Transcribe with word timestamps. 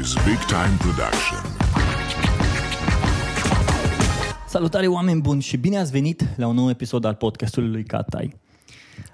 This 0.00 0.14
is 0.14 0.24
Big 0.24 0.38
Time 0.38 0.76
Production. 0.78 1.38
Salutare 4.46 4.86
oameni 4.86 5.20
buni 5.20 5.42
și 5.42 5.56
bine 5.56 5.78
ați 5.78 5.90
venit 5.90 6.22
la 6.36 6.46
un 6.46 6.54
nou 6.54 6.68
episod 6.68 7.04
al 7.04 7.14
podcastului 7.14 7.70
lui 7.70 7.84
Catai. 7.84 8.36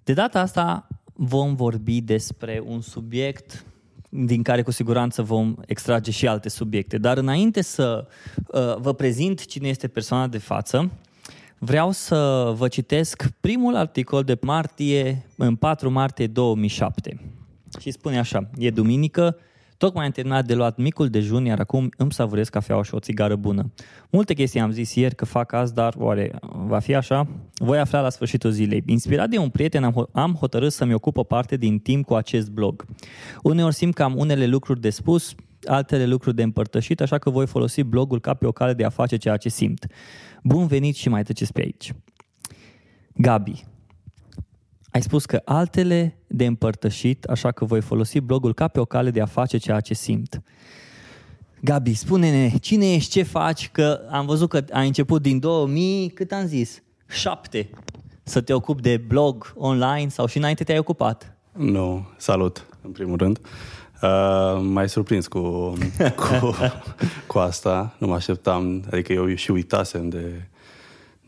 De 0.04 0.12
data 0.12 0.40
asta 0.40 0.86
vom 1.12 1.54
vorbi 1.54 2.00
despre 2.00 2.62
un 2.66 2.80
subiect 2.80 3.64
din 4.08 4.42
care 4.42 4.62
cu 4.62 4.70
siguranță 4.70 5.22
vom 5.22 5.56
extrage 5.66 6.10
și 6.10 6.26
alte 6.26 6.48
subiecte. 6.48 6.98
Dar 6.98 7.16
înainte 7.16 7.62
să 7.62 8.06
uh, 8.46 8.76
vă 8.76 8.94
prezint 8.94 9.46
cine 9.46 9.68
este 9.68 9.88
persoana 9.88 10.26
de 10.26 10.38
față, 10.38 10.90
vreau 11.58 11.90
să 11.90 12.52
vă 12.56 12.68
citesc 12.68 13.28
primul 13.40 13.76
articol 13.76 14.22
de 14.22 14.38
martie, 14.40 15.26
în 15.36 15.56
4 15.56 15.90
martie 15.90 16.26
2007. 16.26 17.20
Și 17.80 17.90
spune 17.90 18.18
așa, 18.18 18.50
e 18.58 18.70
duminică, 18.70 19.36
Tocmai 19.78 20.04
am 20.04 20.10
terminat 20.10 20.46
de 20.46 20.54
luat 20.54 20.76
micul 20.76 21.08
dejun, 21.08 21.44
iar 21.44 21.60
acum 21.60 21.88
îmi 21.96 22.12
savurez 22.12 22.48
cafeaua 22.48 22.82
și 22.82 22.94
o 22.94 22.98
țigară 22.98 23.36
bună. 23.36 23.72
Multe 24.10 24.34
chestii 24.34 24.60
am 24.60 24.70
zis 24.70 24.94
ieri 24.94 25.14
că 25.14 25.24
fac 25.24 25.52
azi, 25.52 25.74
dar 25.74 25.94
oare 25.98 26.38
va 26.66 26.78
fi 26.78 26.94
așa? 26.94 27.28
Voi 27.54 27.78
afla 27.78 28.00
la 28.00 28.10
sfârșitul 28.10 28.50
zilei. 28.50 28.82
Inspirat 28.86 29.28
de 29.28 29.38
un 29.38 29.48
prieten, 29.48 29.84
am, 29.84 29.92
ho- 29.92 30.12
am 30.12 30.34
hotărât 30.34 30.72
să-mi 30.72 30.94
ocupă 30.94 31.24
parte 31.24 31.56
din 31.56 31.78
timp 31.78 32.04
cu 32.04 32.14
acest 32.14 32.50
blog. 32.50 32.84
Uneori 33.42 33.74
simt 33.74 33.94
că 33.94 34.02
am 34.02 34.16
unele 34.16 34.46
lucruri 34.46 34.80
de 34.80 34.90
spus, 34.90 35.34
altele 35.64 36.06
lucruri 36.06 36.36
de 36.36 36.42
împărtășit, 36.42 37.00
așa 37.00 37.18
că 37.18 37.30
voi 37.30 37.46
folosi 37.46 37.82
blogul 37.82 38.20
ca 38.20 38.34
pe 38.34 38.46
o 38.46 38.52
cale 38.52 38.72
de 38.72 38.84
a 38.84 38.88
face 38.88 39.16
ceea 39.16 39.36
ce 39.36 39.48
simt. 39.48 39.86
Bun 40.42 40.66
venit 40.66 40.96
și 40.96 41.08
mai 41.08 41.22
treceți 41.22 41.52
pe 41.52 41.60
aici. 41.60 41.92
Gabi, 43.14 43.64
ai 44.96 45.02
spus 45.02 45.24
că 45.24 45.42
altele 45.44 46.16
de 46.26 46.46
împărtășit, 46.46 47.24
așa 47.24 47.52
că 47.52 47.64
voi 47.64 47.80
folosi 47.80 48.20
blogul 48.20 48.54
ca 48.54 48.68
pe 48.68 48.80
o 48.80 48.84
cale 48.84 49.10
de 49.10 49.20
a 49.20 49.26
face 49.26 49.56
ceea 49.56 49.80
ce 49.80 49.94
simt. 49.94 50.42
Gabi, 51.60 51.94
spune-ne, 51.94 52.58
cine 52.60 52.92
ești, 52.92 53.10
ce 53.10 53.22
faci, 53.22 53.68
că 53.68 54.00
am 54.10 54.26
văzut 54.26 54.48
că 54.48 54.64
ai 54.72 54.86
început 54.86 55.22
din 55.22 55.38
2000, 55.38 56.08
cât 56.08 56.32
am 56.32 56.46
zis? 56.46 56.82
7 57.08 57.70
să 58.22 58.40
te 58.40 58.52
ocupi 58.52 58.82
de 58.82 58.96
blog 58.96 59.52
online 59.56 60.08
sau 60.08 60.26
și 60.26 60.36
înainte 60.36 60.64
te-ai 60.64 60.78
ocupat? 60.78 61.36
Nu, 61.52 62.08
salut, 62.16 62.66
în 62.82 62.90
primul 62.90 63.16
rând. 63.16 63.40
Uh, 64.02 64.60
m-ai 64.62 64.88
surprins 64.88 65.26
cu, 65.26 65.38
cu, 66.16 66.56
cu 67.26 67.38
asta, 67.38 67.94
nu 67.98 68.06
mă 68.06 68.14
așteptam, 68.14 68.84
adică 68.90 69.12
eu 69.12 69.34
și 69.34 69.50
uitasem 69.50 70.08
de, 70.08 70.48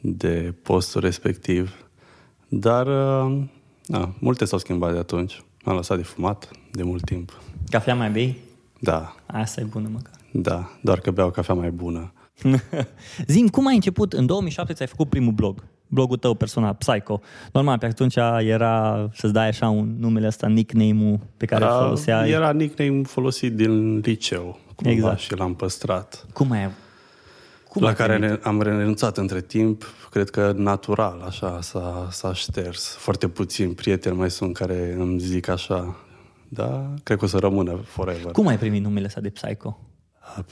de 0.01 0.55
postul 0.63 1.01
respectiv. 1.01 1.89
Dar, 2.49 2.87
uh, 2.87 3.43
na, 3.89 4.15
multe 4.21 4.45
s-au 4.45 4.59
schimbat 4.59 4.93
de 4.93 4.99
atunci. 4.99 5.43
M-am 5.65 5.77
lăsat 5.77 5.97
de 5.97 6.03
fumat 6.03 6.49
de 6.73 6.83
mult 6.83 7.05
timp. 7.05 7.41
Cafea 7.71 7.95
mai 7.95 8.11
bei? 8.11 8.39
Da, 8.81 9.15
Asta 9.27 9.61
e 9.61 9.65
bună 9.65 9.89
măcar. 9.93 10.15
da, 10.33 10.71
doar 10.83 10.99
că 11.01 11.11
beau 11.11 11.31
cafea 11.31 11.55
mai 11.55 11.71
bună. 11.71 12.13
Zim, 13.27 13.49
cum 13.49 13.67
ai 13.67 13.75
început? 13.75 14.13
În 14.13 14.27
2007 14.27 14.73
ți-ai 14.73 14.89
făcut 14.89 15.09
primul 15.09 15.33
blog. 15.33 15.65
Blogul 15.87 16.17
tău 16.17 16.35
personal, 16.35 16.75
Psycho. 16.75 17.21
Normal, 17.53 17.79
pe 17.79 17.87
atunci 17.87 18.17
era 18.41 19.09
să-ți 19.15 19.33
dai 19.33 19.49
așa 19.49 19.69
un 19.69 19.97
numele 19.99 20.27
ăsta, 20.27 20.47
nickname-ul 20.47 21.21
pe 21.37 21.47
care 21.47 21.65
îl 21.65 21.71
Uh, 21.71 21.77
foloseai. 21.79 22.31
Era 22.31 22.53
nickname 22.53 23.03
folosit 23.03 23.55
din 23.55 23.99
liceu, 23.99 24.59
cumva, 24.75 24.93
Exact. 24.93 25.19
și 25.19 25.35
l-am 25.37 25.55
păstrat. 25.55 26.27
Cum 26.33 26.51
ai 26.51 26.71
cum 27.79 27.87
la 27.87 27.89
ai 27.89 27.95
care 27.95 28.19
primit? 28.19 28.31
ne- 28.31 28.49
am 28.49 28.63
renunțat 28.63 29.19
între 29.19 29.41
timp, 29.41 29.85
cred 30.11 30.31
că 30.31 30.53
natural, 30.57 31.23
așa, 31.27 31.61
s-a, 31.61 32.09
s-a 32.11 32.33
șters. 32.33 32.95
Foarte 32.97 33.29
puțini 33.29 33.75
prieteni 33.75 34.17
mai 34.17 34.31
sunt 34.31 34.57
care 34.57 34.97
îmi 34.99 35.19
zic 35.19 35.49
așa, 35.49 35.97
da, 36.49 36.95
cred 37.03 37.19
că 37.19 37.25
o 37.25 37.29
să 37.29 37.39
rămână 37.39 37.77
forever. 37.85 38.33
Cum 38.33 38.47
ai 38.47 38.59
primit 38.59 38.83
numele 38.83 39.07
ăsta 39.07 39.21
de 39.21 39.31
Psycho? 39.31 39.79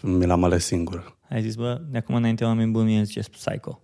Mi 0.02 0.26
l-am 0.26 0.44
ales 0.44 0.64
singur. 0.64 1.16
Ai 1.30 1.42
zis, 1.42 1.54
bă, 1.54 1.80
de 1.90 1.98
acum 1.98 2.14
înainte 2.14 2.44
oameni 2.44 2.70
buni 2.70 2.84
mie 2.84 2.96
îmi 2.96 3.06
ziceți 3.06 3.30
Psycho. 3.30 3.80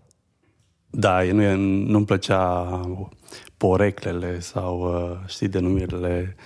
Da, 0.90 1.24
e- 1.24 1.32
nu, 1.32 1.42
e- 1.42 1.54
nu-mi 1.86 2.04
plăcea 2.04 2.80
poreclele 3.56 4.40
sau, 4.40 4.80
uh, 4.80 5.18
știi, 5.26 5.48
denumirile 5.48 6.36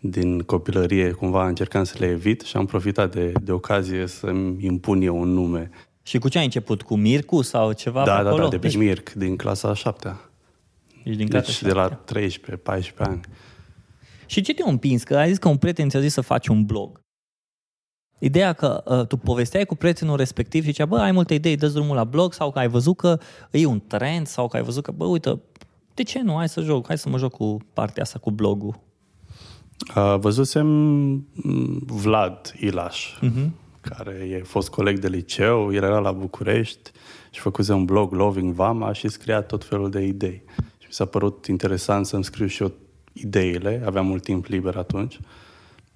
din 0.00 0.40
copilărie. 0.40 1.10
Cumva 1.10 1.46
încercam 1.46 1.84
să 1.84 1.96
le 1.98 2.06
evit 2.06 2.40
și 2.40 2.56
am 2.56 2.66
profitat 2.66 3.14
de, 3.14 3.32
de 3.42 3.52
ocazie 3.52 4.06
să-mi 4.06 4.64
impun 4.64 5.02
eu 5.02 5.20
un 5.20 5.28
nume. 5.28 5.70
Și 6.02 6.18
cu 6.18 6.28
ce 6.28 6.38
ai 6.38 6.44
început? 6.44 6.82
Cu 6.82 6.96
Mircu 6.96 7.42
sau 7.42 7.72
ceva 7.72 8.04
Da, 8.04 8.16
pe 8.16 8.22
da, 8.22 8.28
acolo? 8.28 8.42
da, 8.42 8.48
de 8.48 8.58
pe 8.58 8.66
deci, 8.66 8.76
Mirc, 8.76 9.12
din 9.12 9.36
clasa 9.36 9.68
a 9.68 9.74
șaptea. 9.74 10.20
deci 11.04 11.16
din 11.16 11.28
clasa 11.28 11.44
Deci 11.46 11.62
de 11.62 11.72
la 11.72 12.00
13-14 12.80 12.96
ani. 12.96 13.20
Și 14.26 14.40
ce 14.40 14.54
te-a 14.54 14.64
împins? 14.68 15.02
Că 15.02 15.16
ai 15.16 15.28
zis 15.28 15.38
că 15.38 15.48
un 15.48 15.56
prieten 15.56 15.88
ți-a 15.88 16.00
zis 16.00 16.12
să 16.12 16.20
faci 16.20 16.46
un 16.48 16.64
blog. 16.64 17.00
Ideea 18.18 18.52
că 18.52 18.82
uh, 18.86 19.06
tu 19.06 19.16
povesteai 19.16 19.64
cu 19.64 19.74
prietenul 19.74 20.16
respectiv 20.16 20.62
și 20.64 20.70
zicea, 20.70 20.86
bă, 20.86 20.98
ai 20.98 21.12
multe 21.12 21.34
idei, 21.34 21.56
dă 21.56 21.66
drumul 21.68 21.94
la 21.96 22.04
blog 22.04 22.32
sau 22.32 22.50
că 22.52 22.58
ai 22.58 22.68
văzut 22.68 22.96
că 22.96 23.18
e 23.50 23.66
un 23.66 23.80
trend 23.86 24.26
sau 24.26 24.48
că 24.48 24.56
ai 24.56 24.62
văzut 24.62 24.82
că, 24.82 24.90
bă, 24.90 25.04
uite, 25.04 25.40
de 25.94 26.02
ce 26.02 26.20
nu? 26.22 26.34
Hai 26.36 26.48
să 26.48 26.60
joc, 26.60 26.86
hai 26.86 26.98
să 26.98 27.08
mă 27.08 27.18
joc 27.18 27.32
cu 27.32 27.56
partea 27.72 28.02
asta, 28.02 28.18
cu 28.18 28.30
blogul. 28.30 28.80
Uh, 29.96 30.14
văzusem 30.18 30.66
mm, 30.66 31.78
Vlad 31.86 32.52
Ilaș, 32.60 33.18
Mhm. 33.20 33.54
Care 33.82 34.12
e 34.30 34.42
fost 34.42 34.68
coleg 34.68 34.98
de 34.98 35.08
liceu, 35.08 35.72
el 35.72 35.82
era 35.82 35.98
la 35.98 36.12
București 36.12 36.90
și 37.30 37.40
făcuse 37.40 37.72
un 37.72 37.84
blog 37.84 38.12
Loving 38.12 38.54
Vama 38.54 38.92
și 38.92 39.08
scria 39.08 39.42
tot 39.42 39.64
felul 39.64 39.90
de 39.90 40.00
idei. 40.00 40.42
Și 40.78 40.86
mi 40.86 40.92
s-a 40.92 41.04
părut 41.04 41.46
interesant 41.46 42.06
să-mi 42.06 42.24
scriu 42.24 42.46
și 42.46 42.62
eu 42.62 42.72
ideile, 43.12 43.82
aveam 43.86 44.06
mult 44.06 44.22
timp 44.22 44.46
liber 44.46 44.76
atunci 44.76 45.18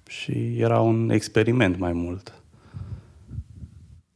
și 0.07 0.57
era 0.57 0.79
un 0.79 1.09
experiment 1.09 1.77
mai 1.77 1.93
mult. 1.93 2.41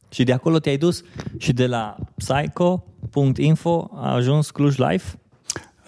Și 0.08 0.24
de 0.24 0.32
acolo 0.32 0.58
te-ai 0.58 0.76
dus 0.76 1.04
și 1.38 1.52
de 1.52 1.66
la 1.66 1.96
psycho.info 2.16 3.90
a 3.94 4.12
ajuns 4.14 4.50
Cluj 4.50 4.76
Life 4.76 5.16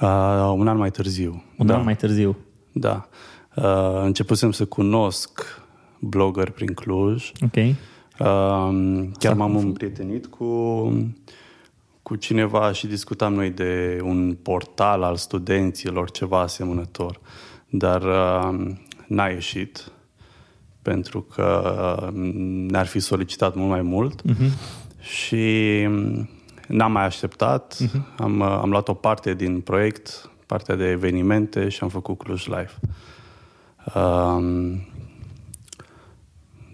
Uh, 0.01 0.53
un 0.57 0.69
an 0.69 0.77
mai 0.77 0.91
târziu. 0.91 1.45
un 1.59 1.67
da. 1.67 1.77
an 1.77 1.85
mai 1.85 1.97
târziu. 1.97 2.37
Da. 2.73 3.09
Uh, 3.57 4.01
începusem 4.03 4.53
să 4.53 4.65
cunosc 4.65 5.63
blogger 6.09 6.51
prin 6.51 6.75
Cluj. 6.75 7.33
Ok. 7.41 7.57
Uh, 7.57 9.09
chiar 9.19 9.35
m-am 9.35 9.57
împrietenit 9.57 10.27
cu, 10.27 10.93
cu 12.03 12.17
cineva 12.17 12.73
și 12.73 12.87
discutam 12.87 13.35
noi 13.35 13.51
de 13.51 13.99
un 14.03 14.37
portal 14.43 15.03
al 15.03 15.17
studenților, 15.17 16.11
ceva 16.11 16.41
asemănător. 16.41 17.21
Dar 17.69 18.03
uh, 18.03 18.71
n-a 19.07 19.27
ieșit 19.27 19.93
pentru 20.83 21.21
că 21.21 21.77
uh, 22.03 22.13
ne-ar 22.69 22.87
fi 22.87 22.99
solicitat 22.99 23.55
mult 23.55 23.69
mai 23.69 23.83
mult 23.83 24.23
uh-huh. 24.23 24.51
și 25.01 25.85
um, 25.87 26.29
n-am 26.69 26.93
mai 26.93 27.05
așteptat. 27.05 27.77
Uh-huh. 27.83 28.17
Am, 28.17 28.41
uh, 28.41 28.47
am 28.47 28.71
luat 28.71 28.89
o 28.89 28.95
parte 28.95 29.35
din 29.35 29.61
proiect, 29.61 30.31
partea 30.47 30.75
de 30.75 30.89
evenimente 30.89 31.69
și 31.69 31.79
am 31.83 31.89
făcut 31.89 32.19
Cluj 32.19 32.47
Live. 32.47 32.73
Um, 33.95 34.87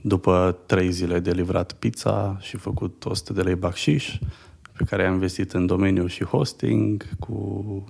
după 0.03 0.59
trei 0.67 0.91
zile 0.91 1.19
de 1.19 1.31
livrat 1.31 1.73
pizza 1.73 2.39
și 2.41 2.57
făcut 2.57 3.05
100 3.05 3.33
de 3.33 3.43
lei 3.43 3.55
bacșiș, 3.55 4.19
pe 4.77 4.85
care 4.85 5.07
am 5.07 5.13
investit 5.13 5.53
în 5.53 5.67
domeniu 5.67 6.07
și 6.07 6.25
hosting, 6.25 7.09
cu 7.19 7.85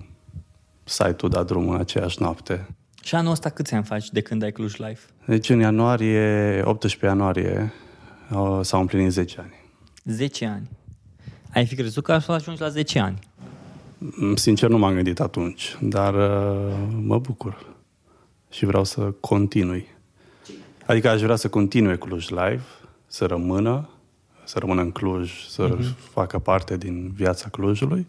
site-ul 0.83 1.31
dat 1.31 1.45
drumul 1.45 1.73
în 1.73 1.79
aceeași 1.79 2.21
noapte. 2.21 2.67
Și 3.03 3.15
anul 3.15 3.31
ăsta 3.31 3.49
câți 3.49 3.73
ani 3.73 3.83
faci 3.83 4.09
de 4.09 4.21
când 4.21 4.43
ai 4.43 4.51
Cluj 4.51 4.75
Life? 4.75 5.01
Deci 5.25 5.49
în 5.49 5.59
ianuarie, 5.59 6.61
18 6.63 7.05
ianuarie, 7.05 7.73
uh, 8.31 8.59
s-au 8.61 8.79
împlinit 8.79 9.11
10 9.11 9.39
ani. 9.39 9.53
10 10.03 10.45
ani. 10.45 10.69
Ai 11.53 11.65
fi 11.65 11.75
crezut 11.75 12.03
că 12.03 12.17
să 12.17 12.31
ajungi 12.31 12.61
la 12.61 12.69
10 12.69 12.99
ani. 12.99 13.19
Mm, 13.97 14.35
Sincer, 14.35 14.69
nu 14.69 14.77
m-am 14.77 14.93
gândit 14.93 15.19
atunci, 15.19 15.77
dar 15.81 16.13
uh, 16.13 16.77
mă 17.03 17.19
bucur 17.19 17.65
și 18.49 18.65
vreau 18.65 18.83
să 18.83 19.01
continui. 19.01 19.85
Adică 20.85 21.09
aș 21.09 21.21
vrea 21.21 21.35
să 21.35 21.49
continue 21.49 21.95
Cluj 21.95 22.29
Live, 22.29 22.61
să 23.07 23.25
rămână, 23.25 23.89
să 24.43 24.59
rămână 24.59 24.81
în 24.81 24.91
Cluj, 24.91 25.47
să 25.47 25.77
uh-huh. 25.77 25.97
facă 25.97 26.39
parte 26.39 26.77
din 26.77 27.11
viața 27.15 27.49
Clujului. 27.49 28.05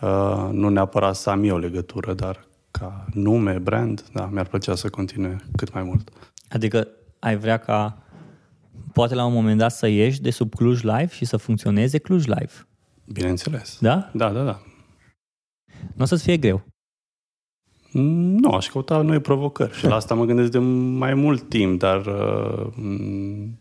Uh, 0.00 0.48
nu 0.50 0.68
neapărat 0.68 1.14
să 1.14 1.30
am 1.30 1.44
eu 1.44 1.58
legătură, 1.58 2.14
dar 2.14 2.46
ca 2.70 3.06
nume, 3.12 3.58
brand, 3.58 4.04
da, 4.12 4.26
mi-ar 4.26 4.46
plăcea 4.46 4.74
să 4.74 4.88
continue 4.88 5.36
cât 5.56 5.72
mai 5.72 5.82
mult. 5.82 6.08
Adică 6.48 6.88
ai 7.18 7.36
vrea 7.36 7.56
ca 7.56 8.02
poate 8.92 9.14
la 9.14 9.24
un 9.24 9.32
moment 9.32 9.58
dat 9.58 9.72
să 9.72 9.86
ieși 9.86 10.20
de 10.20 10.30
sub 10.30 10.54
Cluj 10.54 10.82
Live 10.82 11.08
și 11.10 11.24
să 11.24 11.36
funcționeze 11.36 11.98
Cluj 11.98 12.26
Live. 12.26 12.52
Bineînțeles. 13.04 13.78
Da? 13.80 14.10
Da, 14.12 14.30
da, 14.30 14.44
da. 14.44 14.62
Nu 15.94 16.02
o 16.02 16.04
să-ți 16.04 16.22
fie 16.22 16.36
greu. 16.36 16.62
Mm, 17.92 18.36
Nu, 18.36 18.50
aș 18.50 18.68
căuta 18.68 19.00
noi 19.00 19.18
provocări 19.18 19.74
și 19.76 19.86
la 19.86 19.94
asta 19.94 20.14
mă 20.14 20.24
gândesc 20.24 20.50
de 20.50 20.58
mai 20.58 21.14
mult 21.14 21.48
timp, 21.48 21.78
dar 21.78 22.06
uh, 22.06 22.66
mm, 22.74 23.58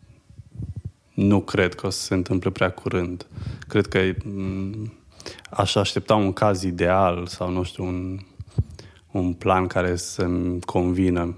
nu 1.14 1.40
cred 1.40 1.76
că 1.76 1.88
o 1.88 1.90
să 1.90 2.02
se 2.02 2.14
întâmple 2.14 2.50
prea 2.50 2.70
curând. 2.70 3.28
Cred 3.68 3.88
că 3.88 4.00
mm, 4.26 4.94
aș 5.50 5.76
aștepta 5.76 6.16
un 6.16 6.34
caz 6.34 6.64
ideal 6.64 7.26
sau, 7.28 7.50
nu 7.50 7.64
știu, 7.64 7.84
un, 7.84 8.20
un 9.12 9.34
plan 9.34 9.68
care 9.68 9.96
să-mi 9.96 10.60
convină. 10.62 11.36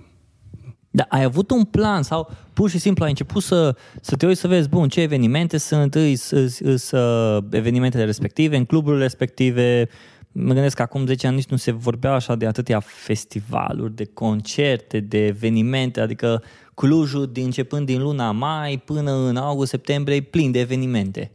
Dar 0.95 1.05
ai 1.09 1.23
avut 1.23 1.51
un 1.51 1.63
plan 1.63 2.03
sau 2.03 2.29
pur 2.53 2.69
și 2.69 2.77
simplu 2.77 3.03
ai 3.03 3.09
început 3.09 3.43
să, 3.43 3.75
să 4.01 4.15
te 4.15 4.25
uiți 4.25 4.39
să 4.39 4.47
vezi, 4.47 4.69
bun, 4.69 4.89
ce 4.89 5.01
evenimente 5.01 5.57
sunt, 5.57 5.95
îs, 5.95 6.29
îs, 6.29 6.59
îs, 6.59 6.91
uh, 6.91 7.43
evenimentele 7.51 8.05
respective, 8.05 8.55
în 8.57 8.65
cluburile 8.65 9.01
respective. 9.01 9.89
Mă 10.35 10.53
gândesc 10.53 10.75
că 10.75 10.81
acum 10.81 11.05
10 11.05 11.27
ani 11.27 11.35
nici 11.35 11.49
nu 11.49 11.57
se 11.57 11.71
vorbea 11.71 12.13
așa 12.13 12.35
de 12.35 12.47
atâtea 12.47 12.79
festivaluri, 12.79 13.95
de 13.95 14.05
concerte, 14.05 14.99
de 14.99 15.25
evenimente, 15.25 16.01
adică 16.01 16.43
Clujul, 16.73 17.27
din, 17.31 17.43
începând 17.43 17.85
din 17.85 18.01
luna 18.01 18.31
mai 18.31 18.81
până 18.85 19.11
în 19.11 19.37
august-septembrie, 19.37 20.15
e 20.15 20.21
plin 20.21 20.51
de 20.51 20.59
evenimente. 20.59 21.31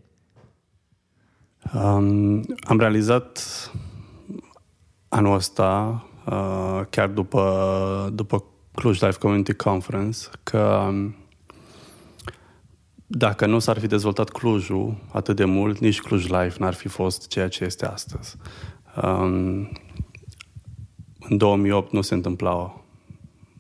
Um, 1.75 2.45
am 2.61 2.79
realizat 2.79 3.41
anul 5.09 5.35
ăsta, 5.35 6.05
uh, 6.27 6.81
chiar 6.91 7.09
după, 7.09 8.11
după 8.15 8.45
Cluj 8.75 9.01
Life 9.01 9.19
Community 9.19 9.53
Conference, 9.53 10.19
că 10.43 10.87
um, 10.89 11.17
dacă 13.07 13.47
nu 13.47 13.59
s-ar 13.59 13.79
fi 13.79 13.87
dezvoltat 13.87 14.29
Clujul 14.29 14.97
atât 15.13 15.37
de 15.37 15.45
mult, 15.45 15.79
nici 15.79 16.01
Cluj 16.01 16.27
Life 16.27 16.57
n-ar 16.59 16.75
fi 16.75 16.89
fost 16.89 17.29
ceea 17.29 17.49
ce 17.49 17.65
este 17.65 17.87
astăzi. 17.87 18.37
Um, 19.03 19.69
în 21.19 21.37
2008 21.37 21.93
nu 21.93 22.01
se 22.01 22.15
întâmplau 22.15 22.85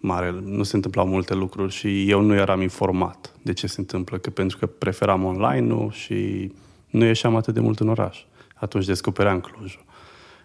mare, 0.01 0.31
nu 0.45 0.63
se 0.63 0.77
întâmplau 0.77 1.07
multe 1.07 1.35
lucruri 1.35 1.73
și 1.73 2.11
eu 2.11 2.21
nu 2.21 2.35
eram 2.35 2.61
informat 2.61 3.35
de 3.43 3.53
ce 3.53 3.67
se 3.67 3.81
întâmplă, 3.81 4.19
că 4.19 4.31
pentru 4.31 4.59
că 4.59 4.67
preferam 4.67 5.25
online-ul 5.25 5.91
și 5.91 6.53
nu 6.91 7.05
ieșeam 7.05 7.37
atât 7.37 7.55
de 7.55 7.61
mult 7.61 7.81
în 7.81 7.89
oraș. 7.89 8.25
Atunci 8.55 8.85
descopeream 8.85 9.41
Clujul. 9.41 9.85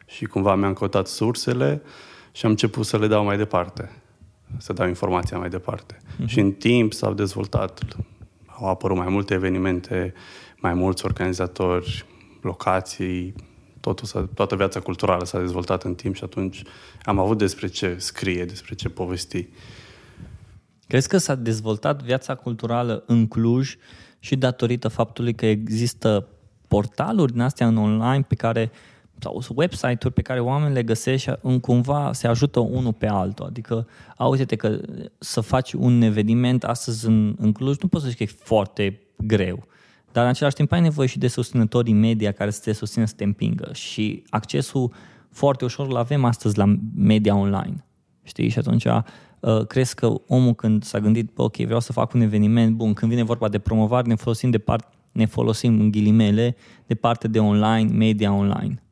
Și 0.05 0.25
cumva 0.25 0.55
mi-am 0.55 0.73
căutat 0.73 1.07
sursele 1.07 1.81
și 2.31 2.45
am 2.45 2.51
început 2.51 2.85
să 2.85 2.97
le 2.97 3.07
dau 3.07 3.23
mai 3.23 3.37
departe, 3.37 4.01
să 4.57 4.73
dau 4.73 4.87
informația 4.87 5.37
mai 5.37 5.49
departe. 5.49 5.97
Uh-huh. 5.97 6.25
Și 6.25 6.39
în 6.39 6.51
timp 6.51 6.93
s-au 6.93 7.13
dezvoltat, 7.13 7.97
au 8.45 8.69
apărut 8.69 8.97
mai 8.97 9.09
multe 9.09 9.33
evenimente, 9.33 10.13
mai 10.59 10.73
mulți 10.73 11.05
organizatori, 11.05 12.05
locații, 12.41 13.33
totul 13.83 14.07
s-a, 14.07 14.30
toată 14.33 14.56
viața 14.56 14.80
culturală 14.80 15.25
s-a 15.25 15.39
dezvoltat 15.39 15.83
în 15.83 15.95
timp 15.95 16.15
și 16.15 16.24
atunci 16.24 16.63
am 17.03 17.19
avut 17.19 17.38
despre 17.38 17.68
ce 17.68 17.95
scrie, 17.97 18.45
despre 18.45 18.75
ce 18.75 18.89
povesti. 18.89 19.47
Crezi 20.88 21.07
că 21.07 21.18
s-a 21.18 21.35
dezvoltat 21.35 22.03
viața 22.03 22.35
culturală 22.35 23.03
în 23.07 23.27
Cluj 23.27 23.75
și 24.19 24.35
datorită 24.35 24.88
faptului 24.88 25.33
că 25.33 25.45
există 25.45 26.27
portaluri 26.68 27.31
din 27.31 27.41
astea 27.41 27.68
în 27.68 27.77
online 27.77 28.25
pe 28.27 28.35
care 28.35 28.71
sau 29.19 29.41
website-uri 29.56 30.13
pe 30.13 30.21
care 30.21 30.39
oamenii 30.39 30.74
le 30.74 30.83
găsesc 30.83 31.24
și 31.24 31.31
în 31.41 31.59
cumva 31.59 32.13
se 32.13 32.27
ajută 32.27 32.59
unul 32.59 32.94
pe 32.94 33.07
altul. 33.07 33.45
Adică, 33.45 33.88
auzi-te 34.18 34.56
că 34.56 34.79
să 35.19 35.41
faci 35.41 35.74
un 35.74 36.01
eveniment 36.01 36.63
astăzi 36.63 37.06
în, 37.06 37.36
în 37.38 37.51
Cluj, 37.51 37.77
nu 37.77 37.88
poți 37.88 38.03
să 38.03 38.09
zici 38.09 38.18
că 38.18 38.24
e 38.24 38.44
foarte 38.44 39.00
greu. 39.18 39.68
Dar 40.13 40.24
în 40.24 40.30
același 40.30 40.56
timp 40.56 40.71
ai 40.71 40.81
nevoie 40.81 41.07
și 41.07 41.18
de 41.18 41.27
susținătorii 41.27 41.94
media 41.94 42.31
care 42.31 42.50
să 42.50 42.62
te 42.63 42.71
susțină 42.71 43.06
să 43.06 43.13
te 43.15 43.24
împingă. 43.24 43.69
Și 43.74 44.24
accesul 44.30 44.92
foarte 45.30 45.65
ușor 45.65 45.88
îl 45.88 45.95
avem 45.95 46.25
astăzi 46.25 46.57
la 46.57 46.75
media 46.95 47.36
online. 47.36 47.86
Știi? 48.24 48.50
Și 48.50 48.60
atunci 48.60 48.86
uh, 48.86 49.65
crezi 49.68 49.95
că 49.95 50.13
omul 50.27 50.54
când 50.54 50.83
s-a 50.83 51.00
gândit, 51.00 51.31
ok, 51.36 51.56
vreau 51.56 51.80
să 51.80 51.92
fac 51.92 52.13
un 52.13 52.21
eveniment, 52.21 52.75
bun, 52.75 52.94
când 52.94 53.12
vine 53.12 53.24
vorba 53.24 53.50
de 53.50 53.60
promovare, 53.60 54.07
ne 54.07 54.15
folosim 54.15 54.50
de 54.50 54.57
part, 54.57 54.94
ne 55.12 55.25
folosim 55.25 55.80
în 55.80 55.92
ghilimele 55.92 56.56
de 56.86 56.95
parte 56.95 57.27
de 57.27 57.39
online, 57.39 57.92
media 57.92 58.33
online. 58.33 58.83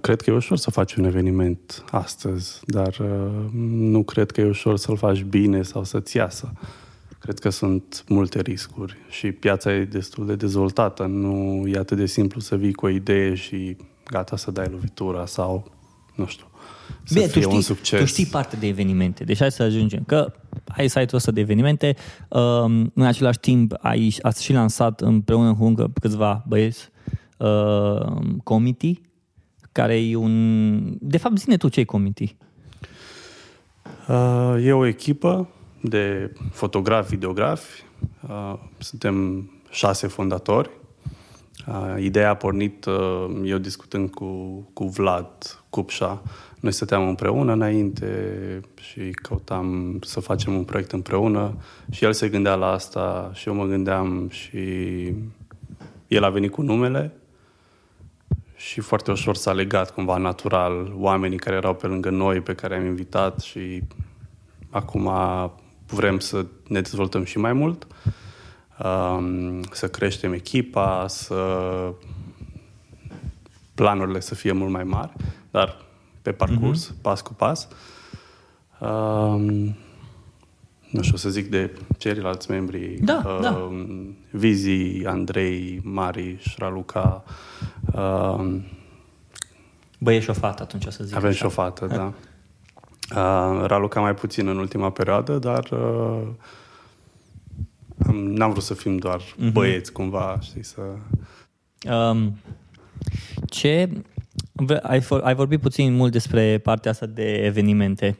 Cred 0.00 0.20
că 0.20 0.30
e 0.30 0.34
ușor 0.34 0.56
să 0.56 0.70
faci 0.70 0.94
un 0.94 1.04
eveniment 1.04 1.84
astăzi, 1.90 2.60
dar 2.66 2.96
uh, 3.00 3.50
nu 3.70 4.02
cred 4.02 4.30
că 4.30 4.40
e 4.40 4.48
ușor 4.48 4.76
să-l 4.76 4.96
faci 4.96 5.22
bine 5.22 5.62
sau 5.62 5.84
să-ți 5.84 6.16
iasă. 6.16 6.52
Cred 7.20 7.38
că 7.38 7.50
sunt 7.50 8.04
multe 8.08 8.40
riscuri 8.40 8.96
și 9.08 9.32
piața 9.32 9.74
e 9.74 9.84
destul 9.84 10.26
de 10.26 10.34
dezvoltată. 10.34 11.06
Nu 11.06 11.64
e 11.66 11.78
atât 11.78 11.96
de 11.96 12.06
simplu 12.06 12.40
să 12.40 12.56
vii 12.56 12.72
cu 12.72 12.86
o 12.86 12.88
idee 12.88 13.34
și 13.34 13.76
gata 14.10 14.36
să 14.36 14.50
dai 14.50 14.66
lovitura 14.70 15.26
sau, 15.26 15.70
nu 16.14 16.26
știu, 16.26 16.46
să 17.04 17.14
Bine, 17.14 17.26
fie 17.26 17.40
tu 17.40 17.40
știi, 17.40 17.56
un 17.56 17.62
succes. 17.62 18.00
Tu 18.00 18.06
știi 18.06 18.26
parte 18.26 18.56
de 18.56 18.66
evenimente, 18.66 19.24
deci 19.24 19.38
hai 19.38 19.52
să 19.52 19.62
ajungem. 19.62 20.02
Că 20.06 20.32
ai 20.66 20.88
site-ul 20.88 21.14
ăsta 21.14 21.30
de 21.30 21.40
evenimente, 21.40 21.96
um, 22.28 22.92
în 22.94 23.04
același 23.04 23.38
timp 23.38 23.74
ai, 23.80 24.16
ați 24.22 24.44
și 24.44 24.52
lansat 24.52 25.00
împreună 25.00 25.54
cu 25.54 25.64
încă 25.64 25.90
câțiva 26.00 26.44
băieți 26.48 26.90
uh, 27.36 28.06
committee, 28.42 29.00
care 29.72 30.00
e 30.00 30.16
un... 30.16 30.96
De 31.00 31.18
fapt, 31.18 31.38
zine 31.38 31.56
tu 31.56 31.68
ce 31.68 31.80
e 31.80 31.84
committee. 31.84 32.36
Uh, 34.08 34.64
e 34.64 34.72
o 34.72 34.86
echipă 34.86 35.48
de 35.80 36.32
fotografi, 36.52 37.10
videografi. 37.10 37.84
Uh, 38.28 38.54
suntem 38.78 39.48
șase 39.70 40.06
fondatori. 40.06 40.70
Uh, 41.66 42.02
ideea 42.02 42.30
a 42.30 42.34
pornit 42.34 42.84
uh, 42.84 43.40
eu 43.44 43.58
discutând 43.58 44.10
cu, 44.10 44.60
cu 44.72 44.84
Vlad 44.84 45.60
Cupșa. 45.70 46.22
Noi 46.60 46.72
stăteam 46.72 47.08
împreună 47.08 47.52
înainte 47.52 48.60
și 48.80 49.10
căutam 49.10 49.98
să 50.02 50.20
facem 50.20 50.54
un 50.54 50.64
proiect 50.64 50.92
împreună 50.92 51.56
și 51.90 52.04
el 52.04 52.12
se 52.12 52.28
gândea 52.28 52.54
la 52.54 52.70
asta 52.70 53.30
și 53.34 53.48
eu 53.48 53.54
mă 53.54 53.64
gândeam 53.64 54.28
și 54.28 54.58
el 56.08 56.24
a 56.24 56.30
venit 56.30 56.50
cu 56.50 56.62
numele 56.62 57.12
și 58.56 58.80
foarte 58.80 59.10
ușor 59.10 59.36
s-a 59.36 59.52
legat 59.52 59.90
cumva 59.90 60.16
natural 60.16 60.92
oamenii 60.96 61.38
care 61.38 61.56
erau 61.56 61.74
pe 61.74 61.86
lângă 61.86 62.10
noi, 62.10 62.40
pe 62.40 62.54
care 62.54 62.76
am 62.76 62.84
invitat 62.84 63.40
și 63.40 63.82
acum 64.70 65.10
vrem 65.90 66.18
să 66.18 66.46
ne 66.68 66.80
dezvoltăm 66.80 67.24
și 67.24 67.38
mai 67.38 67.52
mult, 67.52 67.86
um, 68.84 69.62
să 69.72 69.88
creștem 69.88 70.32
echipa, 70.32 71.06
să 71.08 71.44
planurile 73.74 74.20
să 74.20 74.34
fie 74.34 74.52
mult 74.52 74.70
mai 74.70 74.84
mari, 74.84 75.12
dar 75.50 75.76
pe 76.22 76.32
parcurs, 76.32 76.92
mm-hmm. 76.92 77.00
pas 77.00 77.20
cu 77.20 77.34
pas. 77.34 77.68
Um, 78.78 79.76
nu 80.90 81.02
știu 81.02 81.16
să 81.16 81.28
zic 81.28 81.50
de 81.50 81.78
ceilalți 81.98 82.50
membri, 82.50 82.98
da, 83.00 83.22
uh, 83.26 83.38
da. 83.40 83.70
Vizi, 84.30 85.06
Andrei, 85.06 85.80
Mari, 85.82 86.36
Șraluca. 86.40 87.24
Uh, 87.94 88.56
Băi, 90.02 90.16
e 90.16 90.20
și 90.20 90.30
o 90.30 90.32
fată 90.32 90.62
atunci, 90.62 90.86
o 90.86 90.90
să 90.90 91.04
zic. 91.04 91.16
Avem 91.16 91.28
așa. 91.28 91.38
și 91.38 91.44
o 91.44 91.48
fată, 91.48 91.86
da. 91.86 92.12
Uh, 93.16 93.64
Raluca 93.66 94.00
mai 94.00 94.14
puțin 94.14 94.48
în 94.48 94.58
ultima 94.58 94.90
perioadă, 94.90 95.38
dar 95.38 95.70
uh, 95.70 96.28
n-am 98.12 98.50
vrut 98.50 98.62
să 98.62 98.74
fim 98.74 98.96
doar 98.96 99.20
uh-huh. 99.20 99.52
băieți 99.52 99.92
cumva, 99.92 100.38
știi, 100.40 100.64
să... 100.64 100.80
Um, 101.92 102.38
ce... 103.46 103.88
Ai, 104.82 105.06
ai 105.22 105.34
vorbit 105.34 105.60
puțin 105.60 105.94
mult 105.94 106.12
despre 106.12 106.58
partea 106.58 106.90
asta 106.90 107.06
de 107.06 107.32
evenimente 107.32 108.18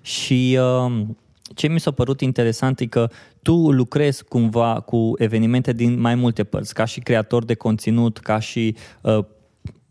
și 0.00 0.58
um, 0.60 1.16
ce 1.54 1.68
mi 1.68 1.80
s-a 1.80 1.90
părut 1.90 2.20
interesant 2.20 2.80
e 2.80 2.86
că 2.86 3.08
tu 3.42 3.70
lucrezi 3.70 4.24
cumva 4.24 4.80
cu 4.80 5.12
evenimente 5.16 5.72
din 5.72 6.00
mai 6.00 6.14
multe 6.14 6.44
părți, 6.44 6.74
ca 6.74 6.84
și 6.84 7.00
creator 7.00 7.44
de 7.44 7.54
conținut, 7.54 8.18
ca 8.18 8.38
și 8.38 8.76
uh, 9.00 9.24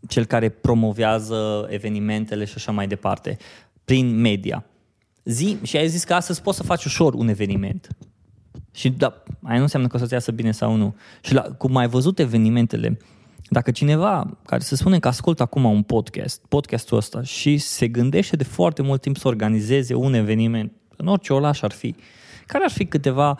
cel 0.08 0.24
care 0.24 0.48
promovează 0.48 1.66
evenimentele 1.70 2.44
și 2.44 2.52
așa 2.56 2.72
mai 2.72 2.86
departe 2.86 3.36
prin 3.88 4.20
media. 4.20 4.64
Zi, 5.24 5.58
și 5.62 5.76
ai 5.76 5.88
zis 5.88 6.04
că 6.04 6.14
astăzi 6.14 6.42
poți 6.42 6.56
să 6.56 6.62
faci 6.62 6.84
ușor 6.84 7.14
un 7.14 7.28
eveniment. 7.28 7.88
Și 8.72 8.90
da, 8.90 9.22
aia 9.42 9.56
nu 9.56 9.62
înseamnă 9.62 9.88
că 9.88 9.96
o 9.96 9.98
să-ți 9.98 10.12
iasă 10.12 10.32
bine 10.32 10.50
sau 10.50 10.74
nu. 10.74 10.94
Și 11.20 11.34
la, 11.34 11.40
cum 11.40 11.76
ai 11.76 11.88
văzut 11.88 12.18
evenimentele, 12.18 12.98
dacă 13.48 13.70
cineva 13.70 14.38
care 14.46 14.62
se 14.62 14.76
spune 14.76 14.98
că 14.98 15.08
ascultă 15.08 15.42
acum 15.42 15.64
un 15.64 15.82
podcast, 15.82 16.42
podcastul 16.48 16.96
ăsta, 16.96 17.22
și 17.22 17.58
se 17.58 17.88
gândește 17.88 18.36
de 18.36 18.44
foarte 18.44 18.82
mult 18.82 19.00
timp 19.00 19.16
să 19.16 19.28
organizeze 19.28 19.94
un 19.94 20.14
eveniment, 20.14 20.72
în 20.96 21.06
orice 21.06 21.32
oraș 21.32 21.62
ar 21.62 21.72
fi, 21.72 21.94
care 22.46 22.64
ar 22.64 22.70
fi 22.70 22.84
câteva 22.84 23.38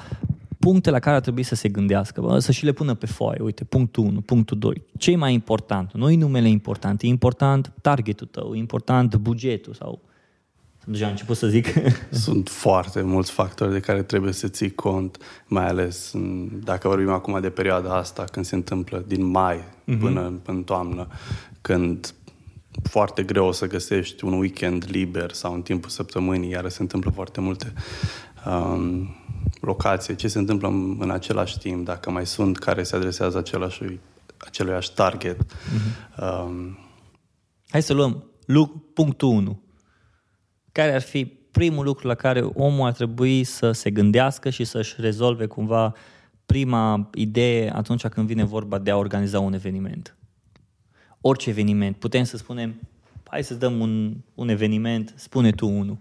puncte 0.59 0.91
la 0.91 0.99
care 0.99 1.17
ar 1.17 1.23
trebui 1.23 1.43
să 1.43 1.55
se 1.55 1.69
gândească, 1.69 2.21
bă, 2.21 2.39
să 2.39 2.53
și 2.53 2.65
le 2.65 2.73
pună 2.73 2.95
pe 2.95 3.07
foaie. 3.07 3.41
Uite, 3.43 3.65
punctul 3.65 4.05
1, 4.05 4.21
punctul 4.21 4.59
2. 4.59 4.83
Ce 4.99 5.11
e 5.11 5.17
mai 5.17 5.33
important? 5.33 5.93
Nu 5.93 6.11
e 6.11 6.17
numele 6.17 6.49
important, 6.49 7.03
e 7.03 7.07
important 7.07 7.73
targetul 7.83 8.27
tău, 8.27 8.55
e 8.55 8.59
important 8.59 9.17
bugetul 9.17 9.75
sau 9.75 10.07
deja 10.91 11.05
am 11.05 11.11
început 11.11 11.37
să 11.37 11.47
zic. 11.47 11.67
Sunt 12.11 12.49
foarte 12.49 13.03
mulți 13.03 13.31
factori 13.31 13.73
de 13.73 13.81
care 13.81 14.03
trebuie 14.03 14.33
să 14.33 14.49
ții 14.49 14.75
cont, 14.75 15.19
mai 15.47 15.67
ales 15.67 16.13
dacă 16.65 16.89
vorbim 16.89 17.11
acum 17.11 17.41
de 17.41 17.51
perioada 17.51 17.97
asta, 17.97 18.25
când 18.25 18.45
se 18.45 18.55
întâmplă 18.55 19.05
din 19.07 19.25
mai 19.25 19.57
mm-hmm. 19.57 19.99
până 20.01 20.41
în 20.47 20.63
toamnă, 20.63 21.09
când 21.61 22.15
foarte 22.83 23.23
greu 23.23 23.47
o 23.47 23.53
să 23.53 23.67
găsești 23.67 24.25
un 24.25 24.33
weekend 24.33 24.87
liber 24.91 25.33
sau 25.33 25.55
în 25.55 25.63
timpul 25.63 25.91
săptămânii, 25.91 26.51
iar 26.51 26.69
se 26.69 26.83
întâmplă 26.83 27.11
foarte 27.11 27.41
multe 27.41 27.73
um, 28.47 29.17
locații. 29.61 30.15
Ce 30.15 30.29
se 30.29 30.39
întâmplă 30.39 30.69
în, 30.69 30.97
în 31.01 31.11
același 31.11 31.59
timp, 31.59 31.85
dacă 31.85 32.11
mai 32.11 32.27
sunt 32.27 32.59
care 32.59 32.83
se 32.83 32.97
adresează 32.97 33.39
același, 33.39 33.83
aceluiași 34.37 34.93
target. 34.93 35.43
Mm-hmm. 35.43 36.45
Um, 36.47 36.79
Hai 37.69 37.83
să 37.83 37.93
luăm 37.93 38.25
punctul 38.95 39.29
1 39.29 39.63
care 40.73 40.95
ar 40.95 41.01
fi 41.01 41.25
primul 41.51 41.85
lucru 41.85 42.07
la 42.07 42.15
care 42.15 42.41
omul 42.41 42.87
ar 42.87 42.93
trebui 42.93 43.45
să 43.45 43.73
se 43.73 43.91
gândească 43.91 44.51
și 44.51 44.65
să-și 44.65 44.95
rezolve 44.99 45.47
cumva 45.47 45.93
prima 46.47 47.11
idee 47.15 47.73
atunci 47.75 48.07
când 48.07 48.27
vine 48.27 48.45
vorba 48.45 48.79
de 48.79 48.91
a 48.91 48.97
organiza 48.97 49.41
un 49.41 49.53
eveniment. 49.53 50.17
Orice 51.21 51.51
eveniment. 51.51 51.97
Putem 51.97 52.25
să 52.25 52.37
spunem, 52.37 52.81
hai 53.27 53.45
să 53.45 53.55
dăm 53.55 53.81
un, 53.81 54.17
un 54.35 54.49
eveniment, 54.49 55.15
spune 55.17 55.51
tu 55.51 55.69
unul. 55.69 55.99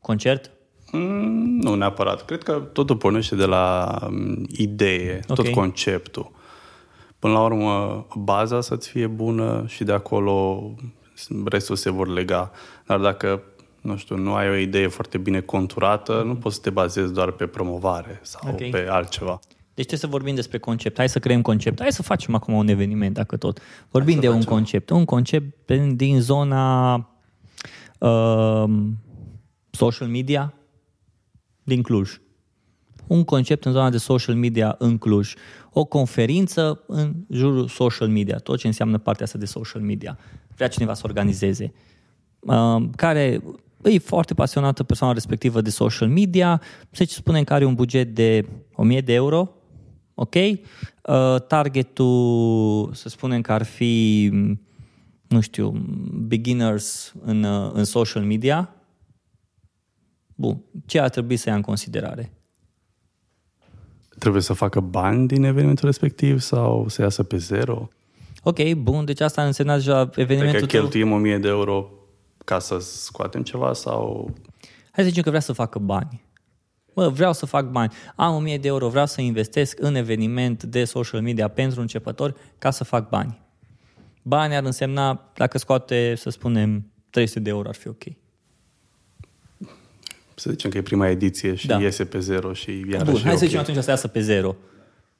Concert? 0.00 0.50
Mm, 0.92 1.58
nu 1.60 1.74
neapărat. 1.74 2.24
Cred 2.24 2.42
că 2.42 2.52
totul 2.52 2.96
pornește 2.96 3.36
de 3.36 3.44
la 3.44 3.96
um, 4.06 4.46
idee, 4.48 5.20
Ok. 5.28 5.34
tot 5.34 5.48
conceptul. 5.48 6.30
Până 7.18 7.32
la 7.32 7.42
urmă, 7.42 8.06
baza 8.14 8.60
să-ți 8.60 8.88
fie 8.88 9.06
bună 9.06 9.64
și 9.66 9.84
de 9.84 9.92
acolo 9.92 10.62
restul 11.44 11.76
se 11.76 11.90
vor 11.90 12.08
lega. 12.08 12.50
Dar 12.86 13.00
dacă, 13.00 13.42
nu 13.84 13.96
știu, 13.96 14.16
nu 14.16 14.34
ai 14.34 14.48
o 14.48 14.54
idee 14.54 14.86
foarte 14.86 15.18
bine 15.18 15.40
conturată, 15.40 16.22
nu 16.26 16.36
poți 16.36 16.54
să 16.54 16.60
te 16.60 16.70
bazezi 16.70 17.12
doar 17.12 17.30
pe 17.30 17.46
promovare 17.46 18.20
sau 18.22 18.50
Ok. 18.50 18.70
pe 18.70 18.86
altceva. 18.90 19.38
Deci 19.74 19.86
trebuie 19.86 19.98
să 19.98 20.06
vorbim 20.06 20.34
despre 20.34 20.58
concept. 20.58 20.96
Hai 20.96 21.08
să 21.08 21.18
creăm 21.18 21.42
concept. 21.42 21.80
Hai 21.80 21.92
să 21.92 22.02
facem 22.02 22.34
acum 22.34 22.54
un 22.54 22.68
eveniment, 22.68 23.14
dacă 23.14 23.36
tot. 23.36 23.60
Vorbim 23.90 24.20
de 24.20 24.28
un 24.28 24.42
concept. 24.42 24.90
Un 24.90 25.04
concept 25.04 25.64
pe- 25.64 25.92
din 25.94 26.20
zona 26.20 26.94
uh, 27.98 28.64
social 29.70 30.08
media 30.08 30.54
din 31.62 31.82
Cluj. 31.82 32.18
Un 33.06 33.24
concept 33.24 33.64
în 33.64 33.72
zona 33.72 33.90
de 33.90 33.96
social 33.98 34.34
media 34.34 34.74
în 34.78 34.98
Cluj. 34.98 35.34
O 35.72 35.84
conferință 35.84 36.82
în 36.86 37.14
jurul 37.30 37.68
social 37.68 38.08
media. 38.08 38.36
Tot 38.36 38.58
ce 38.58 38.66
înseamnă 38.66 38.98
partea 38.98 39.24
asta 39.24 39.38
de 39.38 39.44
social 39.44 39.80
media. 39.82 40.18
Vrea 40.54 40.68
cineva 40.68 40.94
să 40.94 41.02
organizeze. 41.04 41.72
Uh, 42.40 42.82
care 42.96 43.42
e 43.88 43.98
foarte 43.98 44.34
pasionată 44.34 44.82
persoana 44.82 45.12
respectivă 45.12 45.60
de 45.60 45.70
social 45.70 46.08
media, 46.08 46.60
să 46.90 47.04
spunem 47.08 47.44
că 47.44 47.52
are 47.54 47.64
un 47.64 47.74
buget 47.74 48.14
de 48.14 48.46
1000 48.74 49.00
de 49.00 49.12
euro, 49.12 49.50
ok? 50.14 50.34
Uh, 50.34 50.56
targetul, 51.48 52.90
să 52.92 53.08
spunem 53.08 53.40
că 53.40 53.52
ar 53.52 53.62
fi, 53.62 54.28
m, 54.32 54.60
nu 55.28 55.40
știu, 55.40 55.72
beginners 56.12 57.14
în, 57.24 57.42
uh, 57.42 57.70
în 57.72 57.84
social 57.84 58.22
media. 58.22 58.74
Bun, 60.34 60.62
ce 60.86 61.00
ar 61.00 61.08
trebui 61.08 61.36
să 61.36 61.48
ia 61.48 61.54
în 61.54 61.60
considerare? 61.60 62.32
Trebuie 64.18 64.42
să 64.42 64.52
facă 64.52 64.80
bani 64.80 65.26
din 65.26 65.44
evenimentul 65.44 65.84
respectiv 65.84 66.40
sau 66.40 66.88
să 66.88 67.02
iasă 67.02 67.22
pe 67.22 67.36
zero? 67.36 67.88
Ok, 68.42 68.72
bun, 68.72 69.04
deci 69.04 69.20
asta 69.20 69.44
însemna 69.44 69.74
deja 69.74 69.98
Adică 69.98 70.20
evenimentul 70.20 70.66
tău. 70.66 70.80
cheltuim 70.80 71.12
1000 71.12 71.38
de 71.38 71.48
euro 71.48 71.90
ca 72.44 72.58
să 72.58 72.78
scoatem 72.78 73.42
ceva 73.42 73.72
sau... 73.72 74.30
Hai 74.90 75.04
să 75.04 75.08
zicem 75.08 75.22
că 75.22 75.28
vrea 75.28 75.40
să 75.40 75.52
facă 75.52 75.78
bani. 75.78 76.22
Bă, 76.94 77.08
vreau 77.08 77.32
să 77.32 77.46
fac 77.46 77.70
bani. 77.70 77.92
Am 78.16 78.34
1000 78.34 78.58
de 78.58 78.68
euro, 78.68 78.88
vreau 78.88 79.06
să 79.06 79.20
investesc 79.20 79.78
în 79.80 79.94
eveniment 79.94 80.62
de 80.62 80.84
social 80.84 81.22
media 81.22 81.48
pentru 81.48 81.80
începători 81.80 82.34
ca 82.58 82.70
să 82.70 82.84
fac 82.84 83.08
bani. 83.08 83.40
Bani 84.22 84.56
ar 84.56 84.64
însemna, 84.64 85.30
dacă 85.34 85.58
scoate, 85.58 86.14
să 86.16 86.30
spunem, 86.30 86.90
300 87.10 87.40
de 87.40 87.50
euro 87.50 87.68
ar 87.68 87.74
fi 87.74 87.88
ok. 87.88 88.02
Să 90.34 90.50
zicem 90.50 90.70
că 90.70 90.76
e 90.78 90.82
prima 90.82 91.08
ediție 91.08 91.54
și 91.54 91.66
Da. 91.66 91.76
da. 91.76 91.82
iese 91.82 92.04
pe 92.04 92.18
zero 92.18 92.52
și 92.52 92.84
iarăși 92.90 93.10
Bun, 93.10 93.20
e 93.20 93.22
hai 93.22 93.32
ok. 93.32 93.38
să 93.38 93.44
zicem 93.44 93.60
atunci 93.60 93.82
să 93.82 93.90
iasă 93.90 94.08
pe 94.08 94.20
zero. 94.20 94.56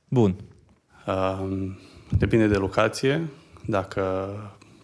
Bun. 0.09 0.37
Um, 1.07 1.79
depinde 2.19 2.47
de 2.47 2.57
locație, 2.57 3.29
dacă 3.67 4.35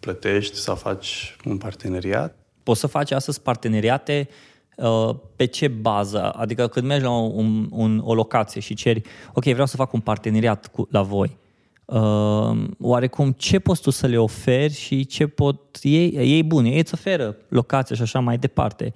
plătești 0.01 0.57
sau 0.57 0.75
faci 0.75 1.37
un 1.45 1.59
parteneriat. 1.59 2.37
Poți 2.63 2.81
să 2.81 2.87
faci 2.87 3.11
astăzi 3.11 3.41
parteneriate 3.43 4.29
uh, 4.77 5.11
pe 5.37 5.45
ce 5.45 5.69
bază? 5.69 6.31
Adică 6.31 6.67
când 6.69 6.87
mergi 6.87 7.05
la 7.05 7.11
un, 7.11 7.69
un, 7.71 8.01
o 8.05 8.15
locație 8.15 8.61
și 8.61 8.75
ceri, 8.75 9.03
ok, 9.33 9.45
vreau 9.45 9.67
să 9.67 9.77
fac 9.77 9.93
un 9.93 10.01
parteneriat 10.01 10.67
cu, 10.67 10.89
la 10.91 11.03
voi. 11.03 11.39
Uh, 11.85 12.65
oarecum, 12.81 13.33
ce 13.33 13.59
poți 13.59 13.83
tu 13.83 13.91
să 13.91 14.07
le 14.07 14.19
oferi 14.19 14.73
și 14.73 15.07
ce 15.07 15.27
pot 15.27 15.79
ei, 15.83 16.11
ei 16.17 16.43
buni, 16.43 16.73
ei 16.73 16.79
îți 16.79 16.95
oferă 16.95 17.37
locație 17.49 17.97
și 17.97 18.03
așa 18.03 18.19
mai 18.21 18.39
departe. 18.39 18.93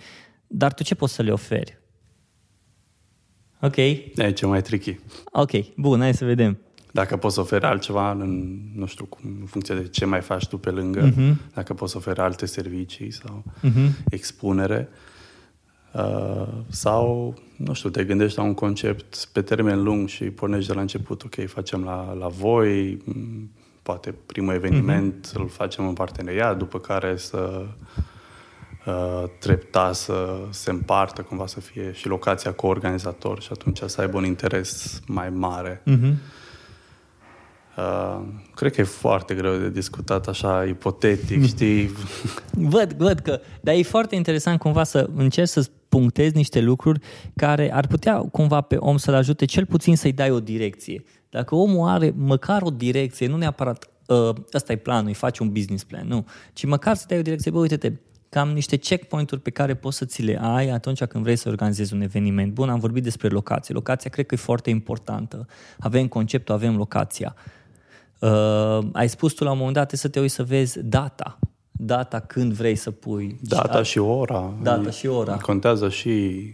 Dar 0.46 0.74
tu 0.74 0.82
ce 0.82 0.94
poți 0.94 1.12
să 1.14 1.22
le 1.22 1.32
oferi? 1.32 1.78
Ok, 3.60 3.76
E 3.76 4.32
ce 4.34 4.46
mai 4.46 4.62
tricky. 4.62 4.98
ok, 5.32 5.50
bun, 5.76 6.00
hai 6.00 6.14
să 6.14 6.24
vedem. 6.24 6.58
Dacă 6.94 7.16
poți 7.16 7.34
să 7.34 7.40
oferi 7.40 7.64
altceva, 7.64 8.10
în, 8.10 8.58
nu 8.74 8.86
știu, 8.86 9.04
cum, 9.04 9.36
în 9.40 9.46
funcție 9.46 9.74
de 9.74 9.88
ce 9.88 10.04
mai 10.04 10.20
faci 10.20 10.46
tu 10.46 10.58
pe 10.58 10.70
lângă, 10.70 11.12
uh-huh. 11.12 11.52
dacă 11.54 11.74
poți 11.74 11.92
să 11.92 11.98
oferi 11.98 12.20
alte 12.20 12.46
servicii 12.46 13.10
sau 13.10 13.44
uh-huh. 13.62 13.90
expunere, 14.08 14.88
uh, 15.92 16.48
sau, 16.68 17.34
nu 17.56 17.72
știu, 17.72 17.90
te 17.90 18.04
gândești 18.04 18.38
la 18.38 18.44
un 18.44 18.54
concept 18.54 19.28
pe 19.32 19.42
termen 19.42 19.82
lung 19.82 20.08
și 20.08 20.24
pornești 20.24 20.68
de 20.68 20.74
la 20.74 20.80
început, 20.80 21.22
ok, 21.22 21.48
facem 21.48 21.84
la, 21.84 22.12
la 22.12 22.28
voi, 22.28 22.98
m, 23.04 23.50
poate 23.82 24.14
primul 24.26 24.54
eveniment 24.54 25.28
uh-huh. 25.28 25.40
îl 25.40 25.48
facem 25.48 25.86
în 25.86 25.94
parteneriat, 25.94 26.58
după 26.58 26.78
care 26.78 27.16
să 27.16 27.66
uh, 28.86 29.24
treptat 29.38 29.94
să 29.94 30.38
se 30.50 30.70
împartă, 30.70 31.22
cumva 31.22 31.46
să 31.46 31.60
fie 31.60 31.92
și 31.92 32.08
locația 32.08 32.52
co-organizator 32.52 33.40
și 33.40 33.48
atunci 33.52 33.78
să 33.86 34.00
aibă 34.00 34.16
un 34.16 34.24
interes 34.24 35.00
mai 35.06 35.30
mare. 35.30 35.82
Mhm. 35.84 36.18
Uh, 37.76 38.20
cred 38.54 38.72
că 38.72 38.80
e 38.80 38.84
foarte 38.84 39.34
greu 39.34 39.56
de 39.56 39.70
discutat 39.70 40.28
așa 40.28 40.64
ipotetic, 40.64 41.46
știi? 41.46 41.90
Văd, 42.50 42.92
văd 42.92 43.18
că, 43.18 43.40
dar 43.60 43.74
e 43.74 43.82
foarte 43.82 44.14
interesant 44.14 44.58
cumva 44.58 44.84
să 44.84 45.10
încerci 45.14 45.48
să 45.48 45.70
punctezi 45.88 46.36
niște 46.36 46.60
lucruri 46.60 47.00
care 47.36 47.72
ar 47.72 47.86
putea 47.86 48.16
cumva 48.18 48.60
pe 48.60 48.76
om 48.76 48.96
să-l 48.96 49.14
ajute 49.14 49.44
cel 49.44 49.66
puțin 49.66 49.96
să-i 49.96 50.12
dai 50.12 50.30
o 50.30 50.40
direcție. 50.40 51.04
Dacă 51.30 51.54
omul 51.54 51.88
are 51.88 52.14
măcar 52.16 52.62
o 52.62 52.70
direcție, 52.70 53.26
nu 53.26 53.36
neapărat 53.36 53.88
uh, 54.06 54.30
ăsta 54.54 54.72
e 54.72 54.76
planul, 54.76 55.06
îi 55.06 55.14
faci 55.14 55.38
un 55.38 55.52
business 55.52 55.84
plan, 55.84 56.06
nu, 56.06 56.26
ci 56.52 56.64
măcar 56.64 56.94
să 56.94 57.04
dai 57.08 57.18
o 57.18 57.22
direcție, 57.22 57.50
bă, 57.50 57.58
uite-te, 57.58 57.92
cam 58.28 58.48
niște 58.48 58.76
checkpoint-uri 58.76 59.40
pe 59.40 59.50
care 59.50 59.74
poți 59.74 59.96
să 59.96 60.04
ți 60.04 60.22
le 60.22 60.38
ai 60.40 60.68
atunci 60.68 61.04
când 61.04 61.24
vrei 61.24 61.36
să 61.36 61.48
organizezi 61.48 61.94
un 61.94 62.00
eveniment. 62.00 62.52
Bun, 62.52 62.68
am 62.68 62.78
vorbit 62.78 63.02
despre 63.02 63.28
locație. 63.28 63.74
Locația 63.74 64.10
cred 64.10 64.26
că 64.26 64.34
e 64.34 64.38
foarte 64.38 64.70
importantă. 64.70 65.46
Avem 65.78 66.06
conceptul, 66.06 66.54
avem 66.54 66.76
locația. 66.76 67.34
Uh, 68.24 68.78
ai 68.92 69.08
spus 69.08 69.32
tu 69.32 69.44
la 69.44 69.50
un 69.50 69.56
moment 69.56 69.74
dat 69.74 69.86
trebuie 69.86 70.00
să 70.00 70.08
te 70.08 70.20
uiți 70.20 70.34
să 70.34 70.42
vezi 70.42 70.78
data. 70.82 71.38
Data 71.70 72.20
când 72.20 72.52
vrei 72.52 72.74
să 72.74 72.90
pui. 72.90 73.38
Data 73.40 73.82
și 73.82 73.98
ora. 73.98 74.54
Data 74.62 74.90
și 74.90 75.06
ora. 75.06 75.36
Contează 75.36 75.88
și 75.88 76.44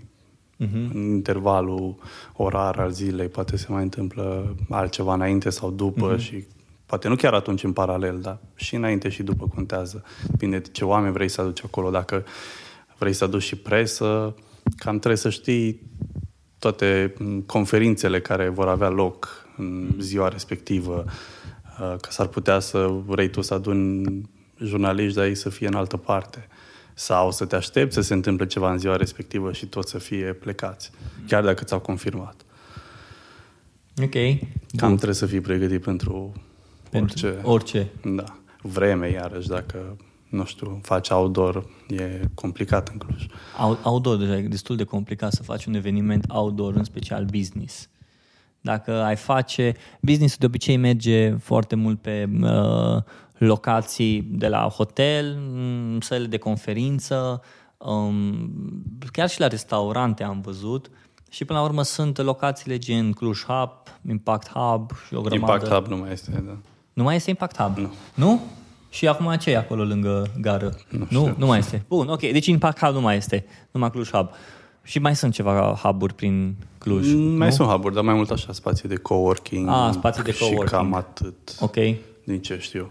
uh-huh. 0.55 0.73
în 0.73 0.91
intervalul 0.95 1.97
orar 2.37 2.79
al 2.79 2.91
zilei. 2.91 3.29
Poate 3.29 3.57
se 3.57 3.67
mai 3.69 3.83
întâmplă 3.83 4.55
altceva 4.69 5.15
înainte 5.15 5.51
sau 5.51 5.71
după 5.71 6.15
uh-huh. 6.15 6.19
și 6.19 6.47
poate 6.87 7.09
nu 7.09 7.17
chiar 7.17 7.35
atunci 7.35 7.65
în 7.65 7.73
paralel, 7.73 8.21
dar 8.21 8.39
și 8.55 8.75
înainte 8.75 9.09
și 9.09 9.23
după 9.23 9.49
contează. 9.55 10.05
Depinde 10.27 10.59
de 10.59 10.69
ce 10.73 10.85
oameni 10.85 11.13
vrei 11.13 11.29
să 11.29 11.41
aduci 11.41 11.65
acolo. 11.65 11.91
Dacă 11.91 12.25
vrei 12.99 13.13
să 13.13 13.25
aduci 13.25 13.43
și 13.43 13.57
presă, 13.57 14.35
cam 14.77 14.97
trebuie 14.97 15.17
să 15.17 15.31
știi 15.31 15.81
toate 16.59 17.15
m, 17.19 17.41
conferințele 17.41 18.21
care 18.21 18.49
vor 18.49 18.69
avea 18.69 18.89
loc 18.89 19.49
în 19.57 19.89
ziua 19.99 20.29
respectivă, 20.29 21.05
uh, 21.07 21.13
că 22.01 22.11
s-ar 22.11 22.27
putea 22.27 22.59
să 22.59 22.87
vrei 23.07 23.31
tu 23.31 23.41
să 23.41 23.55
aduni 23.55 24.29
jurnaliști, 24.65 25.17
dar 25.17 25.27
ei 25.27 25.35
să 25.35 25.49
fie 25.49 25.67
în 25.67 25.75
altă 25.75 25.97
parte. 25.97 26.49
Sau 26.95 27.31
să 27.31 27.45
te 27.45 27.57
aștepți 27.57 27.95
să 27.95 28.01
se 28.01 28.15
întâmple 28.15 28.47
ceva 28.47 28.71
în 28.73 28.79
ziua 28.79 28.97
respectivă 28.97 29.53
și 29.53 29.67
toți 29.67 29.91
să 29.91 29.99
fie 29.99 30.33
plecați, 30.33 30.91
chiar 31.27 31.45
dacă 31.45 31.65
ți-au 31.65 31.81
confirmat. 31.81 32.35
Ok. 34.03 34.13
Cam 34.77 34.95
trebuie 34.95 35.15
să 35.15 35.27
fii 35.27 35.41
pregătit 35.41 35.83
pentru, 35.83 36.33
Pentru 36.91 37.27
orice. 37.27 37.41
orice. 37.43 37.89
Da. 38.17 38.25
Vreme, 38.63 39.11
iarăși, 39.11 39.49
dacă, 39.49 39.97
nu 40.29 40.45
știu, 40.45 40.81
faci 40.83 41.09
outdoor, 41.11 41.67
e 41.89 42.21
complicat 42.35 42.89
în 42.89 42.99
Cluj. 42.99 43.27
Out- 43.59 43.83
Outdoor 43.83 44.17
deja 44.17 44.37
e 44.37 44.43
destul 44.43 44.77
de 44.77 44.85
complicat 44.85 45.33
să 45.33 45.43
faci 45.43 45.65
un 45.65 45.75
eveniment 45.75 46.25
outdoor, 46.29 46.75
în 46.75 46.85
special 46.85 47.25
business. 47.25 47.89
Dacă 48.61 49.03
ai 49.03 49.17
face... 49.17 49.75
Business 50.01 50.37
de 50.37 50.47
obicei 50.47 50.77
merge 50.77 51.31
foarte 51.31 51.75
mult 51.75 52.01
pe 52.01 52.29
uh, 52.43 53.03
locații 53.39 54.23
de 54.31 54.49
la 54.49 54.69
hotel, 54.69 55.37
m, 55.37 56.01
săle 56.01 56.27
de 56.27 56.37
conferință, 56.37 57.43
um, 57.79 58.51
chiar 59.13 59.29
și 59.29 59.41
la 59.41 59.47
restaurante 59.47 60.25
am 60.25 60.41
văzut. 60.41 60.91
Și 61.31 61.45
până 61.45 61.59
la 61.59 61.65
urmă 61.65 61.83
sunt 61.83 62.19
locațiile 62.19 62.79
gen 62.79 63.13
Cluj 63.13 63.45
Hub, 63.45 63.71
Impact 64.09 64.51
Hub 64.51 64.91
și 65.07 65.15
o 65.15 65.21
grămadă. 65.21 65.53
Impact 65.53 65.73
Hub 65.73 65.87
nu 65.87 65.97
mai 65.97 66.13
este, 66.13 66.43
da. 66.47 66.57
Nu 66.93 67.03
mai 67.03 67.17
este 67.17 67.31
Impact 67.31 67.57
Hub? 67.57 67.77
Nu. 67.77 67.91
Nu? 68.15 68.41
Și 68.91 69.09
acum 69.09 69.35
ce 69.35 69.51
e 69.51 69.57
acolo 69.57 69.85
lângă 69.85 70.33
gară? 70.41 70.77
Nu, 70.89 71.07
nu, 71.11 71.35
nu 71.39 71.47
mai 71.47 71.59
este. 71.59 71.85
Bun, 71.89 72.09
ok. 72.09 72.21
Deci 72.21 72.47
Impact 72.47 72.85
Hub 72.85 72.95
nu 72.95 73.01
mai 73.01 73.17
este. 73.17 73.45
Numai 73.71 73.91
Cluj 73.91 74.11
Hub. 74.11 74.31
Și 74.83 74.99
mai 74.99 75.17
sunt 75.17 75.33
ceva 75.33 75.79
hub-uri 75.83 76.15
prin 76.15 76.57
Cluj. 76.79 77.13
Mm, 77.15 77.21
Mai 77.37 77.49
nu? 77.49 77.55
sunt 77.55 77.69
hub 77.69 77.93
dar 77.93 78.03
mai 78.05 78.15
mult 78.15 78.31
așa 78.31 78.53
spații 78.53 78.89
de 78.89 78.95
coworking. 78.97 79.69
Ah, 79.69 79.91
spații 79.93 80.23
de 80.23 80.33
Și 80.33 80.39
coworking. 80.39 80.69
cam 80.69 80.95
atât, 80.95 81.37
Ok. 81.61 81.75
din 82.25 82.41
ce 82.41 82.59
știu. 82.61 82.91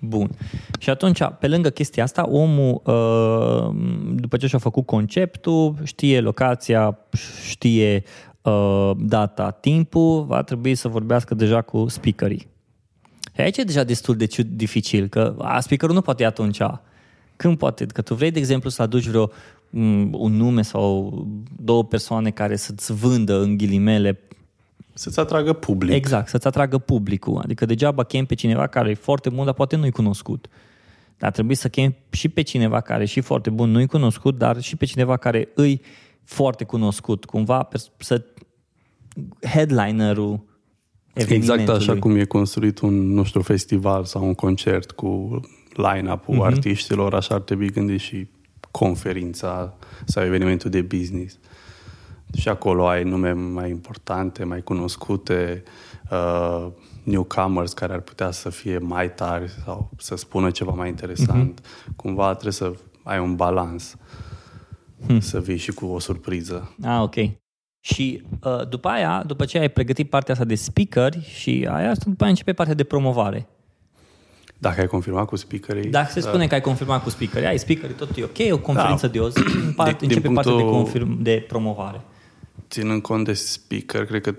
Bun. 0.00 0.30
Și 0.78 0.90
atunci, 0.90 1.18
pe 1.38 1.48
lângă 1.48 1.68
chestia 1.70 2.02
asta, 2.02 2.28
omul, 2.28 2.80
uh, 2.84 3.74
după 4.20 4.36
ce 4.36 4.46
și-a 4.46 4.58
făcut 4.58 4.86
conceptul, 4.86 5.74
știe 5.84 6.20
locația, 6.20 6.98
știe 7.48 8.02
uh, 8.42 8.90
data, 8.96 9.50
timpul, 9.50 10.24
va 10.24 10.42
trebui 10.42 10.74
să 10.74 10.88
vorbească 10.88 11.34
deja 11.34 11.60
cu 11.62 11.88
speakerii. 11.88 12.46
Aici 13.36 13.56
e 13.56 13.62
deja 13.62 13.84
destul 13.84 14.16
de 14.16 14.26
dificil, 14.46 15.06
că 15.08 15.34
a, 15.38 15.60
speakerul 15.60 15.94
nu 15.94 16.00
poate 16.00 16.24
atunci. 16.24 16.58
Când 17.36 17.58
poate? 17.58 17.86
Că 17.86 18.02
tu 18.02 18.14
vrei, 18.14 18.30
de 18.30 18.38
exemplu, 18.38 18.70
să 18.70 18.82
aduci 18.82 19.06
vreo 19.06 19.30
un 20.10 20.36
nume 20.36 20.62
sau 20.62 21.26
două 21.56 21.84
persoane 21.84 22.30
care 22.30 22.56
să-ți 22.56 22.92
vândă 22.92 23.40
în 23.40 23.56
ghilimele 23.56 24.20
să-ți 24.98 25.20
atragă 25.20 25.52
public. 25.52 25.94
Exact, 25.94 26.28
să-ți 26.28 26.46
atragă 26.46 26.78
publicul. 26.78 27.40
Adică 27.42 27.66
degeaba 27.66 28.02
chem 28.02 28.24
pe 28.24 28.34
cineva 28.34 28.66
care 28.66 28.90
e 28.90 28.94
foarte 28.94 29.30
bun, 29.30 29.44
dar 29.44 29.54
poate 29.54 29.76
nu-i 29.76 29.90
cunoscut. 29.90 30.48
Dar 31.18 31.30
trebuie 31.30 31.56
să 31.56 31.68
chem 31.68 31.94
și 32.10 32.28
pe 32.28 32.42
cineva 32.42 32.80
care 32.80 33.02
e 33.02 33.06
și 33.06 33.20
foarte 33.20 33.50
bun, 33.50 33.70
nu-i 33.70 33.86
cunoscut, 33.86 34.38
dar 34.38 34.60
și 34.60 34.76
pe 34.76 34.84
cineva 34.84 35.16
care 35.16 35.48
îi 35.54 35.80
foarte 36.24 36.64
cunoscut. 36.64 37.24
Cumva 37.24 37.68
să 37.98 38.24
headlinerul 39.40 40.44
Exact 41.12 41.68
așa 41.68 41.98
cum 41.98 42.16
e 42.16 42.24
construit 42.24 42.78
un, 42.78 43.12
nu 43.12 43.22
știu, 43.22 43.40
festival 43.40 44.04
sau 44.04 44.24
un 44.24 44.34
concert 44.34 44.90
cu 44.90 45.40
line-up-ul 45.72 46.34
uh-huh. 46.34 46.46
artiștilor, 46.46 47.14
așa 47.14 47.34
ar 47.34 47.40
trebui 47.40 47.70
gândit 47.70 48.00
și 48.00 48.26
conferința 48.78 49.74
sau 50.04 50.24
evenimentul 50.24 50.70
de 50.70 50.82
business. 50.82 51.38
Și 52.34 52.48
acolo 52.48 52.86
ai 52.86 53.04
nume 53.04 53.32
mai 53.32 53.70
importante, 53.70 54.44
mai 54.44 54.62
cunoscute, 54.62 55.62
uh, 56.10 56.66
newcomers 57.02 57.72
care 57.72 57.92
ar 57.92 58.00
putea 58.00 58.30
să 58.30 58.50
fie 58.50 58.78
mai 58.78 59.14
tari 59.14 59.50
sau 59.64 59.90
să 59.98 60.16
spună 60.16 60.50
ceva 60.50 60.72
mai 60.72 60.88
interesant. 60.88 61.60
Uh-huh. 61.60 61.96
Cumva 61.96 62.30
trebuie 62.32 62.52
să 62.52 62.72
ai 63.02 63.18
un 63.18 63.36
balans. 63.36 63.96
Hmm. 65.06 65.20
Să 65.20 65.40
vii 65.40 65.56
și 65.56 65.72
cu 65.72 65.86
o 65.86 65.98
surpriză. 65.98 66.74
Ah, 66.82 67.00
ok. 67.02 67.14
Și 67.80 68.22
uh, 68.42 68.68
după 68.68 68.88
aia, 68.88 69.22
după 69.26 69.44
ce 69.44 69.58
ai 69.58 69.68
pregătit 69.68 70.10
partea 70.10 70.32
asta 70.32 70.46
de 70.46 70.54
speaker 70.54 71.22
și 71.22 71.68
aia, 71.70 71.92
după 71.92 72.22
aia 72.22 72.30
începe 72.30 72.52
partea 72.52 72.74
de 72.74 72.84
promovare. 72.84 73.48
Dacă 74.58 74.80
ai 74.80 74.86
confirmat 74.86 75.26
cu 75.26 75.36
speakerii... 75.36 75.90
Dacă 75.90 76.10
se 76.10 76.20
spune 76.20 76.42
uh, 76.42 76.48
că 76.48 76.54
ai 76.54 76.60
confirmat 76.60 77.02
cu 77.02 77.10
speakerii, 77.10 77.46
ai 77.46 77.58
speakerii, 77.58 77.94
tot 77.94 78.16
e 78.16 78.22
ok, 78.22 78.52
o 78.52 78.58
conferință 78.58 79.06
da. 79.06 79.12
de 79.12 79.20
o 79.20 79.28
zi, 79.28 79.38
în 79.64 79.72
parte, 79.76 79.92
de, 79.92 80.04
începe 80.04 80.26
punctul, 80.26 80.52
partea 80.52 80.66
de, 80.66 80.70
confirm, 80.70 81.22
de 81.22 81.44
promovare. 81.48 82.00
Ținând 82.70 83.02
cont 83.02 83.24
de 83.24 83.32
speaker, 83.32 84.04
cred 84.04 84.20
că 84.20 84.34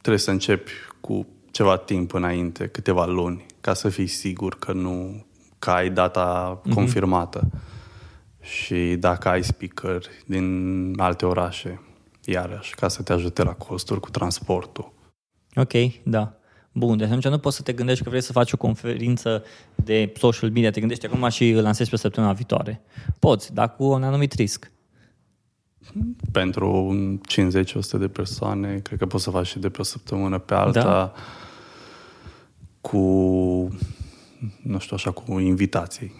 trebuie 0.00 0.18
să 0.18 0.30
începi 0.30 0.70
cu 1.00 1.26
ceva 1.50 1.76
timp 1.76 2.14
înainte, 2.14 2.66
câteva 2.66 3.06
luni, 3.06 3.46
ca 3.60 3.74
să 3.74 3.88
fii 3.88 4.06
sigur 4.06 4.58
că 4.58 4.72
nu 4.72 5.26
că 5.58 5.70
ai 5.70 5.90
data 5.90 6.60
mm-hmm. 6.60 6.72
confirmată. 6.74 7.50
Și 8.40 8.96
dacă 8.98 9.28
ai 9.28 9.44
speaker 9.44 10.02
din 10.26 10.92
alte 10.96 11.26
orașe, 11.26 11.80
iarăși, 12.24 12.74
ca 12.74 12.88
să 12.88 13.02
te 13.02 13.12
ajute 13.12 13.42
la 13.42 13.52
costuri 13.52 14.00
cu 14.00 14.10
transportul. 14.10 14.92
Ok, 15.54 15.72
da. 16.02 16.36
Bun, 16.78 16.96
deci 16.96 17.06
atunci 17.06 17.28
nu 17.28 17.38
poți 17.38 17.56
să 17.56 17.62
te 17.62 17.72
gândești 17.72 18.02
că 18.02 18.08
vrei 18.08 18.22
să 18.22 18.32
faci 18.32 18.52
o 18.52 18.56
conferință 18.56 19.44
de 19.74 20.12
social 20.16 20.50
media, 20.50 20.70
te 20.70 20.80
gândești 20.80 21.06
acum 21.06 21.28
și 21.28 21.50
îl 21.50 21.62
lansezi 21.62 21.90
pe 21.90 21.96
săptămâna 21.96 22.32
viitoare. 22.32 22.80
Poți, 23.18 23.54
dar 23.54 23.76
cu 23.76 23.84
un 23.84 24.02
anumit 24.02 24.32
risc. 24.32 24.70
Pentru 26.32 27.20
50-100 27.96 27.98
de 27.98 28.08
persoane, 28.08 28.78
cred 28.78 28.98
că 28.98 29.06
poți 29.06 29.24
să 29.24 29.30
faci 29.30 29.46
și 29.46 29.58
de 29.58 29.68
pe 29.68 29.80
o 29.80 29.84
săptămână 29.84 30.38
pe 30.38 30.54
alta 30.54 30.82
da. 30.82 31.12
cu 32.80 32.98
nu 34.62 34.78
știu, 34.78 34.96
așa, 34.96 35.10
cu 35.10 35.38
invitații. 35.38 36.12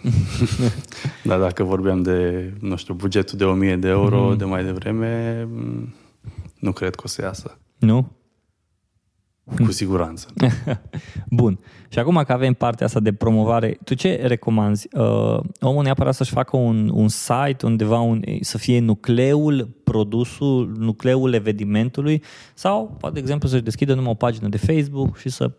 Dar 1.23 1.39
dacă 1.39 1.63
vorbeam 1.63 2.01
de, 2.01 2.53
nu 2.59 2.75
știu, 2.75 2.93
bugetul 2.93 3.37
de 3.37 3.43
1000 3.43 3.75
de 3.75 3.87
euro 3.87 4.33
mm-hmm. 4.33 4.37
de 4.37 4.45
mai 4.45 4.63
devreme, 4.63 5.47
nu 6.59 6.71
cred 6.71 6.95
că 6.95 7.01
o 7.05 7.07
să 7.07 7.21
iasă. 7.21 7.57
Nu? 7.77 8.11
Cu 9.55 9.71
siguranță. 9.71 10.27
Bun. 11.29 11.59
Și 11.89 11.99
acum 11.99 12.23
că 12.25 12.33
avem 12.33 12.53
partea 12.53 12.85
asta 12.85 12.99
de 12.99 13.13
promovare, 13.13 13.77
tu 13.83 13.93
ce 13.93 14.19
recomanzi? 14.23 14.87
Uh, 14.91 15.39
omul 15.59 15.83
neapărat 15.83 16.13
să-și 16.13 16.31
facă 16.31 16.57
un, 16.57 16.89
un 16.93 17.07
site 17.07 17.65
undeva 17.65 17.99
un, 17.99 18.21
să 18.41 18.57
fie 18.57 18.79
nucleul 18.79 19.69
produsul, 19.83 20.75
nucleul 20.77 21.33
evenimentului 21.33 22.23
sau, 22.53 22.95
poate, 22.99 23.13
de 23.13 23.19
exemplu, 23.19 23.47
să-și 23.47 23.63
deschidă 23.63 23.93
numai 23.93 24.11
o 24.11 24.13
pagină 24.13 24.47
de 24.47 24.57
Facebook 24.57 25.17
și 25.17 25.29
să 25.29 25.51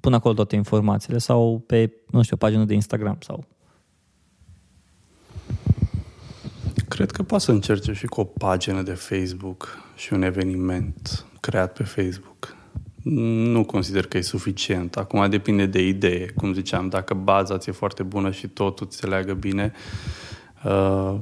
pună 0.00 0.16
acolo 0.16 0.34
toate 0.34 0.56
informațiile 0.56 1.18
sau 1.18 1.62
pe, 1.66 1.92
nu 2.10 2.22
știu, 2.22 2.36
o 2.36 2.44
pagină 2.44 2.64
de 2.64 2.74
Instagram 2.74 3.16
sau... 3.20 3.44
Cred 6.88 7.10
că 7.10 7.22
poate 7.22 7.44
să 7.44 7.50
încerce 7.50 7.92
și 7.92 8.06
cu 8.06 8.20
o 8.20 8.24
pagină 8.24 8.82
de 8.82 8.92
Facebook 8.92 9.78
și 9.96 10.12
un 10.12 10.22
eveniment 10.22 11.26
creat 11.40 11.72
pe 11.72 11.82
Facebook. 11.82 12.58
Nu 13.02 13.64
consider 13.64 14.06
că 14.06 14.16
e 14.16 14.20
suficient. 14.20 14.96
Acum 14.96 15.30
depinde 15.30 15.66
de 15.66 15.86
idee. 15.86 16.26
Cum 16.26 16.52
ziceam, 16.52 16.88
dacă 16.88 17.14
baza 17.14 17.58
ți-e 17.58 17.72
foarte 17.72 18.02
bună 18.02 18.30
și 18.30 18.48
totul 18.48 18.86
ți 18.86 18.96
se 18.96 19.06
leagă 19.06 19.34
bine, 19.34 19.72
uh, 20.64 21.14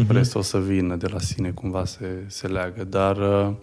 uh-huh. 0.00 0.06
restul 0.08 0.40
o 0.40 0.42
să 0.42 0.60
vină 0.60 0.96
de 0.96 1.06
la 1.06 1.18
sine, 1.18 1.50
cumva 1.50 1.84
se, 1.84 2.24
se 2.26 2.46
leagă. 2.46 2.84
Dar... 2.84 3.16
Uh, 3.16 3.54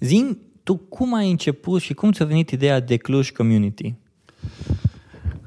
Zin, 0.00 0.38
tu 0.62 0.76
cum 0.76 1.14
ai 1.14 1.30
început 1.30 1.80
și 1.80 1.94
cum 1.94 2.12
ți-a 2.12 2.24
venit 2.24 2.50
ideea 2.50 2.80
de 2.80 2.96
Cluj 2.96 3.30
Community? 3.30 3.94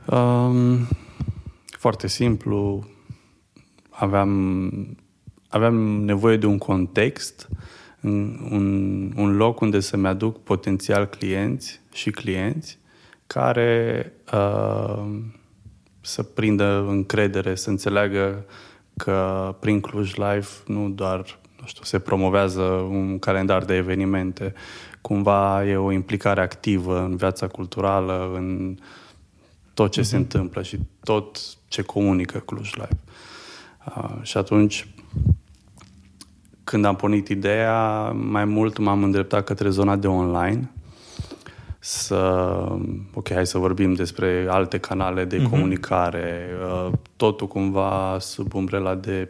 Um, 0.05 0.87
foarte 1.65 2.07
simplu. 2.07 2.87
Aveam, 3.89 4.97
aveam 5.47 5.75
nevoie 6.03 6.37
de 6.37 6.45
un 6.45 6.57
context, 6.57 7.49
un, 8.01 9.13
un 9.15 9.35
loc 9.35 9.59
unde 9.59 9.79
să-mi 9.79 10.07
aduc 10.07 10.43
potențial 10.43 11.05
clienți 11.05 11.81
și 11.93 12.12
clienți 12.12 12.79
care 13.27 14.13
uh, 14.33 15.05
să 16.01 16.23
prindă 16.23 16.85
încredere, 16.88 17.55
să 17.55 17.69
înțeleagă 17.69 18.45
că 18.97 19.55
prin 19.59 19.79
Cluj 19.79 20.13
Life 20.13 20.49
nu 20.65 20.89
doar 20.89 21.39
nu 21.62 21.67
știu, 21.67 21.83
se 21.83 21.99
promovează 21.99 22.62
un 22.62 23.19
calendar 23.19 23.65
de 23.65 23.75
evenimente, 23.75 24.53
cumva 25.01 25.67
e 25.67 25.75
o 25.75 25.91
implicare 25.91 26.41
activă 26.41 26.99
în 26.99 27.15
viața 27.15 27.47
culturală, 27.47 28.31
în 28.33 28.77
tot 29.73 29.91
ce 29.91 30.01
uh-huh. 30.01 30.03
se 30.03 30.15
mhm. 30.15 30.23
întâmplă 30.23 30.62
și 30.62 30.79
tot 31.03 31.38
ce 31.67 31.81
comunică 31.81 32.38
Cluj 32.38 32.73
Live. 32.73 32.99
Uh, 33.95 34.19
și 34.21 34.38
atunci, 34.38 34.88
când 36.69 36.86
am 36.86 36.95
pornit 36.95 37.27
ideea, 37.27 38.10
mai 38.12 38.45
mult 38.45 38.77
m-am 38.77 39.03
îndreptat 39.03 39.43
către 39.43 39.69
zona 39.69 39.95
de 39.95 40.08
online, 40.08 40.71
să, 41.79 42.15
ok, 43.13 43.32
hai 43.32 43.45
să 43.45 43.58
vorbim 43.58 43.93
despre 43.93 44.45
alte 44.49 44.77
canale 44.77 45.25
de 45.25 45.38
uh-huh. 45.38 45.49
comunicare, 45.49 46.47
uh, 46.86 46.91
totul 47.15 47.47
cumva 47.47 48.17
sub 48.19 48.53
umbrela 48.53 48.95
de 48.95 49.29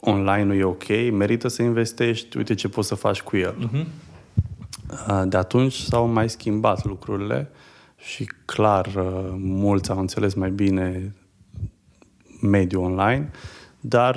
online-ul 0.00 0.56
e 0.56 0.64
ok, 0.64 0.88
merită 1.12 1.48
să 1.48 1.62
investești, 1.62 2.36
uite 2.36 2.54
ce 2.54 2.68
poți 2.68 2.88
să 2.88 2.94
faci 2.94 3.22
cu 3.22 3.36
el. 3.36 3.54
Uh-huh. 3.54 3.86
De 5.24 5.36
atunci 5.36 5.74
s-au 5.74 6.06
mai 6.06 6.28
schimbat 6.28 6.84
lucrurile 6.84 7.50
și 7.96 8.30
clar 8.44 8.88
mulți 9.36 9.90
au 9.90 9.98
înțeles 9.98 10.34
mai 10.34 10.50
bine 10.50 11.14
mediul 12.40 12.82
online, 12.82 13.30
dar 13.88 14.16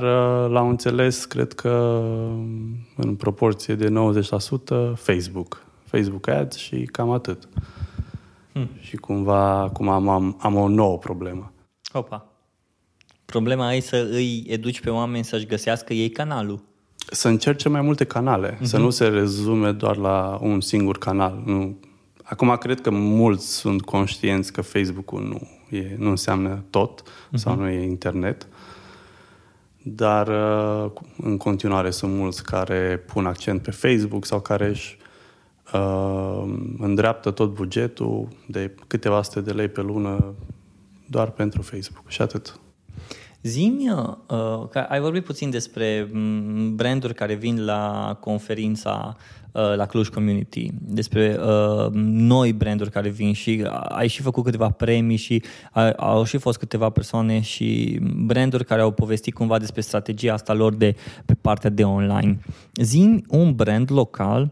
l-au 0.50 0.70
înțeles, 0.70 1.26
cred 1.26 1.54
că 1.54 2.04
în 2.96 3.16
proporție 3.16 3.76
de 3.76 3.94
90% 4.94 4.94
Facebook. 4.96 5.66
Facebook 5.84 6.28
Ads 6.28 6.58
și 6.58 6.84
cam 6.92 7.10
atât. 7.10 7.48
Hmm. 8.52 8.70
Și 8.80 8.96
cumva 8.96 9.60
acum 9.60 9.90
am, 9.90 10.08
am, 10.08 10.38
am 10.40 10.56
o 10.56 10.68
nouă 10.68 10.98
problemă. 10.98 11.52
Opa. 11.94 12.28
Problema 13.26 13.74
e 13.74 13.80
să 13.80 14.08
îi 14.12 14.46
educi 14.48 14.82
pe 14.82 14.90
oameni 14.90 15.24
să-și 15.24 15.46
găsească 15.46 15.94
ei 15.94 16.10
canalul 16.10 16.68
să 17.12 17.28
încerce 17.28 17.70
mai 17.70 17.82
multe 17.82 18.04
canale, 18.04 18.54
uh-huh. 18.54 18.62
să 18.62 18.76
mhm. 18.76 18.86
nu 18.86 18.90
se 18.90 19.08
rezume 19.08 19.72
doar 19.72 19.98
la 19.98 20.40
un 20.42 20.62
singur 20.62 20.98
canal. 20.98 21.42
Nu. 21.46 21.80
Acum 22.24 22.56
cred 22.60 22.82
că 22.82 22.90
mulți 22.90 23.54
sunt 23.54 23.82
conștienți 23.82 24.54
că 24.54 24.62
Facebook-ul 24.62 25.24
nu, 25.24 25.48
e, 25.78 25.96
nu 25.98 26.10
înseamnă 26.10 26.64
tot 26.70 27.02
uh-huh. 27.02 27.36
sau 27.36 27.56
nu 27.56 27.68
e 27.68 27.84
internet, 27.84 28.48
dar 29.84 30.28
uh, 30.28 30.92
în 31.18 31.38
continuare 31.38 31.90
sunt 31.90 32.14
mulți 32.14 32.44
care 32.44 33.04
pun 33.08 33.26
accent 33.26 33.62
pe 33.62 33.72
Facebook 33.72 34.26
sau 34.26 34.40
care 34.40 34.68
își 34.68 34.98
uh, 35.74 36.44
îndreaptă 36.78 37.32
tot 37.32 37.54
bugetul 37.54 38.28
de 38.48 38.76
câteva 38.88 39.22
sute 39.22 39.42
de 39.42 39.52
lei 39.52 39.68
pe 39.68 39.82
lună 39.82 40.34
doar 41.06 41.32
pentru 41.32 41.62
Facebook 41.62 42.10
și 42.10 42.22
atât. 42.22 42.60
Zimi, 43.42 43.90
uh, 43.90 44.68
că 44.70 44.80
ai 44.90 45.00
vorbit 45.00 45.24
puțin 45.24 45.50
despre 45.50 46.10
mm, 46.12 46.76
branduri 46.76 47.14
care 47.14 47.34
vin 47.34 47.66
la 47.66 48.18
conferința 48.20 49.16
uh, 49.18 49.39
la 49.52 49.86
Cluj 49.86 50.08
Community, 50.08 50.70
despre 50.80 51.38
uh, 51.40 51.92
noi 52.04 52.54
branduri 52.54 52.92
care 52.92 53.10
vin 53.10 53.34
și 53.34 53.68
ai 53.88 54.08
și 54.08 54.22
făcut 54.22 54.44
câteva 54.44 54.70
premii 54.70 55.16
și 55.16 55.44
a, 55.72 55.92
au 55.92 56.24
și 56.24 56.38
fost 56.38 56.58
câteva 56.58 56.90
persoane 56.90 57.40
și 57.40 58.00
branduri 58.16 58.66
care 58.66 58.82
au 58.82 58.92
povestit 58.92 59.34
cumva 59.34 59.58
despre 59.58 59.82
strategia 59.82 60.34
asta 60.34 60.54
lor 60.54 60.76
de 60.76 60.96
pe 61.26 61.34
partea 61.42 61.70
de 61.70 61.84
online. 61.84 62.40
Zimi 62.82 63.22
un 63.30 63.56
brand 63.56 63.92
local 63.92 64.52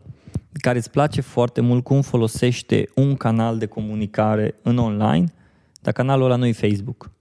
care 0.52 0.78
îți 0.78 0.92
place 0.92 1.22
foarte 1.22 1.62
mult 1.62 1.84
cum 1.84 2.02
folosește 2.02 2.90
un 2.96 3.16
canal 3.16 3.58
de 3.58 3.66
comunicare 3.66 4.56
în 4.62 4.78
online, 4.78 5.34
dar 5.82 5.94
canalul 5.94 6.26
ăla 6.26 6.36
nu 6.36 6.46
e 6.46 6.52
Facebook. 6.52 7.12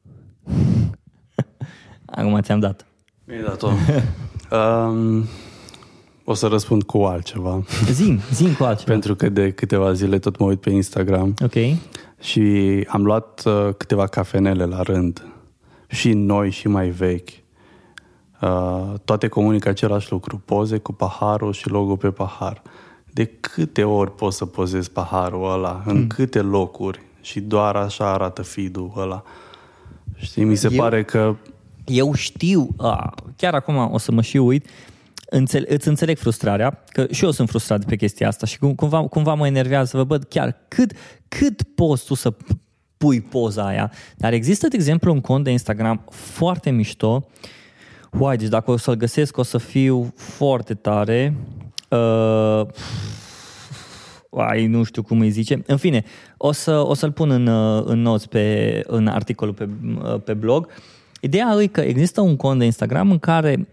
Acum 2.04 2.40
ți-am 2.40 2.60
dat. 2.60 2.86
Mi-ai 3.24 3.42
dat-o. 3.42 3.68
um, 4.56 5.24
o 6.28 6.34
să 6.34 6.46
răspund 6.46 6.82
cu 6.82 6.98
altceva. 6.98 7.62
Zim, 7.90 8.20
zim 8.32 8.54
cu 8.54 8.64
altceva. 8.64 8.90
Pentru 8.90 9.14
că 9.14 9.28
de 9.28 9.50
câteva 9.50 9.92
zile 9.92 10.18
tot 10.18 10.38
mă 10.38 10.46
uit 10.46 10.60
pe 10.60 10.70
Instagram. 10.70 11.34
Ok. 11.42 11.54
Și 12.20 12.84
am 12.88 13.04
luat 13.04 13.42
uh, 13.46 13.68
câteva 13.76 14.06
cafenele 14.06 14.64
la 14.64 14.82
rând. 14.82 15.26
Și 15.88 16.12
noi 16.12 16.50
și 16.50 16.68
mai 16.68 16.88
vechi. 16.88 17.28
Uh, 18.40 18.94
toate 19.04 19.28
comunică 19.28 19.68
același 19.68 20.10
lucru. 20.10 20.42
Poze 20.44 20.78
cu 20.78 20.92
paharul 20.92 21.52
și 21.52 21.68
logo 21.68 21.96
pe 21.96 22.10
pahar. 22.10 22.62
De 23.10 23.24
câte 23.24 23.84
ori 23.84 24.14
poți 24.14 24.36
să 24.36 24.46
pozezi 24.46 24.90
paharul 24.90 25.52
ăla? 25.52 25.82
În 25.84 25.96
hmm. 25.96 26.06
câte 26.06 26.40
locuri? 26.40 27.00
Și 27.20 27.40
doar 27.40 27.76
așa 27.76 28.12
arată 28.12 28.42
feed-ul 28.42 28.92
ăla. 28.96 29.22
Știi, 30.16 30.44
mi 30.44 30.56
se 30.56 30.68
Eu... 30.72 30.80
pare 30.80 31.04
că 31.04 31.36
eu 31.84 32.14
știu, 32.14 32.68
a, 32.76 33.14
chiar 33.36 33.54
acum 33.54 33.76
o 33.92 33.98
să 33.98 34.12
mă 34.12 34.22
și 34.22 34.36
uit, 34.36 34.68
înțel, 35.36 35.64
îți 35.68 35.88
înțeleg 35.88 36.18
frustrarea, 36.18 36.82
că 36.86 37.06
și 37.10 37.24
eu 37.24 37.30
sunt 37.30 37.48
frustrat 37.48 37.84
pe 37.84 37.96
chestia 37.96 38.28
asta 38.28 38.46
și 38.46 38.58
cumva, 38.58 39.06
cumva 39.06 39.34
mă 39.34 39.46
enervează 39.46 39.86
să 39.86 39.96
vă 39.96 40.04
văd 40.04 40.24
chiar 40.24 40.56
cât, 40.68 40.92
cât 41.28 41.62
poți 41.62 42.04
tu 42.04 42.14
să 42.14 42.34
pui 42.96 43.20
poza 43.20 43.66
aia. 43.66 43.92
Dar 44.16 44.32
există, 44.32 44.68
de 44.68 44.76
exemplu, 44.76 45.12
un 45.12 45.20
cont 45.20 45.44
de 45.44 45.50
Instagram 45.50 46.04
foarte 46.10 46.70
mișto. 46.70 47.28
Uai, 48.18 48.36
deci 48.36 48.48
dacă 48.48 48.70
o 48.70 48.76
să-l 48.76 48.94
găsesc, 48.94 49.36
o 49.36 49.42
să 49.42 49.58
fiu 49.58 50.12
foarte 50.16 50.74
tare. 50.74 51.36
Uh, 51.90 52.66
ai, 54.30 54.66
nu 54.66 54.82
știu 54.82 55.02
cum 55.02 55.20
îi 55.20 55.30
zice. 55.30 55.62
În 55.66 55.76
fine, 55.76 56.04
o, 56.36 56.52
să, 56.52 56.86
o 56.86 56.94
să-l 56.94 57.12
pun 57.12 57.30
în, 57.30 57.48
în 57.84 58.00
notes 58.00 58.26
pe, 58.26 58.82
în 58.86 59.06
articolul 59.06 59.54
pe, 59.54 59.68
pe 60.24 60.34
blog. 60.34 60.66
Uh, 60.66 60.74
Ideea 61.20 61.56
e 61.60 61.66
că 61.66 61.80
există 61.80 62.20
un 62.20 62.36
cont 62.36 62.58
de 62.58 62.64
Instagram 62.64 63.10
în 63.10 63.18
care 63.18 63.68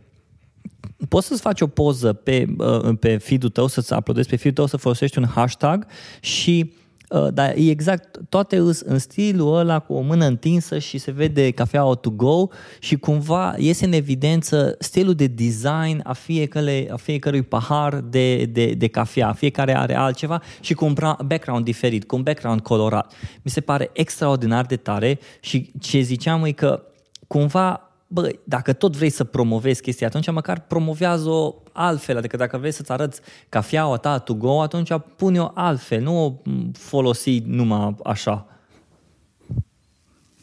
poți 1.09 1.27
să-ți 1.27 1.41
faci 1.41 1.61
o 1.61 1.67
poză 1.67 2.13
pe, 2.13 2.45
uh, 2.57 2.97
pe 2.99 3.17
feed-ul 3.17 3.49
tău, 3.49 3.67
să-ți 3.67 3.93
uploadezi 3.93 4.29
pe 4.29 4.35
feed-ul 4.35 4.53
tău, 4.53 4.65
să 4.65 4.77
folosești 4.77 5.17
un 5.17 5.25
hashtag 5.25 5.85
și 6.19 6.73
uh, 7.09 7.27
dar 7.33 7.53
e 7.57 7.69
exact, 7.69 8.19
toate 8.29 8.57
îs 8.57 8.79
în 8.79 8.99
stilul 8.99 9.57
ăla 9.57 9.79
cu 9.79 9.93
o 9.93 10.01
mână 10.01 10.25
întinsă 10.25 10.79
și 10.79 10.97
se 10.97 11.11
vede 11.11 11.51
cafeaua 11.51 11.93
to 11.93 12.09
go 12.09 12.47
și 12.79 12.95
cumva 12.95 13.55
iese 13.57 13.85
în 13.85 13.93
evidență 13.93 14.75
stilul 14.79 15.13
de 15.13 15.27
design 15.27 16.01
a, 16.03 16.13
fiecare, 16.13 16.87
a 16.91 16.95
fiecărui 16.95 17.41
pahar 17.41 17.95
de, 17.95 18.45
de, 18.45 18.73
de 18.73 18.87
cafea. 18.87 19.33
Fiecare 19.33 19.77
are 19.77 19.95
altceva 19.95 20.41
și 20.59 20.73
cu 20.73 20.85
un 20.85 20.93
background 21.25 21.65
diferit, 21.65 22.03
cu 22.03 22.15
un 22.15 22.21
background 22.23 22.61
colorat. 22.61 23.13
Mi 23.41 23.51
se 23.51 23.61
pare 23.61 23.89
extraordinar 23.93 24.65
de 24.65 24.75
tare 24.75 25.19
și 25.39 25.71
ce 25.79 25.99
ziceam 25.99 26.43
e 26.43 26.51
că 26.51 26.83
cumva, 27.27 27.92
bă, 28.13 28.36
dacă 28.43 28.73
tot 28.73 28.95
vrei 28.95 29.10
să 29.10 29.23
promovezi 29.23 29.82
chestia, 29.82 30.08
atunci 30.08 30.32
măcar 30.32 30.60
promovează-o 30.60 31.54
altfel. 31.71 32.17
Adică 32.17 32.38
dacă 32.38 32.58
vrei 32.58 32.71
să-ți 32.71 32.91
arăți 32.91 33.21
cafeaua 33.49 33.97
ta 33.97 34.19
to 34.19 34.34
go, 34.34 34.62
atunci 34.62 34.89
pune-o 35.15 35.52
altfel, 35.54 36.02
nu 36.02 36.26
o 36.26 36.34
folosi 36.73 37.39
numai 37.45 37.95
așa. 38.04 38.47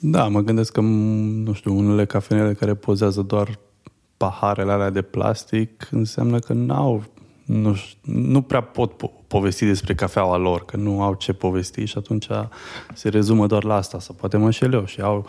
Da, 0.00 0.28
mă 0.28 0.40
gândesc 0.40 0.72
că, 0.72 0.80
nu 0.80 1.52
știu, 1.52 1.76
unele 1.76 2.04
cafenele 2.04 2.52
care 2.52 2.74
pozează 2.74 3.22
doar 3.22 3.58
paharele 4.16 4.72
alea 4.72 4.90
de 4.90 5.02
plastic 5.02 5.88
înseamnă 5.90 6.38
că 6.38 6.52
n-au, 6.52 7.04
nu, 7.44 7.76
nu 8.02 8.42
prea 8.42 8.60
pot 8.60 8.92
po- 8.92 9.26
povesti 9.26 9.64
despre 9.64 9.94
cafeaua 9.94 10.36
lor, 10.36 10.64
că 10.64 10.76
nu 10.76 11.02
au 11.02 11.14
ce 11.14 11.32
povesti 11.32 11.84
și 11.84 11.98
atunci 11.98 12.26
se 12.94 13.08
rezumă 13.08 13.46
doar 13.46 13.64
la 13.64 13.74
asta. 13.74 13.98
Sau 13.98 14.14
poate 14.14 14.36
mă 14.36 14.44
înșel 14.44 14.72
eu 14.72 14.84
și 14.84 15.00
au 15.00 15.26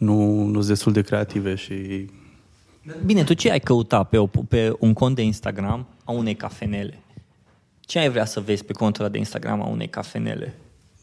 nu, 0.00 0.44
nu 0.44 0.52
sunt 0.52 0.66
destul 0.66 0.92
de 0.92 1.02
creative 1.02 1.54
și... 1.54 2.06
Bine, 3.04 3.24
tu 3.24 3.34
ce 3.34 3.50
ai 3.50 3.60
căutat 3.60 4.08
pe, 4.08 4.18
o, 4.18 4.26
pe 4.26 4.72
un 4.78 4.92
cont 4.92 5.14
de 5.14 5.22
Instagram 5.22 5.86
a 6.04 6.12
unei 6.12 6.34
cafenele? 6.34 6.98
Ce 7.80 7.98
ai 7.98 8.10
vrea 8.10 8.24
să 8.24 8.40
vezi 8.40 8.64
pe 8.64 8.72
contul 8.72 9.08
de 9.10 9.18
Instagram 9.18 9.62
a 9.62 9.66
unei 9.66 9.88
cafenele? 9.88 10.54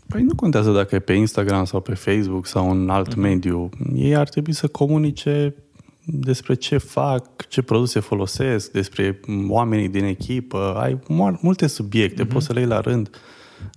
Păi 0.08 0.22
nu 0.22 0.36
contează 0.36 0.72
dacă 0.72 0.96
e 0.96 1.00
pe 1.00 1.14
Instagram 1.14 1.66
sau 1.66 1.80
pe 1.80 1.94
Facebook 1.94 2.46
sau 2.46 2.70
un 2.70 2.90
alt 2.90 3.14
mm-hmm. 3.14 3.18
mediu. 3.18 3.70
Ei 3.96 4.16
ar 4.16 4.30
trebui 4.30 4.54
să 4.54 4.68
comunice 4.68 5.56
despre 6.04 6.54
ce 6.54 6.78
fac, 6.78 7.48
ce 7.48 7.62
produse 7.62 8.00
folosesc, 8.00 8.72
despre 8.72 9.20
oamenii 9.48 9.90
din 9.90 10.04
echipă. 10.04 10.76
Ai 10.78 11.00
multe 11.42 11.68
subiecte, 11.68 12.26
mm-hmm. 12.26 12.30
poți 12.30 12.46
să 12.46 12.54
le 12.54 12.60
iei 12.60 12.70
la 12.70 12.80
rând. 12.80 13.10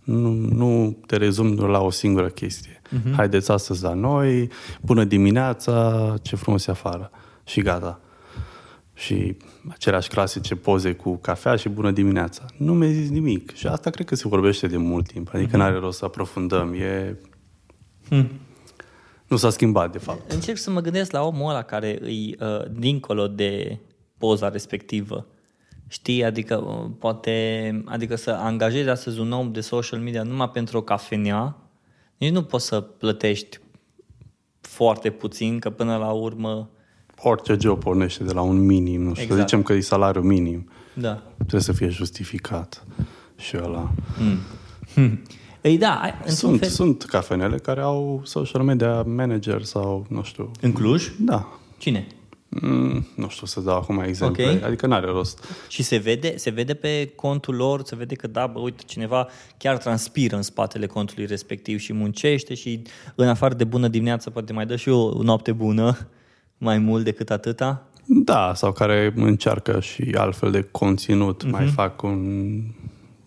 Nu, 0.04 0.30
nu 0.32 0.98
te 1.06 1.16
rezumi 1.16 1.56
la 1.56 1.80
o 1.80 1.90
singură 1.90 2.28
chestie 2.28 2.80
uh-huh. 2.90 3.14
haideți 3.16 3.50
astăzi 3.50 3.82
la 3.82 3.94
noi, 3.94 4.50
bună 4.80 5.04
dimineața, 5.04 6.14
ce 6.22 6.36
frumos 6.36 6.66
e 6.66 6.70
afară. 6.70 7.10
Și 7.44 7.60
gata. 7.60 8.00
Și 8.94 9.36
aceleași 9.68 10.08
clasice 10.08 10.56
poze 10.56 10.92
cu 10.92 11.16
cafea 11.16 11.56
și 11.56 11.68
bună 11.68 11.90
dimineața. 11.90 12.44
Nu 12.56 12.74
mi-ai 12.74 12.92
zis 12.92 13.10
nimic. 13.10 13.54
Și 13.54 13.66
asta 13.66 13.90
cred 13.90 14.06
că 14.06 14.14
se 14.14 14.28
vorbește 14.28 14.66
de 14.66 14.76
mult 14.76 15.06
timp. 15.06 15.30
Adică 15.34 15.50
uh-huh. 15.50 15.58
n-are 15.58 15.78
rost 15.78 15.98
să 15.98 16.04
aprofundăm. 16.04 16.72
E... 16.72 17.16
Hmm. 18.08 18.30
Nu 19.26 19.36
s-a 19.36 19.50
schimbat, 19.50 19.92
de 19.92 19.98
fapt. 19.98 20.32
Încerc 20.32 20.58
să 20.58 20.70
mă 20.70 20.80
gândesc 20.80 21.10
la 21.10 21.22
omul 21.22 21.50
ăla 21.50 21.62
care 21.62 21.98
îi 22.00 22.36
uh, 22.40 22.70
dincolo 22.70 23.26
de 23.26 23.78
poza 24.18 24.48
respectivă. 24.48 25.26
Știi, 25.92 26.24
adică 26.24 26.56
uh, 26.56 26.90
poate, 26.98 27.82
adică 27.84 28.16
să 28.16 28.30
angajezi 28.30 28.88
astăzi 28.88 29.20
un 29.20 29.32
om 29.32 29.52
de 29.52 29.60
social 29.60 30.00
media 30.00 30.22
numai 30.22 30.50
pentru 30.50 30.78
o 30.78 30.82
cafenea, 30.82 31.56
nici 32.16 32.32
nu 32.32 32.42
poți 32.42 32.66
să 32.66 32.80
plătești 32.80 33.60
foarte 34.60 35.10
puțin, 35.10 35.58
că 35.58 35.70
până 35.70 35.96
la 35.96 36.10
urmă... 36.10 36.70
Orice 37.22 37.56
job 37.60 37.82
pornește 37.82 38.24
de 38.24 38.32
la 38.32 38.40
un 38.40 38.64
minim, 38.64 39.02
nu 39.02 39.10
știu, 39.10 39.22
exact. 39.22 39.40
să 39.40 39.46
zicem 39.46 39.62
că 39.62 39.72
e 39.72 39.80
salariu 39.80 40.22
minim. 40.22 40.70
Da. 40.94 41.22
Trebuie 41.36 41.60
să 41.60 41.72
fie 41.72 41.88
justificat 41.88 42.84
și 43.36 43.56
ăla. 43.62 43.90
Mm. 44.18 44.38
Hmm. 44.94 45.22
Ei 45.60 45.78
da, 45.78 46.00
sunt, 46.26 46.58
fel... 46.58 46.68
sunt 46.68 47.02
cafenele 47.02 47.56
care 47.56 47.80
au 47.80 48.20
social 48.24 48.62
media 48.62 49.02
manager 49.02 49.62
sau, 49.62 50.06
nu 50.08 50.22
știu... 50.22 50.50
În 50.60 50.72
Cluj? 50.72 51.12
Da. 51.18 51.48
Cine? 51.78 52.06
Mm, 52.52 53.06
nu 53.14 53.28
știu 53.28 53.46
să 53.46 53.60
dau 53.60 53.76
acum 53.76 53.98
exemple, 53.98 54.44
okay. 54.44 54.60
adică 54.62 54.86
n-are 54.86 55.06
rost. 55.06 55.44
Și 55.68 55.82
se 55.82 55.96
vede, 55.96 56.36
se 56.36 56.50
vede 56.50 56.74
pe 56.74 57.12
contul 57.14 57.54
lor, 57.54 57.82
se 57.84 57.96
vede 57.96 58.14
că 58.14 58.26
da, 58.26 58.46
bă, 58.46 58.58
uite, 58.58 58.82
cineva 58.86 59.28
chiar 59.56 59.78
transpiră 59.78 60.36
în 60.36 60.42
spatele 60.42 60.86
contului 60.86 61.26
respectiv 61.26 61.78
și 61.78 61.92
muncește 61.92 62.54
și 62.54 62.82
în 63.14 63.28
afară 63.28 63.54
de 63.54 63.64
bună 63.64 63.88
dimineață 63.88 64.30
poate 64.30 64.52
mai 64.52 64.66
dă 64.66 64.76
și 64.76 64.88
o 64.88 65.22
noapte 65.22 65.52
bună, 65.52 66.08
mai 66.58 66.78
mult 66.78 67.04
decât 67.04 67.30
atâta. 67.30 67.86
Da, 68.04 68.52
sau 68.54 68.72
care 68.72 69.12
încearcă 69.16 69.80
și 69.80 70.14
altfel 70.16 70.50
de 70.50 70.62
conținut, 70.70 71.44
uh-huh. 71.44 71.50
mai 71.50 71.66
fac 71.66 72.02
un 72.02 72.50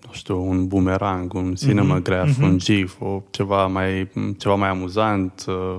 nu 0.05 0.13
știu, 0.13 0.49
un 0.49 0.67
boomerang, 0.67 1.33
un 1.33 1.55
cinematograph, 1.55 2.33
uh-huh. 2.37 2.43
un 2.43 2.57
GIF, 2.57 3.01
o, 3.01 3.21
ceva, 3.29 3.67
mai, 3.67 4.11
ceva 4.37 4.55
mai 4.55 4.69
amuzant, 4.69 5.45
uh, 5.47 5.77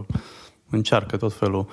încearcă 0.71 1.17
tot 1.17 1.33
felul. 1.33 1.67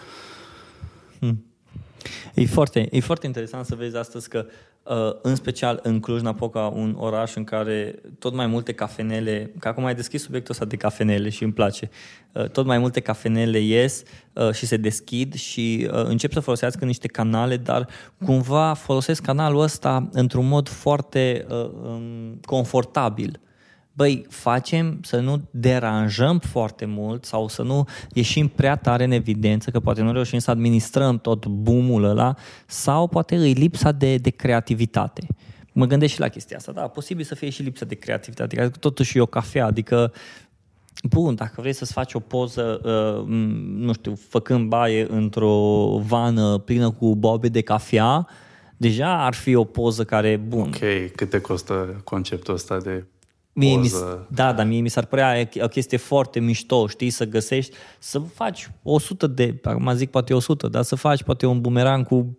Hmm. 2.03 2.43
E 2.43 2.45
foarte, 2.45 2.87
e 2.91 2.99
foarte 2.99 3.25
interesant 3.25 3.65
să 3.65 3.75
vezi 3.75 3.97
astăzi 3.97 4.29
că, 4.29 4.45
uh, 4.83 5.19
în 5.21 5.35
special 5.35 5.79
în 5.83 5.99
Cluj-Napoca, 5.99 6.59
un 6.59 6.95
oraș 6.99 7.35
în 7.35 7.43
care 7.43 7.95
tot 8.19 8.33
mai 8.33 8.47
multe 8.47 8.73
cafenele, 8.73 9.51
că 9.59 9.67
acum 9.67 9.85
ai 9.85 9.95
deschis 9.95 10.21
subiectul 10.21 10.53
ăsta 10.53 10.65
de 10.65 10.75
cafenele 10.75 11.29
și 11.29 11.43
îmi 11.43 11.53
place, 11.53 11.89
uh, 12.31 12.49
tot 12.49 12.65
mai 12.65 12.77
multe 12.77 12.99
cafenele 12.99 13.59
ies 13.59 14.03
uh, 14.33 14.51
și 14.51 14.65
se 14.65 14.77
deschid 14.77 15.33
și 15.33 15.87
încep 15.91 16.31
să 16.31 16.39
folosească 16.39 16.85
niște 16.85 17.07
canale, 17.07 17.57
dar 17.57 17.87
cumva 18.25 18.73
folosesc 18.73 19.21
canalul 19.21 19.61
ăsta 19.61 20.09
într-un 20.11 20.47
mod 20.47 20.69
foarte 20.69 21.45
um, 21.49 22.39
confortabil 22.45 23.39
băi, 24.01 24.25
facem 24.29 24.99
să 25.01 25.19
nu 25.19 25.41
deranjăm 25.51 26.39
foarte 26.39 26.85
mult 26.85 27.25
sau 27.25 27.47
să 27.47 27.61
nu 27.61 27.87
ieșim 28.13 28.47
prea 28.47 28.75
tare 28.75 29.03
în 29.03 29.11
evidență, 29.11 29.69
că 29.69 29.79
poate 29.79 30.01
nu 30.01 30.11
reușim 30.11 30.39
să 30.39 30.51
administrăm 30.51 31.19
tot 31.19 31.45
boomul 31.45 32.03
ăla, 32.03 32.35
sau 32.65 33.07
poate 33.07 33.35
îi 33.35 33.53
lipsa 33.53 33.91
de, 33.91 34.17
de 34.17 34.29
creativitate. 34.29 35.27
Mă 35.73 35.85
gândesc 35.85 36.13
și 36.13 36.19
la 36.19 36.27
chestia 36.27 36.57
asta, 36.57 36.71
da, 36.71 36.81
posibil 36.81 37.25
să 37.25 37.35
fie 37.35 37.49
și 37.49 37.61
lipsa 37.61 37.85
de 37.85 37.95
creativitate, 37.95 38.61
adică 38.61 38.77
totuși 38.77 39.17
e 39.17 39.21
o 39.21 39.25
cafea, 39.25 39.65
adică 39.65 40.13
bun, 41.03 41.35
dacă 41.35 41.61
vrei 41.61 41.73
să-ți 41.73 41.93
faci 41.93 42.13
o 42.13 42.19
poză, 42.19 42.81
uh, 42.83 43.27
nu 43.75 43.93
știu, 43.93 44.15
făcând 44.27 44.69
baie 44.69 45.07
într-o 45.09 45.97
vană 45.97 46.57
plină 46.57 46.91
cu 46.91 47.15
bobe 47.15 47.47
de 47.47 47.61
cafea, 47.61 48.27
deja 48.77 49.25
ar 49.25 49.33
fi 49.33 49.55
o 49.55 49.63
poză 49.63 50.03
care, 50.03 50.41
bun. 50.47 50.67
Ok, 50.67 51.11
cât 51.15 51.29
te 51.29 51.39
costă 51.41 52.01
conceptul 52.03 52.53
ăsta 52.53 52.77
de 52.77 53.03
Mie 53.53 53.75
mi, 53.75 53.89
poză? 53.89 54.27
da, 54.29 54.53
dar 54.53 54.65
mie 54.65 54.81
mi 54.81 54.89
s-ar 54.89 55.05
părea 55.05 55.49
o 55.61 55.67
chestie 55.67 55.97
foarte 55.97 56.39
mișto, 56.39 56.87
știi, 56.87 57.09
să 57.09 57.25
găsești, 57.25 57.75
să 57.99 58.19
faci 58.19 58.71
100 58.83 59.27
de, 59.27 59.59
acum 59.63 59.93
zic 59.93 60.09
poate 60.09 60.33
100, 60.33 60.67
dar 60.67 60.83
să 60.83 60.95
faci 60.95 61.23
poate 61.23 61.45
un 61.45 61.61
bumerang 61.61 62.05
cu... 62.05 62.37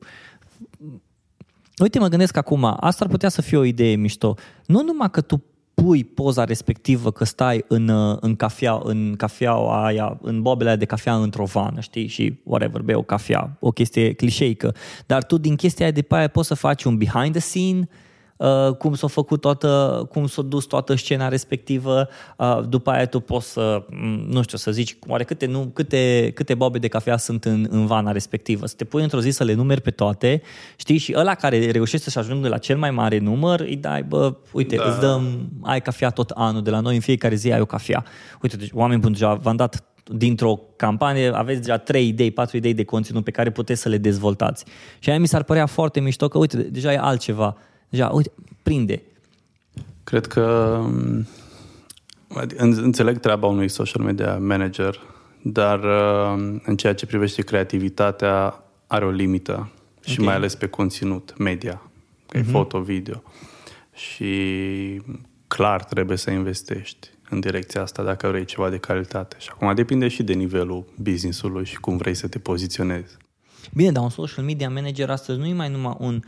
Uite, 1.83 1.98
mă 1.98 2.09
gândesc 2.09 2.37
acum, 2.37 2.64
asta 2.64 3.05
ar 3.05 3.11
putea 3.11 3.29
să 3.29 3.42
fie 3.42 3.59
o 3.59 3.64
idee 3.64 3.94
mișto. 3.94 4.35
Nu 4.66 4.83
numai 4.83 5.11
că 5.11 5.20
tu 5.20 5.44
pui 5.75 6.05
poza 6.05 6.44
respectivă 6.44 7.11
că 7.11 7.25
stai 7.25 7.64
în, 7.68 7.88
uh, 7.88 8.16
în 8.20 8.37
cafea, 8.37 8.81
în 8.83 9.14
cafeaua 9.16 9.85
aia, 9.85 10.18
în 10.22 10.42
bobele 10.42 10.68
aia 10.68 10.79
de 10.79 10.85
cafea 10.85 11.16
într-o 11.16 11.44
vană, 11.44 11.81
știi, 11.81 12.07
și 12.07 12.40
whatever, 12.42 12.81
bei 12.81 12.94
o 12.94 13.03
cafea, 13.03 13.57
o 13.61 13.70
chestie 13.70 14.12
clișeică, 14.12 14.75
dar 15.07 15.25
tu 15.25 15.38
din 15.38 15.57
chestia 15.57 15.85
aia 15.85 15.94
de 15.94 16.03
pe 16.03 16.14
aia 16.14 16.29
poți 16.29 16.48
să 16.48 16.55
faci 16.55 16.85
un 16.85 16.96
behind 16.96 17.31
the 17.31 17.40
scene, 17.40 17.88
Uh, 17.88 18.11
cum 18.78 18.94
s-a 18.94 19.07
făcut 19.07 19.40
toată, 19.40 20.02
cum 20.11 20.26
s-a 20.26 20.42
dus 20.42 20.64
toată 20.64 20.94
scena 20.94 21.28
respectivă, 21.28 22.09
uh, 22.37 22.61
după 22.68 22.90
aia 22.90 23.07
tu 23.07 23.20
poți 23.20 23.52
să, 23.52 23.85
mm, 23.90 24.26
nu 24.28 24.42
știu, 24.42 24.59
să 24.59 24.70
zici 24.70 24.96
oare 25.07 25.24
câte, 25.24 25.46
nu, 25.46 25.70
câte, 25.74 26.31
câte 26.35 26.55
bobe 26.55 26.78
de 26.78 26.88
cafea 26.88 27.16
sunt 27.16 27.44
în, 27.44 27.66
în 27.70 27.87
vana 27.87 28.12
respectivă, 28.12 28.66
să 28.66 28.74
te 28.76 28.85
pui 28.85 29.02
într-o 29.02 29.20
zi 29.20 29.31
să 29.31 29.44
le 29.44 29.55
numeri 29.55 29.81
pe 29.81 29.90
toate, 29.90 30.42
știi, 30.76 30.98
și 30.98 31.14
ăla 31.16 31.35
care 31.35 31.70
reușește 31.70 32.11
să 32.11 32.18
ajungă 32.18 32.48
la 32.48 32.59
cel 32.59 32.78
mai 32.78 32.90
mare 32.90 33.18
număr, 33.18 33.61
îi 33.61 33.76
dai, 33.76 34.02
bă, 34.02 34.37
uite, 34.52 34.76
da. 34.76 34.85
îți 34.85 35.00
dăm, 35.00 35.48
ai 35.62 35.83
cafea 35.83 36.11
tot 36.11 36.31
anul, 36.31 36.62
de 36.62 36.70
la 36.70 36.81
noi 36.81 36.94
în 36.94 37.00
fiecare 37.00 37.35
zi 37.35 37.52
ai 37.52 37.61
o 37.61 37.66
cafea. 37.66 38.05
Uite, 38.42 38.57
deci 38.57 38.70
oameni 38.72 39.00
buni, 39.00 39.12
deja 39.12 39.35
v-am 39.35 39.57
dat 39.57 39.85
dintr-o 40.05 40.61
campanie, 40.76 41.31
aveți 41.35 41.61
deja 41.61 41.78
3 41.78 42.09
idei, 42.09 42.31
4 42.31 42.57
idei 42.57 42.74
de 42.74 42.85
conținut 42.85 43.24
pe 43.24 43.31
care 43.31 43.50
puteți 43.50 43.81
să 43.81 43.88
le 43.88 43.98
dezvoltați. 43.98 44.64
Și 44.98 45.11
aia 45.11 45.18
mi 45.18 45.28
s-ar 45.28 45.42
părea 45.42 45.66
foarte 45.66 46.00
mișto 46.00 46.28
că, 46.28 46.38
uite, 46.38 46.57
deja 46.57 46.92
e 46.92 46.98
altceva 46.98 47.57
Deja, 47.92 48.09
uite, 48.09 48.33
prinde. 48.62 49.02
Cred 50.05 50.26
că 50.26 50.78
înțeleg 52.57 53.18
treaba 53.20 53.46
unui 53.46 53.68
social 53.68 54.05
media 54.05 54.38
manager, 54.38 55.00
dar 55.42 55.78
uh, 55.78 56.61
în 56.64 56.76
ceea 56.76 56.94
ce 56.94 57.07
privește 57.07 57.42
creativitatea 57.42 58.64
are 58.87 59.05
o 59.05 59.11
limită 59.11 59.52
okay. 59.52 60.14
și 60.14 60.20
mai 60.20 60.35
ales 60.35 60.55
pe 60.55 60.66
conținut 60.66 61.38
media, 61.38 61.83
că 62.26 62.37
uh-huh. 62.37 62.40
e 62.40 62.42
mhm. 62.42 62.50
foto, 62.50 62.81
video. 62.81 63.22
Și 63.92 64.33
clar 65.46 65.85
trebuie 65.85 66.16
să 66.16 66.31
investești 66.31 67.09
în 67.31 67.40
direcția 67.40 67.83
asta 67.83 68.02
dacă 68.02 68.28
vrei 68.28 68.44
ceva 68.44 68.70
de 68.70 68.78
calitate. 68.78 69.37
Și 69.38 69.48
acum 69.52 69.74
depinde 69.74 70.09
și 70.09 70.22
de 70.22 70.33
nivelul 70.33 70.85
business-ului 70.96 71.64
și 71.64 71.81
cum 71.81 71.96
vrei 71.96 72.14
să 72.14 72.28
te 72.28 72.38
poziționezi. 72.38 73.16
Bine, 73.74 73.92
dar 73.92 74.02
un 74.02 74.11
social 74.11 74.44
media 74.44 74.70
manager 74.70 75.11
astăzi 75.11 75.38
nu 75.38 75.46
e 75.46 75.52
mai 75.52 75.70
numai 75.70 75.96
un 75.98 76.22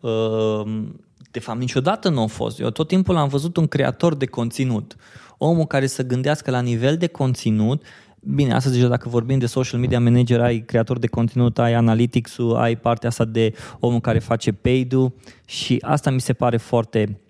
uh, 0.00 0.88
de 1.30 1.40
fapt 1.40 1.58
niciodată 1.58 2.08
nu 2.08 2.22
a 2.22 2.26
fost. 2.26 2.60
Eu 2.60 2.70
tot 2.70 2.88
timpul 2.88 3.16
am 3.16 3.28
văzut 3.28 3.56
un 3.56 3.66
creator 3.66 4.14
de 4.14 4.26
conținut. 4.26 4.96
Omul 5.38 5.66
care 5.66 5.86
să 5.86 6.02
gândească 6.02 6.50
la 6.50 6.60
nivel 6.60 6.96
de 6.96 7.06
conținut 7.06 7.82
Bine, 8.22 8.54
astăzi 8.54 8.74
deja 8.74 8.88
dacă 8.88 9.08
vorbim 9.08 9.38
de 9.38 9.46
social 9.46 9.80
media 9.80 10.00
manager, 10.00 10.40
ai 10.40 10.58
creator 10.58 10.98
de 10.98 11.06
conținut, 11.06 11.58
ai 11.58 11.72
analytics-ul, 11.74 12.56
ai 12.56 12.76
partea 12.76 13.08
asta 13.08 13.24
de 13.24 13.54
omul 13.78 14.00
care 14.00 14.18
face 14.18 14.52
paid-ul 14.52 15.12
și 15.44 15.78
asta 15.80 16.10
mi 16.10 16.20
se 16.20 16.32
pare 16.32 16.56
foarte 16.56 17.20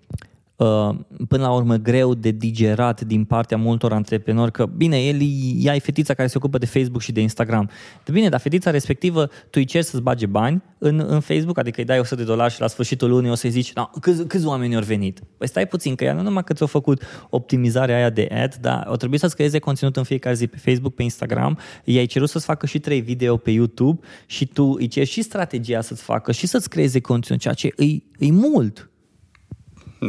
până 1.27 1.43
la 1.43 1.51
urmă 1.51 1.75
greu 1.75 2.13
de 2.13 2.31
digerat 2.31 3.01
din 3.01 3.23
partea 3.23 3.57
multor 3.57 3.93
antreprenori 3.93 4.51
că, 4.51 4.65
bine, 4.65 4.97
el 4.97 5.19
ea 5.57 5.75
e 5.75 5.79
fetița 5.79 6.13
care 6.13 6.27
se 6.27 6.37
ocupă 6.37 6.57
de 6.57 6.65
Facebook 6.65 7.01
și 7.01 7.11
de 7.11 7.21
Instagram. 7.21 7.69
De 8.03 8.11
bine, 8.11 8.29
dar 8.29 8.39
fetița 8.39 8.71
respectivă, 8.71 9.25
tu 9.25 9.51
îi 9.51 9.65
ceri 9.65 9.85
să-ți 9.85 10.01
bage 10.01 10.25
bani 10.25 10.63
în, 10.77 11.05
în 11.07 11.19
Facebook, 11.19 11.57
adică 11.57 11.79
îi 11.79 11.85
dai 11.85 11.99
100 11.99 12.15
de 12.15 12.23
dolari 12.23 12.53
și 12.53 12.59
la 12.59 12.67
sfârșitul 12.67 13.09
lunii 13.09 13.31
o 13.31 13.35
să-i 13.35 13.49
zici, 13.49 13.73
no, 13.73 13.89
câți, 13.99 14.27
câți 14.27 14.45
oameni 14.45 14.75
au 14.75 14.81
venit? 14.81 15.19
Păi 15.37 15.47
stai 15.47 15.67
puțin, 15.67 15.95
că 15.95 16.03
ea 16.03 16.13
nu 16.13 16.21
numai 16.21 16.43
că 16.43 16.53
ți-a 16.53 16.65
făcut 16.65 17.03
optimizarea 17.29 17.95
aia 17.95 18.09
de 18.09 18.27
ad, 18.31 18.55
dar 18.55 18.87
o 18.89 18.95
trebuie 18.95 19.19
să-ți 19.19 19.35
creeze 19.35 19.59
conținut 19.59 19.97
în 19.97 20.03
fiecare 20.03 20.35
zi 20.35 20.47
pe 20.47 20.57
Facebook, 20.57 20.93
pe 20.93 21.03
Instagram, 21.03 21.57
i-ai 21.83 22.05
cerut 22.05 22.29
să-ți 22.29 22.45
facă 22.45 22.65
și 22.65 22.79
trei 22.79 23.01
video 23.01 23.37
pe 23.37 23.51
YouTube 23.51 23.99
și 24.25 24.45
tu 24.45 24.75
îi 24.77 24.87
ceri 24.87 25.09
și 25.09 25.21
strategia 25.21 25.81
să-ți 25.81 26.03
facă 26.03 26.31
și 26.31 26.47
să-ți 26.47 26.69
creeze 26.69 26.99
conținut, 26.99 27.39
ceea 27.39 27.53
ce 27.53 27.73
îi, 27.75 28.03
îi 28.17 28.31
mult. 28.31 28.90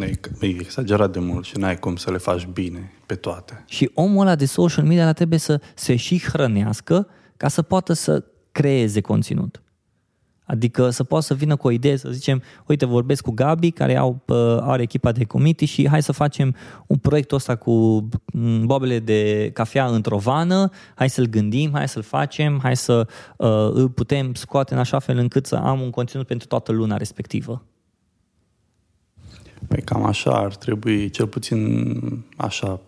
E, 0.01 0.47
e 0.47 0.47
exagerat 0.47 1.13
de 1.13 1.19
mult 1.19 1.45
și 1.45 1.59
n-ai 1.59 1.79
cum 1.79 1.97
să 1.97 2.11
le 2.11 2.19
faci 2.19 2.47
bine 2.47 2.93
pe 3.07 3.15
toate. 3.15 3.65
Și 3.69 3.91
omul 3.95 4.21
ăla 4.21 4.35
de 4.35 4.45
social 4.45 4.85
media 4.85 5.03
ăla 5.03 5.13
trebuie 5.13 5.39
să 5.39 5.61
se 5.75 5.97
și 5.97 6.21
hrănească 6.21 7.07
ca 7.37 7.49
să 7.49 7.63
poată 7.63 7.93
să 7.93 8.25
creeze 8.53 9.01
conținut. 9.01 9.63
Adică 10.45 10.91
să 10.91 11.05
poată 11.05 11.25
să 11.25 11.35
vină 11.35 11.57
cu 11.57 11.67
o 11.67 11.71
idee, 11.71 11.97
să 11.97 12.11
zicem, 12.11 12.43
uite, 12.67 12.87
vorbesc 12.87 13.23
cu 13.23 13.31
Gabi, 13.31 13.71
care 13.71 13.97
au, 13.97 14.23
are 14.61 14.83
echipa 14.83 15.13
de 15.13 15.25
committee 15.25 15.67
și 15.67 15.89
hai 15.89 16.03
să 16.03 16.13
facem 16.13 16.55
un 16.87 16.97
proiect 16.97 17.33
ăsta 17.33 17.57
cu 17.57 18.09
bobele 18.65 18.99
de 18.99 19.51
cafea 19.53 19.87
într-o 19.87 20.17
vană, 20.17 20.71
hai 20.95 21.11
să-l 21.11 21.27
gândim, 21.27 21.71
hai 21.73 21.89
să-l 21.89 22.03
facem, 22.03 22.59
hai 22.63 22.77
să 22.77 23.07
uh, 23.37 23.71
îl 23.73 23.89
putem 23.89 24.35
scoate 24.35 24.75
în 24.75 24.81
așa 24.81 24.99
fel 24.99 25.17
încât 25.17 25.47
să 25.47 25.57
am 25.57 25.81
un 25.81 25.91
conținut 25.91 26.27
pentru 26.27 26.47
toată 26.47 26.73
luna 26.73 26.97
respectivă. 26.97 27.63
Păi 29.69 29.83
cam 29.83 30.05
așa 30.05 30.31
ar 30.31 30.57
trebui, 30.57 31.11
cel 31.11 31.27
puțin 31.27 32.01
așa, 32.37 32.81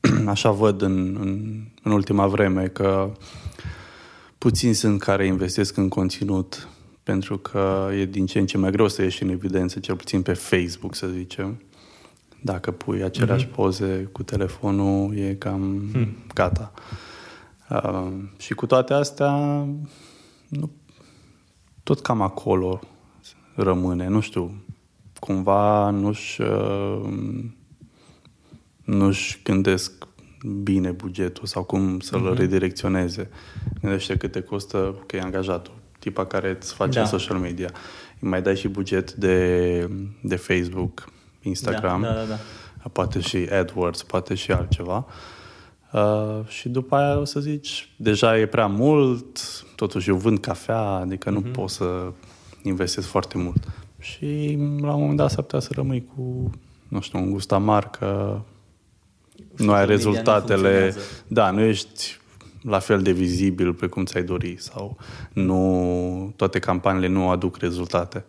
așa 0.26 0.50
văd 0.50 0.82
în, 0.82 1.16
în, 1.20 1.62
în 1.82 1.92
ultima 1.92 2.26
vreme 2.26 2.66
că 2.66 3.12
puțini 4.38 4.74
sunt 4.74 5.00
care 5.00 5.26
investesc 5.26 5.76
în 5.76 5.88
conținut 5.88 6.68
pentru 7.04 7.38
că 7.38 7.88
e 7.98 8.04
din 8.04 8.26
ce 8.26 8.38
în 8.38 8.46
ce 8.46 8.58
mai 8.58 8.70
greu 8.70 8.88
să 8.88 9.02
ieși 9.02 9.22
în 9.22 9.28
evidență, 9.28 9.78
cel 9.78 9.96
puțin 9.96 10.22
pe 10.22 10.32
Facebook, 10.32 10.94
să 10.94 11.06
zicem. 11.06 11.62
Dacă 12.42 12.70
pui 12.70 13.02
aceleași 13.02 13.46
mm-hmm. 13.46 13.54
poze 13.54 14.08
cu 14.12 14.22
telefonul, 14.22 15.16
e 15.16 15.34
cam 15.34 15.88
hmm. 15.92 16.16
gata. 16.34 16.72
Uh, 17.70 18.12
și 18.36 18.54
cu 18.54 18.66
toate 18.66 18.92
astea, 18.92 19.30
nu, 20.48 20.70
tot 21.82 22.00
cam 22.00 22.20
acolo 22.20 22.80
rămâne. 23.54 24.08
Nu 24.08 24.20
știu, 24.20 24.63
cumva 25.24 25.90
nu-și, 25.90 26.40
uh, 26.40 27.00
nu-și 28.84 29.40
gândesc 29.42 29.92
bine 30.62 30.90
bugetul 30.90 31.46
sau 31.46 31.62
cum 31.62 32.00
să-l 32.00 32.32
uh-huh. 32.32 32.38
redirecționeze. 32.38 33.30
Gândește 33.80 34.16
cât 34.16 34.32
te 34.32 34.40
costă 34.40 35.02
că 35.06 35.16
e 35.16 35.20
angajatul, 35.20 35.74
tipa 35.98 36.26
care 36.26 36.50
îți 36.50 36.74
face 36.74 36.98
da. 36.98 37.04
social 37.04 37.36
media. 37.36 37.70
Îi 38.20 38.28
mai 38.28 38.42
dai 38.42 38.56
și 38.56 38.68
buget 38.68 39.12
de, 39.12 39.88
de 40.22 40.36
Facebook, 40.36 41.08
Instagram, 41.42 42.00
da, 42.00 42.08
da, 42.08 42.14
da, 42.14 42.24
da. 42.82 42.88
poate 42.92 43.20
și 43.20 43.36
AdWords, 43.36 44.02
poate 44.02 44.34
și 44.34 44.52
altceva. 44.52 45.06
Uh, 45.92 46.46
și 46.48 46.68
după 46.68 46.96
aia 46.96 47.18
o 47.18 47.24
să 47.24 47.40
zici, 47.40 47.94
deja 47.96 48.38
e 48.38 48.46
prea 48.46 48.66
mult, 48.66 49.38
totuși 49.76 50.08
eu 50.08 50.16
vând 50.16 50.38
cafea, 50.38 50.80
adică 50.80 51.30
uh-huh. 51.30 51.34
nu 51.34 51.40
mhm. 51.40 51.50
pot 51.50 51.70
să 51.70 52.12
investesc 52.62 53.06
foarte 53.06 53.38
mult. 53.38 53.64
Și 54.04 54.58
la 54.80 54.94
un 54.94 55.00
moment 55.00 55.16
dat 55.16 55.30
s-ar 55.30 55.42
putea 55.42 55.60
să 55.60 55.70
rămâi 55.74 56.06
cu, 56.14 56.50
nu 56.88 57.00
știu, 57.00 57.18
un 57.18 57.30
gust 57.30 57.52
amar 57.52 57.90
că 57.90 58.40
nu 59.56 59.72
ai 59.72 59.86
rezultatele. 59.86 60.92
Nu 60.94 61.00
da, 61.26 61.50
nu 61.50 61.60
ești 61.60 62.18
la 62.62 62.78
fel 62.78 63.02
de 63.02 63.12
vizibil 63.12 63.74
pe 63.74 63.86
cum 63.86 64.04
ți-ai 64.04 64.22
dori 64.22 64.56
sau 64.58 64.96
nu, 65.32 66.32
toate 66.36 66.58
campaniile 66.58 67.08
nu 67.08 67.28
aduc 67.28 67.56
rezultate. 67.56 68.24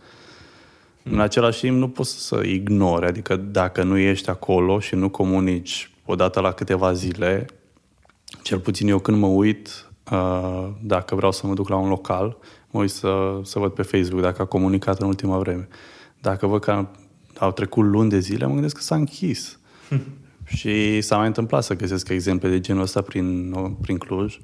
Mm. 1.03 1.13
În 1.13 1.19
același 1.19 1.59
timp 1.59 1.77
nu 1.77 1.89
poți 1.89 2.27
să 2.27 2.41
ignori, 2.43 3.05
adică 3.05 3.35
dacă 3.35 3.83
nu 3.83 3.97
ești 3.97 4.29
acolo 4.29 4.79
și 4.79 4.95
nu 4.95 5.09
comunici 5.09 5.91
odată 6.05 6.39
la 6.39 6.51
câteva 6.51 6.93
zile, 6.93 7.45
cel 8.43 8.59
puțin 8.59 8.87
eu 8.87 8.99
când 8.99 9.17
mă 9.17 9.27
uit, 9.27 9.89
uh, 10.11 10.67
dacă 10.81 11.15
vreau 11.15 11.31
să 11.31 11.47
mă 11.47 11.53
duc 11.53 11.69
la 11.69 11.75
un 11.75 11.89
local, 11.89 12.37
mă 12.75 12.81
uit 12.81 12.89
să, 12.89 13.39
să 13.43 13.59
văd 13.59 13.71
pe 13.71 13.81
Facebook 13.81 14.21
dacă 14.21 14.41
a 14.41 14.45
comunicat 14.45 15.01
în 15.01 15.07
ultima 15.07 15.37
vreme. 15.37 15.67
Dacă 16.21 16.47
văd 16.47 16.61
că 16.61 16.87
au 17.39 17.51
trecut 17.51 17.85
luni 17.85 18.09
de 18.09 18.19
zile, 18.19 18.45
mă 18.45 18.53
gândesc 18.53 18.75
că 18.75 18.81
s-a 18.81 18.95
închis. 18.95 19.59
și 20.57 21.01
s-a 21.01 21.17
mai 21.17 21.27
întâmplat 21.27 21.63
să 21.63 21.75
găsesc 21.75 22.09
exemple 22.09 22.49
de 22.49 22.59
genul 22.59 22.81
ăsta 22.81 23.01
prin, 23.01 23.55
prin 23.81 23.97
Cluj, 23.97 24.39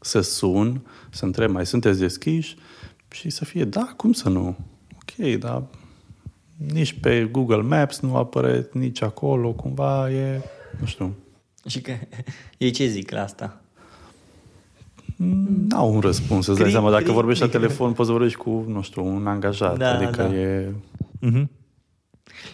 să 0.00 0.20
sun, 0.20 0.86
să 1.10 1.24
întreb, 1.24 1.50
mai 1.50 1.66
sunteți 1.66 1.98
deschiși? 1.98 2.56
Și 3.08 3.30
să 3.30 3.44
fie, 3.44 3.64
da, 3.64 3.94
cum 3.96 4.12
să 4.12 4.28
nu? 4.28 4.56
Ok, 4.94 5.38
dar 5.38 5.62
nici 6.72 6.92
pe 6.92 7.24
Google 7.24 7.62
Maps 7.62 8.00
nu 8.00 8.16
apare, 8.16 8.68
nici 8.72 9.02
acolo, 9.02 9.52
cumva 9.52 10.10
e, 10.10 10.42
nu 10.80 10.86
știu. 10.86 11.14
Și 11.66 11.80
că 11.80 11.92
ei 12.58 12.70
ce 12.70 12.86
zic 12.86 13.10
la 13.10 13.22
asta? 13.22 13.61
N-au 15.68 15.94
un 15.94 16.00
răspuns, 16.00 16.44
să-ți 16.44 16.60
dai 16.60 16.70
seama. 16.70 16.90
Dacă 16.90 17.02
cri, 17.02 17.12
vorbești 17.12 17.42
la 17.42 17.48
telefon, 17.48 17.92
poți 17.92 18.06
să 18.06 18.12
vorbești 18.12 18.38
cu, 18.38 18.64
nu 18.68 18.82
știu, 18.82 19.06
un 19.06 19.26
angajat. 19.26 19.78
Da, 19.78 19.94
adică 19.94 20.22
da. 20.22 20.34
e... 20.34 20.72
Uh-huh. 21.26 21.44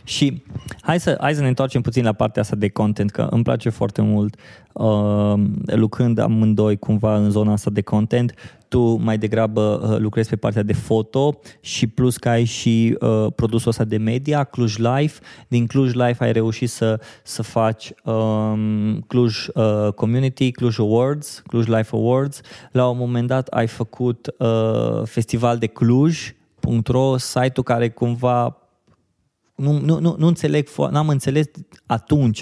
Și 0.05 0.43
hai 0.81 1.01
să, 1.01 1.17
hai 1.21 1.35
să 1.35 1.41
ne 1.41 1.49
întoarcem 1.49 1.81
puțin 1.81 2.05
la 2.05 2.13
partea 2.13 2.43
asta 2.43 2.57
de 2.57 2.69
content, 2.69 3.11
că 3.11 3.27
îmi 3.31 3.43
place 3.43 3.69
foarte 3.69 4.03
mult 4.03 4.37
uh, 4.73 5.35
lucrând 5.65 6.19
amândoi 6.19 6.77
cumva 6.77 7.17
în 7.17 7.31
zona 7.31 7.53
asta 7.53 7.71
de 7.71 7.81
content. 7.81 8.35
Tu 8.69 8.97
mai 8.97 9.19
degrabă 9.19 9.61
uh, 9.83 9.99
lucrezi 9.99 10.29
pe 10.29 10.37
partea 10.37 10.63
de 10.63 10.73
foto 10.73 11.39
și 11.61 11.87
plus 11.87 12.17
că 12.17 12.29
ai 12.29 12.45
și 12.45 12.97
uh, 13.01 13.27
produsul 13.35 13.71
ăsta 13.71 13.85
de 13.85 13.97
media, 13.97 14.45
Cluj 14.45 14.77
Life. 14.77 15.21
Din 15.49 15.67
Cluj 15.67 15.93
Life 15.93 16.25
ai 16.25 16.33
reușit 16.33 16.71
să, 16.71 17.01
să 17.23 17.43
faci 17.43 17.93
um, 18.05 19.01
Cluj 19.07 19.47
uh, 19.55 19.93
Community, 19.95 20.51
Cluj 20.51 20.79
Awards, 20.79 21.43
Cluj 21.47 21.67
Life 21.67 21.97
Awards. 21.97 22.41
La 22.73 22.89
un 22.89 22.97
moment 22.99 23.27
dat 23.27 23.47
ai 23.47 23.67
făcut 23.67 24.35
uh, 24.39 25.03
festival 25.05 25.59
de 25.59 25.67
Cluj.ro, 25.67 27.17
site-ul 27.17 27.65
care 27.65 27.89
cumva 27.89 28.68
nu, 29.59 29.79
nu, 29.79 29.99
nu, 29.99 30.15
nu 30.19 30.27
înțeleg, 30.27 30.69
n-am 30.91 31.09
înțeles 31.09 31.47
atunci, 31.87 32.41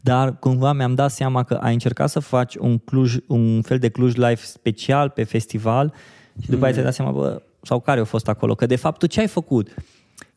dar 0.00 0.38
cumva 0.38 0.72
mi-am 0.72 0.94
dat 0.94 1.10
seama 1.10 1.42
că 1.42 1.54
ai 1.54 1.72
încercat 1.72 2.10
să 2.10 2.20
faci 2.20 2.54
un, 2.54 2.78
Cluj, 2.78 3.16
un 3.26 3.62
fel 3.62 3.78
de 3.78 3.88
Cluj 3.88 4.14
Life 4.14 4.44
special 4.44 5.08
pe 5.08 5.24
festival 5.24 5.92
și 6.40 6.46
după 6.46 6.56
mm. 6.56 6.62
aia 6.62 6.72
ți-ai 6.72 6.84
dat 6.84 6.94
seama, 6.94 7.10
bă, 7.10 7.42
sau 7.62 7.80
care 7.80 8.00
a 8.00 8.04
fost 8.04 8.28
acolo, 8.28 8.54
că 8.54 8.66
de 8.66 8.76
fapt 8.76 8.98
tu 8.98 9.06
ce 9.06 9.20
ai 9.20 9.26
făcut? 9.26 9.74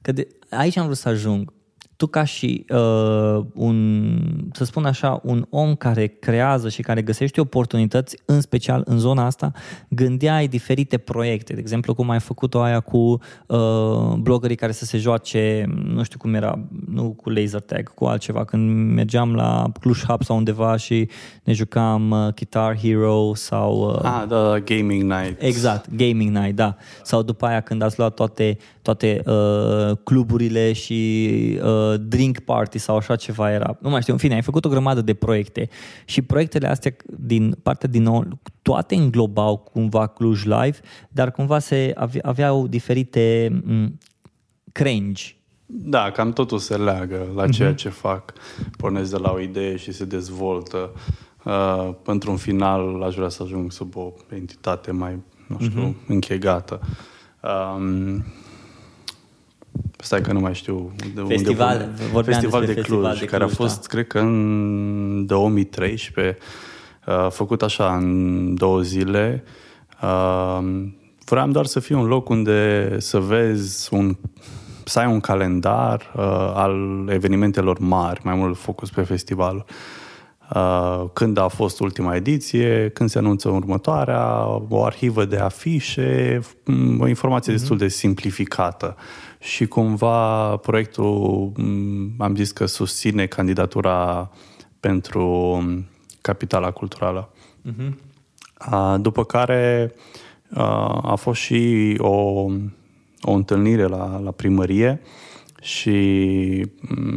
Că 0.02 0.12
de, 0.12 0.28
aici 0.50 0.78
am 0.78 0.86
vrut 0.86 0.98
să 0.98 1.10
ajung 1.10 1.54
tu 2.00 2.08
ca 2.08 2.24
și 2.24 2.66
uh, 2.70 3.46
un, 3.54 4.20
să 4.52 4.64
spun 4.64 4.86
așa, 4.86 5.20
un 5.24 5.46
om 5.50 5.76
care 5.76 6.08
creează 6.08 6.70
și 6.70 6.82
care 6.82 7.02
găsește 7.02 7.42
oportunități, 7.42 8.18
în 8.26 8.42
special 8.42 8.82
în 8.86 8.98
zona 8.98 9.26
asta, 9.26 9.52
gândeai 9.90 10.48
diferite 10.48 10.98
proiecte. 10.98 11.54
De 11.54 11.60
exemplu, 11.60 11.94
cum 11.94 12.10
ai 12.10 12.20
făcut-o 12.20 12.62
aia 12.62 12.80
cu 12.80 12.98
uh, 12.98 14.14
bloggerii 14.20 14.56
care 14.56 14.72
să 14.72 14.86
se 14.86 14.98
joace, 14.98 15.66
nu 15.84 16.04
știu 16.04 16.18
cum 16.18 16.34
era, 16.34 16.60
nu 16.90 17.10
cu 17.10 17.30
laser 17.30 17.60
tag, 17.60 17.94
cu 17.94 18.06
altceva. 18.06 18.46
Când 18.46 18.94
mergeam 18.94 19.36
la 19.36 19.72
Cluj 19.80 20.04
Hub 20.04 20.24
sau 20.24 20.38
undeva 20.38 20.76
și 20.76 21.10
ne 21.44 21.54
jucam 21.54 22.12
uh, 22.12 22.34
Guitar 22.36 22.78
Hero 22.78 23.32
sau... 23.34 23.90
Uh, 23.90 24.04
ah, 24.04 24.24
da, 24.28 24.60
Gaming 24.60 25.02
Night. 25.02 25.42
Exact, 25.42 25.96
Gaming 25.96 26.38
Night, 26.38 26.56
da. 26.56 26.76
Sau 27.04 27.22
după 27.22 27.46
aia 27.46 27.62
când 27.62 27.82
ați 27.82 27.98
luat 27.98 28.14
toate, 28.14 28.58
toate 28.82 29.22
uh, 29.26 29.98
cluburile 30.04 30.74
și 30.74 31.30
uh, 31.64 31.89
drink 31.98 32.40
party 32.40 32.78
sau 32.78 32.96
așa 32.96 33.16
ceva 33.16 33.52
era. 33.52 33.78
Nu 33.82 33.90
mai 33.90 34.02
știu, 34.02 34.14
în 34.14 34.20
fine, 34.20 34.34
ai 34.34 34.42
făcut 34.42 34.66
o 34.66 34.70
grămadă 34.70 35.02
de 35.02 35.14
proiecte 35.14 35.70
și 36.06 36.22
proiectele 36.22 36.68
astea 36.68 36.96
din 37.06 37.58
partea 37.64 37.90
din 37.90 38.04
nou, 38.04 38.26
toate 38.62 38.96
înglobau 38.96 39.58
cumva 39.58 40.08
Cluj 40.08 40.44
Live, 40.44 40.78
dar 41.10 41.32
cumva 41.32 41.60
se 41.60 41.94
aveau 42.22 42.68
diferite 42.68 43.48
m- 43.66 43.92
crengi. 44.72 45.38
Da, 45.66 46.12
cam 46.12 46.34
totul 46.34 46.58
se 46.58 46.78
leagă 46.78 47.28
la 47.36 47.44
mhm. 47.44 47.52
ceea 47.52 47.74
uh-huh. 47.74 47.78
ce 47.78 47.90
fac. 47.90 48.34
Pornesc 48.78 49.12
de 49.12 49.18
la 49.18 49.32
o 49.32 49.40
idee 49.40 49.76
și 49.76 49.92
se 49.92 50.06
dezvoltă. 50.06 50.92
Uh, 51.44 51.90
într-un 52.04 52.38
final 52.38 53.04
aș 53.04 53.16
vrea 53.16 53.30
să 53.30 53.44
ajung 53.44 53.72
sub 53.72 53.96
o 53.96 54.14
entitate 54.36 54.92
mai, 54.92 55.20
nu 55.48 55.58
știu, 55.60 55.90
uh-huh. 55.90 56.08
închegată. 56.08 56.80
Um, 57.42 58.24
Stai 59.98 60.22
că 60.22 60.34
nu 60.34 60.40
mai 60.40 60.54
știu 60.54 60.92
de 61.16 61.24
festival, 61.28 61.90
unde 62.14 62.32
Festival 62.32 62.66
de 62.66 62.74
Cluj, 62.74 62.76
festival 62.76 63.02
de 63.02 63.18
Cluj, 63.18 63.30
care 63.30 63.44
a 63.44 63.48
fost, 63.48 63.82
da. 63.82 63.88
cred 63.88 64.08
că 64.08 64.20
în 64.20 65.26
2013, 65.26 66.38
uh, 67.08 67.28
făcut 67.30 67.62
așa 67.62 67.96
în 67.96 68.56
două 68.56 68.82
zile. 68.82 69.44
Uh, 70.02 70.60
vreau 71.26 71.48
doar 71.48 71.66
să 71.66 71.80
fie 71.80 71.96
un 71.96 72.06
loc 72.06 72.30
unde 72.30 72.96
să 73.00 73.20
vezi 73.20 73.94
un 73.94 74.18
să 74.90 75.00
ai 75.00 75.06
un 75.06 75.20
calendar 75.20 76.14
uh, 76.16 76.24
al 76.54 77.06
evenimentelor 77.10 77.80
mari, 77.80 78.22
mai 78.24 78.36
mult 78.36 78.58
focus 78.58 78.90
pe 78.90 79.02
festival. 79.02 79.66
Uh, 80.56 81.04
când 81.14 81.38
a 81.38 81.48
fost 81.48 81.80
ultima 81.80 82.16
ediție, 82.16 82.90
când 82.90 83.10
se 83.10 83.18
anunță 83.18 83.50
următoarea, 83.50 84.48
o 84.70 84.84
arhivă 84.84 85.26
de 85.26 85.38
afișe, 85.38 86.40
o 87.00 87.08
informație 87.08 87.54
mm-hmm. 87.54 87.58
destul 87.58 87.78
de 87.78 87.88
simplificată 87.88 88.96
și 89.40 89.68
cumva 89.68 90.56
proiectul 90.58 91.52
am 92.18 92.36
zis 92.36 92.52
că 92.52 92.66
susține 92.66 93.26
candidatura 93.26 94.30
pentru 94.80 95.64
capitala 96.22 96.72
culturală. 96.72 97.32
Uh-huh. 97.66 97.94
După 98.98 99.24
care 99.24 99.94
a 101.02 101.16
fost 101.16 101.42
și 101.42 101.96
o, 101.98 102.46
o 103.22 103.32
întâlnire 103.32 103.86
la, 103.86 104.20
la 104.20 104.32
primărie 104.32 105.02
și 105.62 106.66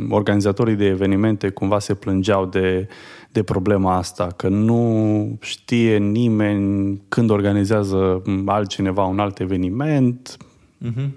organizatorii 0.08 0.74
de 0.74 0.84
evenimente 0.84 1.48
cumva 1.48 1.78
se 1.78 1.94
plângeau 1.94 2.46
de, 2.46 2.88
de 3.32 3.42
problema 3.42 3.96
asta, 3.96 4.26
că 4.26 4.48
nu 4.48 5.38
știe 5.40 5.96
nimeni 5.98 7.00
când 7.08 7.30
organizează 7.30 8.22
altcineva 8.46 9.04
un 9.04 9.18
alt 9.18 9.38
eveniment, 9.38 10.36
uh-huh 10.84 11.08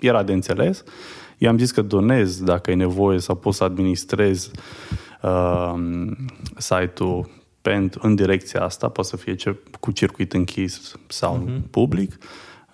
era 0.00 0.22
de 0.22 0.32
înțeles. 0.32 0.84
Eu 1.38 1.50
am 1.50 1.58
zis 1.58 1.70
că 1.70 1.82
donez 1.82 2.42
dacă 2.42 2.70
e 2.70 2.74
nevoie 2.74 3.18
sau 3.18 3.34
pot 3.34 3.54
să 3.54 3.64
administrez 3.64 4.50
uh, 5.22 5.74
site-ul 6.56 7.28
pentru, 7.62 8.00
în 8.06 8.14
direcția 8.14 8.62
asta, 8.62 8.88
poate 8.88 9.08
să 9.08 9.16
fie 9.16 9.34
ce, 9.34 9.56
cu 9.80 9.90
circuit 9.90 10.32
închis 10.32 10.96
sau 11.06 11.44
uh-huh. 11.44 11.70
public. 11.70 12.18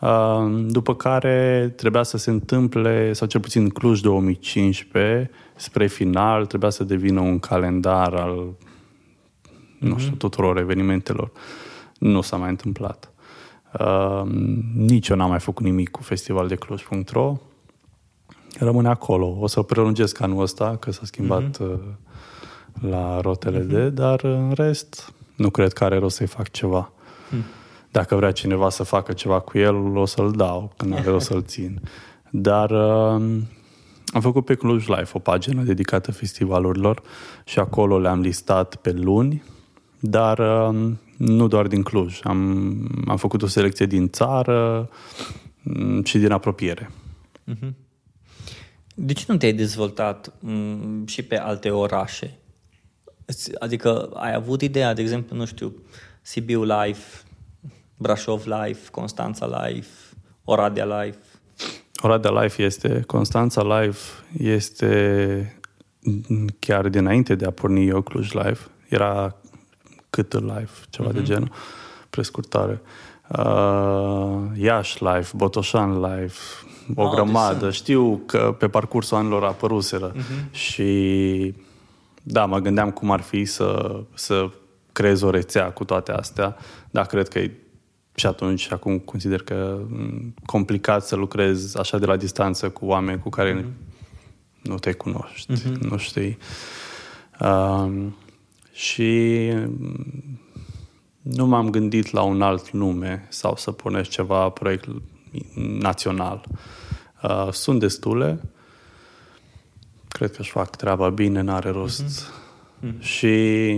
Uh, 0.00 0.64
după 0.66 0.94
care 0.94 1.72
trebuia 1.76 2.02
să 2.02 2.16
se 2.16 2.30
întâmple, 2.30 3.12
sau 3.12 3.26
cel 3.26 3.40
puțin 3.40 3.68
Cluj 3.68 4.00
2015, 4.00 5.30
spre 5.56 5.86
final, 5.86 6.46
trebuia 6.46 6.70
să 6.70 6.84
devină 6.84 7.20
un 7.20 7.38
calendar 7.38 8.14
al, 8.14 8.46
uh-huh. 8.48 9.78
nu 9.78 9.98
știu, 9.98 10.10
mhm. 10.10 10.18
tuturor 10.18 10.58
evenimentelor. 10.58 11.32
Nu 11.98 12.20
s-a 12.20 12.36
mai 12.36 12.48
întâmplat. 12.48 13.07
Uh, 13.72 14.22
nici 14.74 15.08
eu 15.08 15.16
n-am 15.16 15.28
mai 15.28 15.40
făcut 15.40 15.64
nimic 15.64 15.90
cu 15.90 16.02
festival 16.02 16.48
de 16.48 16.54
Cluj.ro. 16.54 17.36
Rămâne 18.58 18.88
acolo. 18.88 19.36
O 19.40 19.46
să 19.46 19.62
prelungesc 19.62 20.20
anul 20.20 20.42
ăsta, 20.42 20.76
că 20.76 20.90
s-a 20.90 21.02
schimbat 21.04 21.58
uh-huh. 21.62 21.78
la 22.80 23.20
rotele 23.20 23.64
uh-huh. 23.64 23.68
de, 23.68 23.88
dar 23.90 24.24
în 24.24 24.52
rest 24.54 25.12
nu 25.36 25.50
cred 25.50 25.72
că 25.72 25.84
are 25.84 25.98
rost 25.98 26.16
să-i 26.16 26.26
fac 26.26 26.50
ceva. 26.50 26.92
Uh-huh. 26.92 27.56
Dacă 27.90 28.16
vrea 28.16 28.30
cineva 28.32 28.70
să 28.70 28.82
facă 28.82 29.12
ceva 29.12 29.40
cu 29.40 29.58
el, 29.58 29.96
o 29.96 30.04
să-l 30.04 30.30
dau, 30.30 30.72
că 30.76 30.84
nu 30.84 30.94
are 30.94 31.10
rost 31.10 31.26
să-l 31.26 31.42
țin. 31.42 31.80
Dar 32.30 32.70
uh, 32.70 33.40
am 34.12 34.20
făcut 34.20 34.44
pe 34.44 34.54
Cluj 34.54 34.86
Life 34.86 35.10
o 35.12 35.18
pagină 35.18 35.62
dedicată 35.62 36.12
festivalurilor 36.12 37.02
și 37.44 37.58
acolo 37.58 37.98
le-am 37.98 38.20
listat 38.20 38.76
pe 38.76 38.92
luni, 38.92 39.42
dar 40.00 40.38
uh, 40.38 40.92
nu 41.16 41.46
doar 41.46 41.66
din 41.66 41.82
Cluj. 41.82 42.20
Am, 42.22 43.04
am 43.06 43.16
făcut 43.16 43.42
o 43.42 43.46
selecție 43.46 43.86
din 43.86 44.08
țară 44.08 44.88
mm, 45.62 46.04
și 46.04 46.18
din 46.18 46.32
apropiere. 46.32 46.90
Mhm. 47.44 47.76
De 48.94 49.12
ce 49.12 49.24
nu 49.28 49.36
te-ai 49.36 49.52
dezvoltat 49.52 50.32
mm, 50.40 51.06
și 51.06 51.22
pe 51.22 51.38
alte 51.38 51.70
orașe? 51.70 52.38
Adică 53.58 54.10
ai 54.14 54.34
avut 54.34 54.62
ideea, 54.62 54.94
de 54.94 55.00
exemplu, 55.00 55.36
nu 55.36 55.44
știu, 55.44 55.74
Sibiu 56.22 56.62
Life, 56.62 57.22
Brașov 57.96 58.44
Life, 58.46 58.90
Constanța 58.90 59.46
Life, 59.46 59.88
Oradea 60.44 61.02
Life? 61.02 61.18
Oradea 62.02 62.42
Life 62.42 62.62
este, 62.62 63.02
Constanța 63.06 63.80
Life 63.80 64.00
este 64.38 65.60
chiar 66.58 66.88
dinainte 66.88 67.34
de 67.34 67.44
a 67.44 67.50
porni 67.50 67.86
eu 67.86 68.00
Cluj 68.00 68.32
Life. 68.32 68.66
Era 68.88 69.36
cât 70.10 70.32
live, 70.32 70.70
ceva 70.90 71.08
uh-huh. 71.08 71.12
de 71.12 71.18
mhm. 71.18 71.28
genul, 71.28 71.50
prescurtare. 72.10 72.80
Uh, 73.28 74.42
Iași 74.54 75.04
live, 75.04 75.28
Botoșan 75.34 76.00
live, 76.00 76.34
o 76.94 77.02
oh, 77.02 77.10
grămadă. 77.10 77.64
Deci 77.64 77.74
Știu 77.74 78.22
că 78.26 78.54
pe 78.58 78.68
parcursul 78.68 79.16
anilor 79.16 79.44
apăruseră 79.44 80.12
uh-huh. 80.12 80.50
și 80.50 81.54
da, 82.22 82.46
mă 82.46 82.58
gândeam 82.58 82.90
cum 82.90 83.10
ar 83.10 83.20
fi 83.20 83.44
să, 83.44 84.00
să 84.14 84.50
creez 84.92 85.22
o 85.22 85.30
rețea 85.30 85.70
cu 85.70 85.84
toate 85.84 86.12
astea, 86.12 86.56
dar 86.90 87.06
cred 87.06 87.28
că 87.28 87.38
e 87.38 87.52
și 88.14 88.26
atunci, 88.26 88.72
acum 88.72 88.98
consider 88.98 89.42
că 89.42 89.78
complicat 90.46 91.06
să 91.06 91.16
lucrezi 91.16 91.78
așa 91.78 91.98
de 91.98 92.06
la 92.06 92.16
distanță 92.16 92.70
cu 92.70 92.86
oameni 92.86 93.20
cu 93.20 93.28
care 93.28 93.60
uh-huh. 93.60 93.88
nu 94.62 94.78
te 94.78 94.92
cunoști, 94.92 95.52
uh-huh. 95.52 95.78
nu 95.78 95.96
știi. 95.96 96.38
Uh, 97.40 98.06
și 98.78 99.50
mm, 99.54 100.40
nu 101.22 101.46
m-am 101.46 101.70
gândit 101.70 102.10
la 102.10 102.22
un 102.22 102.42
alt 102.42 102.70
nume 102.70 103.26
sau 103.28 103.56
să 103.56 103.72
puneți 103.72 104.08
ceva 104.08 104.48
proiect 104.48 104.88
național. 105.80 106.44
Uh, 107.22 107.48
sunt 107.52 107.80
destule, 107.80 108.40
cred 110.08 110.30
că 110.30 110.40
își 110.40 110.50
fac 110.50 110.76
treaba 110.76 111.08
bine, 111.08 111.40
n-are 111.40 111.70
rost. 111.70 112.02
Mm-hmm. 112.02 112.98
Și 112.98 113.26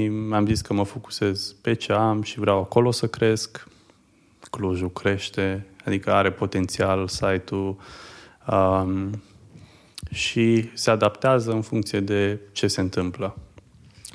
mi-am 0.06 0.46
zis 0.46 0.60
că 0.60 0.72
mă 0.72 0.84
focusez 0.84 1.54
pe 1.60 1.74
ce 1.74 1.92
am 1.92 2.22
și 2.22 2.38
vreau 2.38 2.58
acolo 2.58 2.90
să 2.90 3.06
cresc. 3.06 3.68
Clujul 4.50 4.90
crește, 4.90 5.66
adică 5.84 6.12
are 6.12 6.32
potențial 6.32 7.08
site-ul. 7.08 7.76
Um, 8.50 9.22
și 10.10 10.70
se 10.74 10.90
adaptează 10.90 11.52
în 11.52 11.62
funcție 11.62 12.00
de 12.00 12.40
ce 12.52 12.66
se 12.66 12.80
întâmplă 12.80 13.36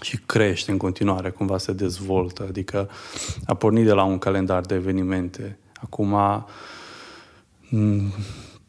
și 0.02 0.20
crește 0.26 0.72
în 0.72 0.78
continuare, 0.78 1.30
cumva 1.30 1.58
se 1.58 1.74
dezvoltă. 1.74 2.46
Adică 2.48 2.90
a 3.46 3.54
pornit 3.54 3.86
de 3.86 3.94
la 3.94 4.04
un 4.04 4.18
calendar 4.18 4.62
de 4.62 4.76
evenimente. 4.76 5.58
Acum, 5.82 6.16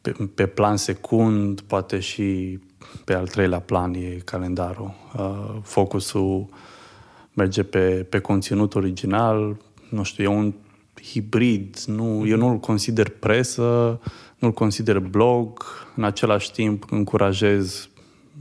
pe, 0.01 0.17
pe 0.35 0.47
plan 0.47 0.77
secund, 0.77 1.61
poate 1.61 2.01
și 2.01 2.59
pe 3.05 3.15
al 3.15 3.29
treilea 3.29 3.61
plan 3.61 3.95
e 3.95 4.21
calendarul. 4.25 4.95
Uh, 5.17 5.57
focusul 5.63 6.49
merge 7.33 7.63
pe, 7.63 8.07
pe 8.09 8.19
conținut 8.19 8.75
original, 8.75 9.57
nu 9.91 10.03
știu, 10.03 10.25
e 10.25 10.27
un 10.27 10.55
hibrid, 11.03 11.79
nu, 11.87 12.27
eu 12.27 12.37
nu-l 12.37 12.59
consider 12.59 13.09
presă, 13.09 14.01
nu-l 14.39 14.53
consider 14.53 14.99
blog, 14.99 15.65
în 15.97 16.05
același 16.05 16.53
timp 16.53 16.91
încurajez 16.91 17.89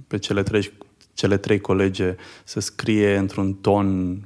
pe 0.08 0.18
cele 0.18 0.44
trei, 0.44 0.72
cele 1.16 1.38
trei 1.38 1.60
colege 1.60 2.16
să 2.44 2.60
scrie 2.60 3.18
într-un 3.18 3.54
ton 3.54 4.20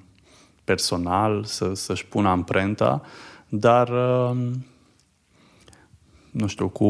personal, 0.63 1.43
să, 1.43 1.73
să-și 1.73 2.05
pună 2.05 2.29
amprenta, 2.29 3.01
dar 3.49 3.89
um, 3.89 4.65
nu 6.31 6.47
știu, 6.47 6.69
cu 6.69 6.85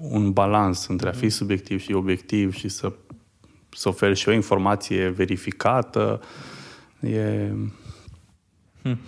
un 0.00 0.32
balans 0.32 0.86
între 0.86 1.08
a 1.08 1.12
fi 1.12 1.28
subiectiv 1.28 1.80
și 1.80 1.92
obiectiv 1.92 2.54
și 2.54 2.68
să, 2.68 2.92
să 3.68 3.88
oferi 3.88 4.16
și 4.16 4.28
o 4.28 4.32
informație 4.32 5.08
verificată. 5.08 6.20
E... 7.00 7.52
Hmm. 8.82 8.98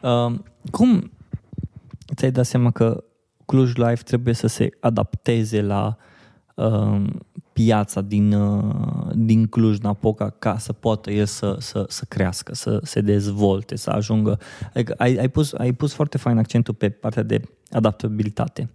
Uh, 0.00 0.38
cum 0.70 1.10
ți-ai 2.14 2.30
dat 2.30 2.46
seama 2.46 2.70
că 2.70 3.04
Cluj 3.46 3.74
Life 3.74 4.02
trebuie 4.02 4.34
să 4.34 4.46
se 4.46 4.70
adapteze 4.80 5.62
la 5.62 5.96
uh, 6.54 7.02
piața 7.54 8.00
din, 8.00 8.32
uh, 8.32 9.10
din 9.14 9.46
Cluj-Napoca 9.46 10.34
ca 10.38 10.58
să 10.58 10.72
poată 10.72 11.10
el 11.10 11.24
să, 11.24 11.56
să, 11.58 11.84
să 11.88 12.04
crească, 12.08 12.54
să 12.54 12.80
se 12.82 13.00
dezvolte, 13.00 13.76
să 13.76 13.90
ajungă. 13.90 14.38
Adică 14.74 14.94
ai, 14.96 15.16
ai, 15.16 15.28
pus, 15.28 15.52
ai 15.52 15.72
pus 15.72 15.92
foarte 15.92 16.18
fain 16.18 16.38
accentul 16.38 16.74
pe 16.74 16.88
partea 16.88 17.22
de 17.22 17.40
adaptabilitate. 17.70 18.70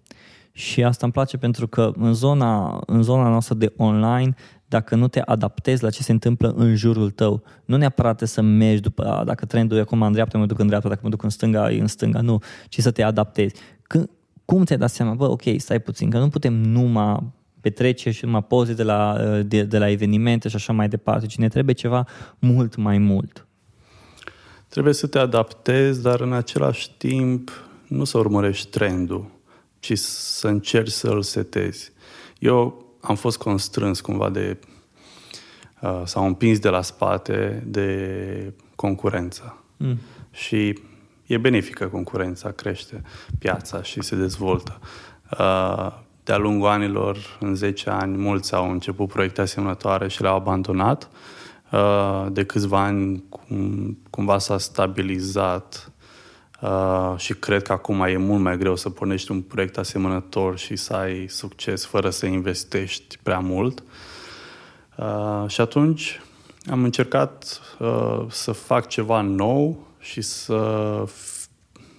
Și 0.51 0.84
asta 0.84 1.05
îmi 1.05 1.13
place 1.13 1.38
pentru 1.38 1.67
că 1.67 1.91
în 1.97 2.13
zona, 2.13 2.82
în 2.86 3.01
zona 3.01 3.30
noastră 3.30 3.55
de 3.55 3.73
online, 3.77 4.34
dacă 4.65 4.95
nu 4.95 5.07
te 5.07 5.21
adaptezi 5.21 5.84
la 5.84 5.89
ce 5.89 6.03
se 6.03 6.11
întâmplă 6.11 6.53
în 6.55 6.75
jurul 6.75 7.09
tău, 7.09 7.43
nu 7.65 7.77
neapărat 7.77 8.21
să 8.25 8.41
mergi 8.41 8.82
după, 8.82 9.03
a, 9.03 9.23
dacă 9.23 9.45
trendul 9.45 9.77
e 9.77 9.82
acum 9.82 10.01
în 10.01 10.11
dreapta, 10.11 10.38
mă 10.38 10.45
duc 10.45 10.59
în 10.59 10.67
dreapta, 10.67 10.89
dacă 10.89 11.01
mă 11.03 11.09
duc 11.09 11.23
în 11.23 11.30
stânga, 11.30 11.71
e 11.71 11.80
în 11.80 11.88
stânga, 11.88 12.21
nu, 12.21 12.39
ci 12.67 12.80
să 12.80 12.91
te 12.91 13.03
adaptezi. 13.03 13.55
Când, 13.82 14.09
cum 14.45 14.63
ți-ai 14.63 14.80
dat 14.80 14.89
seama, 14.89 15.13
bă, 15.13 15.30
ok, 15.30 15.41
stai 15.57 15.80
puțin, 15.80 16.09
că 16.09 16.19
nu 16.19 16.30
putem 16.30 16.53
numai 16.53 17.38
petrece 17.62 18.12
și 18.12 18.26
numai 18.26 18.43
poze 18.43 18.74
de 18.74 18.84
la, 18.84 19.18
de, 19.45 19.64
de 19.64 19.78
la 19.78 19.89
evenimente 19.89 20.49
și 20.49 20.55
așa 20.55 20.74
mai 20.74 20.88
departe, 20.88 21.26
ci 21.26 21.38
ne 21.38 21.47
trebuie 21.47 21.76
ceva 21.76 22.07
mult 22.39 22.76
mai 22.76 22.97
mult. 22.97 23.47
Trebuie 24.68 24.93
să 24.93 25.07
te 25.07 25.20
adaptezi, 25.20 26.01
dar 26.01 26.22
în 26.22 26.34
același 26.34 26.91
timp 26.97 27.51
nu 27.88 28.03
să 28.03 28.18
urmărești 28.18 28.70
trendul, 28.70 29.32
ci 29.80 29.97
să 29.97 30.47
încerci 30.47 30.91
să-l 30.91 31.22
setezi. 31.22 31.91
Eu 32.39 32.86
am 33.01 33.16
fost 33.16 33.38
constrâns 33.38 34.01
cumva 34.01 34.30
de 34.30 34.60
uh, 35.82 36.01
sau 36.05 36.26
împins 36.26 36.60
de 36.60 36.70
la 36.70 36.82
spate 36.82 37.64
de 37.68 38.53
concurență. 38.76 39.64
Mm. 39.78 39.97
Și 40.32 40.80
e 41.26 41.38
benefică 41.38 41.88
concurența, 41.88 42.51
crește 42.51 43.01
piața 43.39 43.84
și 43.84 44.01
se 44.01 44.16
dezvoltă. 44.16 44.80
Uh, 45.39 46.07
de-a 46.30 46.38
lungul 46.38 46.67
anilor, 46.67 47.38
în 47.39 47.55
10 47.55 47.89
ani, 47.89 48.17
mulți 48.17 48.53
au 48.53 48.71
început 48.71 49.07
proiecte 49.07 49.41
asemănătoare 49.41 50.07
și 50.07 50.21
le-au 50.21 50.36
abandonat. 50.36 51.09
Uh, 51.71 52.25
de 52.32 52.43
câțiva 52.45 52.84
ani 52.84 53.23
cum, 53.30 53.97
cumva 54.09 54.38
s-a 54.38 54.57
stabilizat 54.57 55.91
uh, 56.61 57.13
și 57.17 57.34
cred 57.34 57.61
că 57.61 57.71
acum 57.71 58.01
e 58.01 58.17
mult 58.17 58.41
mai 58.41 58.57
greu 58.57 58.75
să 58.75 58.89
pornești 58.89 59.32
un 59.32 59.41
proiect 59.41 59.77
asemănător 59.77 60.57
și 60.57 60.75
să 60.75 60.93
ai 60.93 61.27
succes 61.27 61.86
fără 61.86 62.09
să 62.09 62.25
investești 62.25 63.17
prea 63.23 63.39
mult. 63.39 63.84
Uh, 64.97 65.43
și 65.47 65.61
atunci 65.61 66.21
am 66.69 66.84
încercat 66.84 67.61
să 68.27 68.51
fac 68.51 68.88
ceva 68.88 69.21
nou 69.21 69.88
și 69.99 70.21
să 70.21 71.03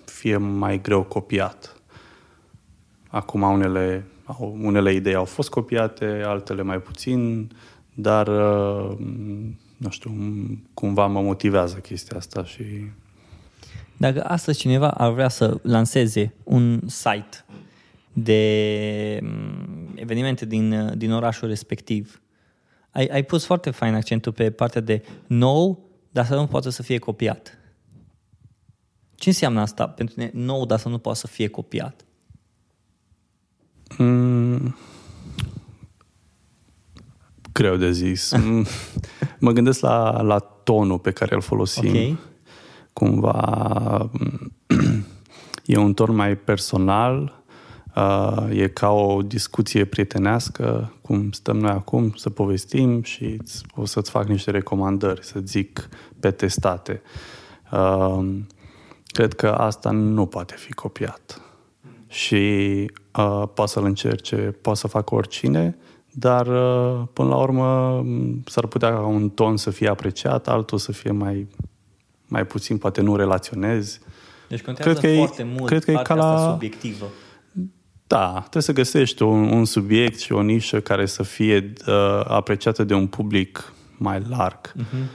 fie 0.05 0.37
mai 0.37 0.81
greu 0.81 1.03
copiat. 1.03 1.75
Acum 3.09 3.43
unele 3.43 4.10
au, 4.39 4.57
unele 4.63 4.93
idei 4.93 5.15
au 5.15 5.25
fost 5.25 5.49
copiate, 5.49 6.23
altele 6.25 6.63
mai 6.63 6.79
puțin, 6.79 7.51
dar, 7.95 8.27
uh, 8.27 8.97
nu 9.77 9.91
știu, 9.91 10.13
cumva 10.75 11.07
mă 11.07 11.21
motivează 11.21 11.77
chestia 11.77 12.17
asta 12.17 12.45
și... 12.45 12.65
Dacă 13.97 14.25
astăzi 14.25 14.59
cineva 14.59 14.91
ar 14.91 15.13
vrea 15.13 15.29
să 15.29 15.59
lanseze 15.63 16.35
un 16.45 16.81
site 16.87 17.45
de 18.13 19.19
mm, 19.23 19.93
evenimente 19.95 20.47
din, 20.47 20.93
din 20.97 21.13
orașul 21.13 21.49
respectiv, 21.49 22.23
ai, 22.91 23.07
ai 23.07 23.23
pus 23.23 23.45
foarte 23.45 23.71
fain 23.71 23.95
accentul 23.95 24.33
pe 24.33 24.51
partea 24.51 24.81
de 24.81 25.03
nou, 25.27 25.89
dar 26.11 26.27
să 26.27 26.35
nu 26.35 26.47
poată 26.47 26.69
să 26.69 26.83
fie 26.83 26.99
copiat. 26.99 27.59
Ce 29.15 29.29
înseamnă 29.29 29.61
asta 29.61 29.89
pentru 29.89 30.15
tine 30.15 30.31
nou, 30.35 30.67
dar 30.67 30.79
să 30.79 30.89
nu 30.89 30.99
poată 30.99 31.19
să 31.19 31.27
fie 31.27 31.49
copiat? 31.49 32.05
Mm, 33.99 34.77
greu 37.53 37.77
de 37.77 37.93
zis. 37.93 38.33
Mm, 38.37 38.67
mă 39.39 39.51
gândesc 39.51 39.81
la, 39.81 40.21
la 40.23 40.39
tonul 40.39 40.99
pe 40.99 41.11
care 41.11 41.35
îl 41.35 41.41
folosim. 41.41 41.89
Okay. 41.89 42.19
Cumva 42.93 44.11
e 45.67 45.77
un 45.77 45.95
ton 45.95 46.15
mai 46.15 46.37
personal, 46.37 47.41
Uh, 47.97 48.47
e 48.51 48.69
ca 48.69 48.91
o 48.91 49.23
discuție 49.23 49.85
prietenească, 49.85 50.93
cum 51.03 51.31
stăm 51.31 51.57
noi 51.57 51.71
acum, 51.71 52.13
să 52.17 52.31
povestim 52.31 53.03
și 53.03 53.37
o 53.75 53.85
să-ți 53.85 54.11
fac 54.11 54.27
niște 54.27 54.51
recomandări, 54.51 55.25
să 55.25 55.41
zic 55.45 55.89
pe 56.21 56.31
testate. 56.31 57.03
Uh, 57.73 58.37
cred 59.07 59.35
că 59.35 59.49
asta 59.49 59.91
nu 59.91 60.27
poate 60.27 60.55
fi 60.57 60.73
copiat. 60.73 61.41
Și 62.11 62.35
uh, 63.17 63.43
poate 63.55 63.71
să-l 63.71 63.85
încerce, 63.85 64.37
poate 64.37 64.79
să 64.79 64.87
facă 64.87 65.15
oricine, 65.15 65.77
dar 66.13 66.47
uh, 66.47 67.03
până 67.13 67.29
la 67.29 67.37
urmă 67.37 68.03
s-ar 68.47 68.67
putea 68.67 68.91
ca 68.91 69.01
un 69.01 69.29
ton 69.29 69.57
să 69.57 69.71
fie 69.71 69.89
apreciat, 69.89 70.49
altul 70.49 70.79
să 70.79 70.93
fie 70.93 71.11
mai, 71.11 71.47
mai 72.27 72.47
puțin, 72.47 72.79
poate 72.79 73.01
nu 73.01 73.17
relaționezi. 73.17 74.01
Deci 74.49 74.63
contează 74.63 75.01
cred 75.01 75.13
că 75.13 75.19
foarte 75.19 75.43
e, 75.43 75.45
mult 75.45 75.67
cred 75.67 75.85
că 75.85 75.91
e 75.91 76.03
ca 76.03 76.15
la... 76.15 76.51
subiectivă. 76.53 77.07
Da, 78.07 78.39
trebuie 78.39 78.63
să 78.63 78.73
găsești 78.73 79.23
un, 79.23 79.53
un 79.53 79.65
subiect 79.65 80.19
și 80.19 80.33
o 80.33 80.43
nișă 80.43 80.81
care 80.81 81.07
să 81.07 81.23
fie 81.23 81.73
uh, 81.87 82.21
apreciată 82.25 82.85
de 82.85 82.95
un 82.95 83.07
public 83.07 83.73
mai 83.97 84.23
larg. 84.29 84.73
Uh-huh. 84.73 85.07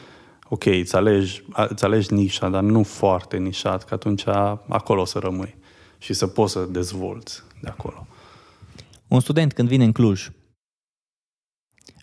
Ok, 0.49 0.65
îți 0.65 0.95
alegi, 0.95 1.43
îți 1.69 1.83
alegi 1.83 2.13
nișa, 2.13 2.49
dar 2.49 2.61
nu 2.61 2.83
foarte 2.83 3.37
nișat, 3.37 3.83
că 3.83 3.93
atunci 3.93 4.27
acolo 4.67 5.01
o 5.01 5.05
să 5.05 5.19
rămâi 5.19 5.55
și 6.05 6.13
să 6.13 6.27
poți 6.27 6.51
să 6.51 6.65
dezvolți 6.65 7.43
de 7.61 7.67
acolo. 7.67 8.07
Un 9.07 9.19
student 9.19 9.53
când 9.53 9.67
vine 9.67 9.83
în 9.83 9.91
Cluj, 9.91 10.29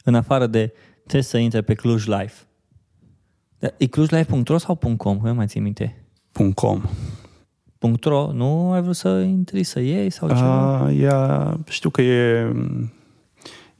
în 0.05 0.14
afară 0.14 0.46
de 0.46 0.72
trebuie 0.96 1.22
să 1.22 1.38
intre 1.38 1.62
pe 1.62 1.74
Cluj 1.74 2.07
Life, 2.07 2.46
e 3.76 3.86
clujlife.ro 3.86 4.59
sau 4.59 4.96
.com? 4.96 5.20
Nu 5.22 5.34
mai 5.34 5.46
țin 5.46 5.62
minte. 5.62 6.07
.com. 6.55 6.82
.ro? 8.03 8.32
Nu 8.32 8.72
ai 8.72 8.82
vrut 8.82 8.96
să 8.96 9.09
intri, 9.09 9.62
să 9.62 9.80
iei 9.80 10.11
sau 10.11 10.28
ceva? 10.28 10.82
Uh, 10.82 10.98
ea, 11.00 11.59
știu 11.68 11.90
că 11.90 12.03
e, 12.03 12.53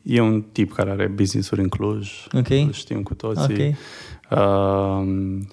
e 0.03 0.20
un 0.20 0.43
tip 0.43 0.73
care 0.73 0.91
are 0.91 1.07
business-uri 1.07 1.61
în 1.61 1.68
Cluj. 1.68 2.27
Okay. 2.33 2.70
Știm 2.73 3.03
cu 3.03 3.14
toții. 3.14 3.55
Okay. 3.55 3.77
Uh, 4.37 5.07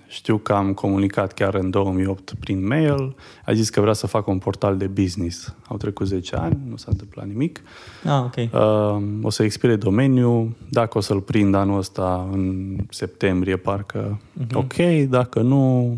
știu 0.07 0.38
că 0.38 0.53
am 0.53 0.73
comunicat 0.73 1.34
chiar 1.34 1.53
în 1.53 1.69
2008 1.69 2.34
prin 2.39 2.67
mail. 2.67 3.15
A 3.45 3.53
zis 3.53 3.69
că 3.69 3.82
vrea 3.82 3.93
să 3.93 4.07
facă 4.07 4.32
un 4.32 4.38
portal 4.38 4.77
de 4.77 4.88
business. 4.88 5.55
Au 5.67 5.77
trecut 5.77 6.07
10 6.07 6.36
ani, 6.36 6.57
nu 6.69 6.75
s-a 6.75 6.88
întâmplat 6.89 7.27
nimic. 7.27 7.61
Ah, 8.05 8.23
okay. 8.25 8.49
uh, 8.53 9.01
o 9.21 9.30
să 9.30 9.43
expire 9.43 9.75
domeniul. 9.75 10.55
Dacă 10.69 10.97
o 10.97 11.01
să-l 11.01 11.21
prind 11.21 11.55
anul 11.55 11.77
ăsta 11.77 12.30
în 12.32 12.75
septembrie, 12.89 13.55
parcă 13.55 14.21
uh-huh. 14.43 14.53
ok. 14.53 14.75
Dacă 15.09 15.41
nu, 15.41 15.97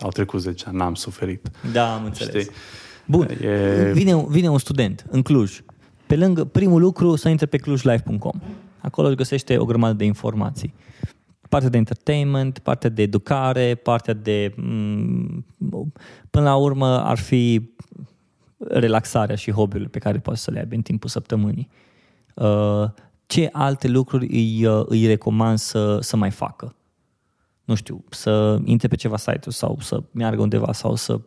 au 0.00 0.08
trecut 0.08 0.40
10 0.40 0.64
ani, 0.66 0.76
n-am 0.76 0.94
suferit. 0.94 1.50
Da, 1.72 1.94
am 1.94 2.04
înțeles. 2.04 2.42
Știi? 2.42 2.54
Bun, 3.06 3.28
e... 3.40 3.92
vine, 3.92 4.24
vine 4.28 4.50
un 4.50 4.58
student 4.58 5.06
în 5.10 5.22
Cluj. 5.22 5.62
Pe 6.06 6.16
lângă 6.16 6.44
primul 6.44 6.80
lucru 6.80 7.16
să 7.16 7.28
intre 7.28 7.46
pe 7.46 7.56
clujlife.com. 7.56 8.40
Acolo 8.80 9.06
își 9.06 9.16
găsește 9.16 9.58
o 9.58 9.64
grămadă 9.64 9.92
de 9.92 10.04
informații 10.04 10.74
partea 11.50 11.68
de 11.68 11.76
entertainment, 11.76 12.58
partea 12.58 12.90
de 12.90 13.02
educare, 13.02 13.74
partea 13.74 14.14
de... 14.14 14.52
Mm, 14.56 15.44
până 16.30 16.44
la 16.44 16.56
urmă 16.56 17.04
ar 17.04 17.18
fi 17.18 17.70
relaxarea 18.58 19.36
și 19.36 19.50
hobby-urile 19.50 19.88
pe 19.88 19.98
care 19.98 20.18
poți 20.18 20.42
să 20.42 20.50
le 20.50 20.58
ai 20.58 20.66
în 20.70 20.82
timpul 20.82 21.08
săptămânii. 21.08 21.68
Uh, 22.34 22.84
ce 23.26 23.48
alte 23.52 23.88
lucruri 23.88 24.26
îi, 24.26 24.66
uh, 24.66 24.84
îi 24.88 25.06
recomand 25.06 25.58
să, 25.58 25.98
să 26.00 26.16
mai 26.16 26.30
facă? 26.30 26.74
Nu 27.64 27.74
știu, 27.74 28.04
să 28.10 28.58
intre 28.64 28.88
pe 28.88 28.96
ceva 28.96 29.16
site 29.16 29.50
sau 29.50 29.78
să 29.80 30.02
meargă 30.10 30.42
undeva 30.42 30.72
sau 30.72 30.94
să, 30.94 31.20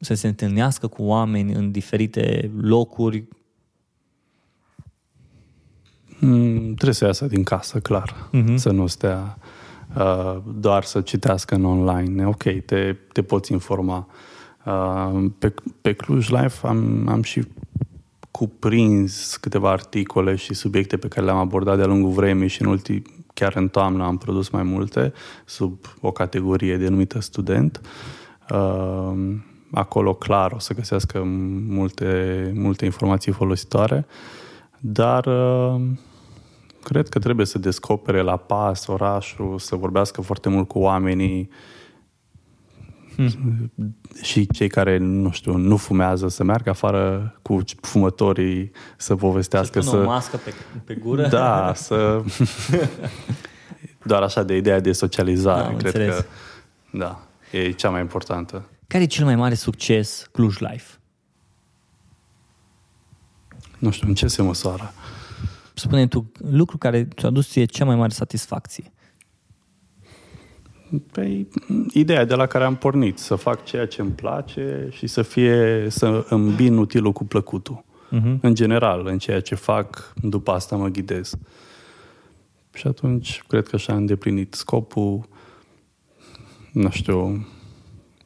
să 0.00 0.14
se 0.14 0.26
întâlnească 0.26 0.86
cu 0.86 1.02
oameni 1.02 1.52
în 1.52 1.70
diferite 1.70 2.50
locuri. 2.56 3.28
Mm, 6.24 6.74
trebuie 6.74 6.94
să 6.94 7.04
iasă 7.04 7.26
din 7.26 7.42
casă, 7.42 7.78
clar. 7.78 8.28
Mhm. 8.30 8.56
Să 8.56 8.70
nu 8.70 8.86
stea 8.86 9.38
uh, 9.96 10.36
doar 10.54 10.84
să 10.84 11.00
citească 11.00 11.54
în 11.54 11.64
online. 11.64 12.26
Ok, 12.26 12.42
te, 12.42 12.96
te 13.12 13.22
poți 13.22 13.52
informa. 13.52 14.06
Uh, 14.64 15.24
pe, 15.38 15.54
pe 15.80 15.92
Cluj 15.92 16.28
Life 16.28 16.66
am, 16.66 17.08
am 17.08 17.22
și 17.22 17.42
cuprins 18.30 19.36
câteva 19.36 19.70
articole 19.70 20.34
și 20.34 20.54
subiecte 20.54 20.96
pe 20.96 21.08
care 21.08 21.26
le-am 21.26 21.38
abordat 21.38 21.76
de-a 21.76 21.86
lungul 21.86 22.10
vremii 22.10 22.48
și 22.48 22.62
în 22.62 22.68
ultim, 22.68 23.02
chiar 23.34 23.56
în 23.56 23.68
toamnă 23.68 24.04
am 24.04 24.16
produs 24.18 24.48
mai 24.48 24.62
multe 24.62 25.12
sub 25.44 25.78
o 26.00 26.10
categorie 26.10 26.76
denumită 26.76 27.20
student. 27.20 27.80
Uh, 28.50 29.12
acolo 29.72 30.14
clar 30.14 30.52
o 30.52 30.58
să 30.58 30.74
găsească 30.74 31.22
multe, 31.68 32.52
multe 32.54 32.84
informații 32.84 33.32
folositoare, 33.32 34.06
dar 34.80 35.26
uh, 35.26 35.80
cred 36.82 37.08
că 37.08 37.18
trebuie 37.18 37.46
să 37.46 37.58
descopere 37.58 38.20
la 38.20 38.36
pas 38.36 38.86
orașul, 38.86 39.58
să 39.58 39.76
vorbească 39.76 40.20
foarte 40.20 40.48
mult 40.48 40.68
cu 40.68 40.78
oamenii, 40.78 41.50
și 44.22 44.46
cei 44.46 44.68
care, 44.68 44.96
nu 44.96 45.30
știu, 45.30 45.56
nu 45.56 45.76
fumează 45.76 46.28
să 46.28 46.44
meargă 46.44 46.70
afară 46.70 47.34
cu 47.42 47.60
fumătorii 47.80 48.70
să 48.96 49.16
povestească. 49.16 49.80
Să, 49.80 49.88
să... 49.88 49.96
o 49.96 50.04
mască 50.04 50.36
pe, 50.36 50.52
pe 50.84 50.94
gură. 50.94 51.28
Da, 51.28 51.72
să... 51.74 52.22
Doar 54.04 54.22
așa 54.22 54.42
de 54.42 54.56
ideea 54.56 54.80
de 54.80 54.92
socializare, 54.92 55.62
Da, 55.62 55.66
am 55.66 55.76
cred 55.76 55.94
înțeles. 55.94 56.16
că 56.16 56.24
da, 56.90 57.22
e 57.50 57.70
cea 57.70 57.90
mai 57.90 58.00
importantă. 58.00 58.64
Care 58.86 59.02
e 59.02 59.06
cel 59.06 59.24
mai 59.24 59.36
mare 59.36 59.54
succes 59.54 60.28
Cluj 60.32 60.58
Life? 60.58 60.96
Nu 63.78 63.90
știu, 63.90 64.08
în 64.08 64.14
ce 64.14 64.26
se 64.26 64.42
măsoară? 64.42 64.92
Spune 65.82 66.06
tu 66.06 66.32
lucru 66.50 66.78
care 66.78 67.08
ți-a 67.16 67.28
adus 67.28 67.48
ție 67.48 67.64
cea 67.64 67.84
mai 67.84 67.96
mare 67.96 68.12
satisfacție. 68.12 68.92
Păi, 71.12 71.48
ideea 71.92 72.24
de 72.24 72.34
la 72.34 72.46
care 72.46 72.64
am 72.64 72.76
pornit, 72.76 73.18
să 73.18 73.34
fac 73.34 73.64
ceea 73.64 73.86
ce 73.86 74.00
îmi 74.00 74.10
place 74.10 74.88
și 74.90 75.06
să 75.06 75.22
fie, 75.22 75.86
să 75.88 76.26
îmbin 76.28 76.76
utilul 76.76 77.12
cu 77.12 77.24
plăcutul. 77.24 77.84
Mhm. 78.10 78.38
În 78.42 78.54
general, 78.54 79.06
în 79.06 79.18
ceea 79.18 79.40
ce 79.40 79.54
fac, 79.54 80.12
după 80.22 80.50
asta 80.50 80.76
mă 80.76 80.88
ghidez. 80.88 81.34
Și 82.72 82.86
atunci, 82.86 83.42
cred 83.48 83.68
că 83.68 83.76
și-a 83.76 83.94
îndeplinit 83.94 84.54
scopul, 84.54 85.28
nu 86.72 86.90
știu, 86.90 87.46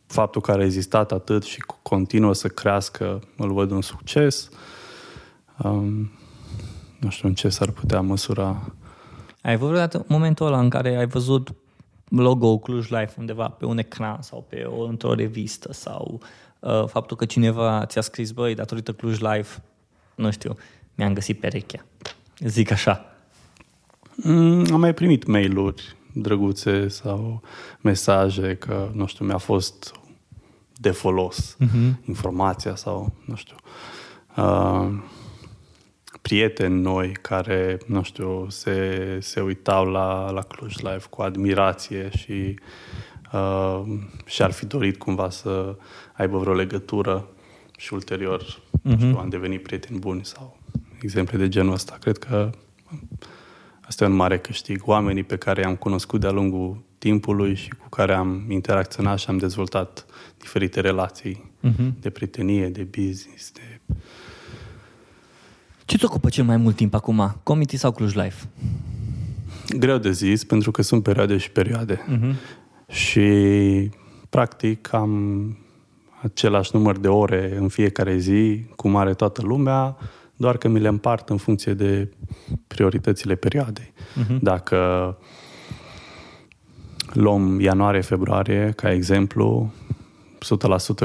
faptul 0.06 0.40
că 0.40 0.50
a 0.50 0.54
rezistat 0.54 1.12
atât 1.12 1.42
și 1.42 1.62
continuă 1.82 2.34
să 2.34 2.48
crească, 2.48 3.20
îl 3.36 3.52
văd 3.52 3.70
un 3.70 3.82
succes. 3.82 4.48
Um, 5.62 6.10
nu 7.00 7.10
știu 7.10 7.28
în 7.28 7.34
ce 7.34 7.48
s-ar 7.48 7.70
putea 7.70 8.00
măsura. 8.00 8.72
Ai 9.42 9.52
avut 9.52 9.66
vreodată 9.68 10.04
momentul 10.08 10.46
ăla 10.46 10.60
în 10.60 10.68
care 10.68 10.96
ai 10.96 11.06
văzut 11.06 11.54
logo 12.08 12.58
Cluj 12.58 12.88
Life 12.88 13.14
undeva 13.18 13.48
pe 13.48 13.64
un 13.64 13.78
ecran 13.78 14.22
sau 14.22 14.46
pe 14.48 14.62
o, 14.62 14.82
într-o 14.82 15.14
revistă 15.14 15.72
sau 15.72 16.20
uh, 16.60 16.84
faptul 16.86 17.16
că 17.16 17.24
cineva 17.24 17.84
ți-a 17.86 18.00
scris, 18.00 18.30
băi, 18.30 18.54
datorită 18.54 18.92
Cluj 18.92 19.18
Life, 19.18 19.62
nu 20.14 20.30
știu, 20.30 20.56
mi-am 20.94 21.12
găsit 21.12 21.40
perechea. 21.40 21.84
Zic 22.38 22.70
așa. 22.70 23.04
Mm, 24.16 24.66
am 24.72 24.80
mai 24.80 24.94
primit 24.94 25.26
mail-uri 25.26 25.96
drăguțe 26.12 26.88
sau 26.88 27.42
mesaje 27.80 28.56
că, 28.56 28.90
nu 28.92 29.06
știu, 29.06 29.24
mi-a 29.24 29.38
fost 29.38 29.92
de 30.74 30.90
folos 30.90 31.56
Uh-huh. 31.60 32.06
informația 32.06 32.74
sau, 32.74 33.12
nu 33.24 33.34
știu, 33.34 33.56
uh, 34.36 34.88
prieteni 36.26 36.80
noi 36.80 37.12
care, 37.20 37.78
nu 37.86 38.02
știu, 38.02 38.46
se, 38.48 39.18
se 39.20 39.40
uitau 39.40 39.84
la, 39.84 40.30
la 40.30 40.42
Cluj 40.42 40.76
Live 40.76 41.04
cu 41.10 41.22
admirație 41.22 42.10
și 42.16 42.58
uh, 43.32 43.82
și-ar 44.24 44.50
fi 44.50 44.66
dorit 44.66 44.98
cumva 44.98 45.30
să 45.30 45.76
aibă 46.12 46.38
vreo 46.38 46.54
legătură 46.54 47.28
și 47.78 47.94
ulterior, 47.94 48.42
uh-huh. 48.42 48.82
nu 48.82 48.96
știu, 48.96 49.16
am 49.18 49.28
devenit 49.28 49.62
prieteni 49.62 49.98
buni 49.98 50.24
sau 50.24 50.58
exemple 51.02 51.36
de 51.36 51.48
genul 51.48 51.72
ăsta. 51.72 51.96
Cred 52.00 52.18
că 52.18 52.50
Asta 53.80 54.04
e 54.04 54.06
un 54.06 54.14
mare 54.14 54.38
câștig. 54.38 54.82
Oamenii 54.84 55.22
pe 55.22 55.36
care 55.36 55.60
i-am 55.60 55.76
cunoscut 55.76 56.20
de-a 56.20 56.30
lungul 56.30 56.82
timpului 56.98 57.54
și 57.54 57.68
cu 57.68 57.88
care 57.88 58.14
am 58.14 58.44
interacționat 58.48 59.18
și 59.18 59.28
am 59.28 59.38
dezvoltat 59.38 60.06
diferite 60.38 60.80
relații 60.80 61.54
Uh-huh. 61.66 62.00
de 62.00 62.10
prietenie, 62.10 62.68
de 62.68 62.82
business, 62.82 63.52
de... 63.52 63.80
Ce 65.86 65.98
te 65.98 66.04
ocupă 66.06 66.28
cel 66.28 66.44
mai 66.44 66.56
mult 66.56 66.76
timp 66.76 66.94
acum? 66.94 67.36
Comity 67.42 67.76
sau 67.76 67.92
Cluj 67.92 68.14
Life? 68.14 68.48
Greu 69.78 69.98
de 69.98 70.12
zis, 70.12 70.44
pentru 70.44 70.70
că 70.70 70.82
sunt 70.82 71.02
perioade 71.02 71.36
și 71.36 71.50
perioade. 71.50 71.96
Uh-huh. 71.96 72.34
Și, 72.88 73.30
practic, 74.30 74.92
am 74.92 75.56
același 76.22 76.70
număr 76.72 76.98
de 76.98 77.08
ore 77.08 77.56
în 77.58 77.68
fiecare 77.68 78.16
zi, 78.16 78.64
cum 78.76 78.96
are 78.96 79.14
toată 79.14 79.42
lumea, 79.42 79.96
doar 80.36 80.56
că 80.56 80.68
mi 80.68 80.80
le 80.80 80.88
împart 80.88 81.28
în 81.28 81.36
funcție 81.36 81.74
de 81.74 82.12
prioritățile 82.66 83.34
perioadei. 83.34 83.92
Uh-huh. 83.92 84.38
Dacă 84.40 85.18
luăm 87.12 87.60
ianuarie-februarie 87.60 88.72
ca 88.76 88.92
exemplu, 88.92 89.72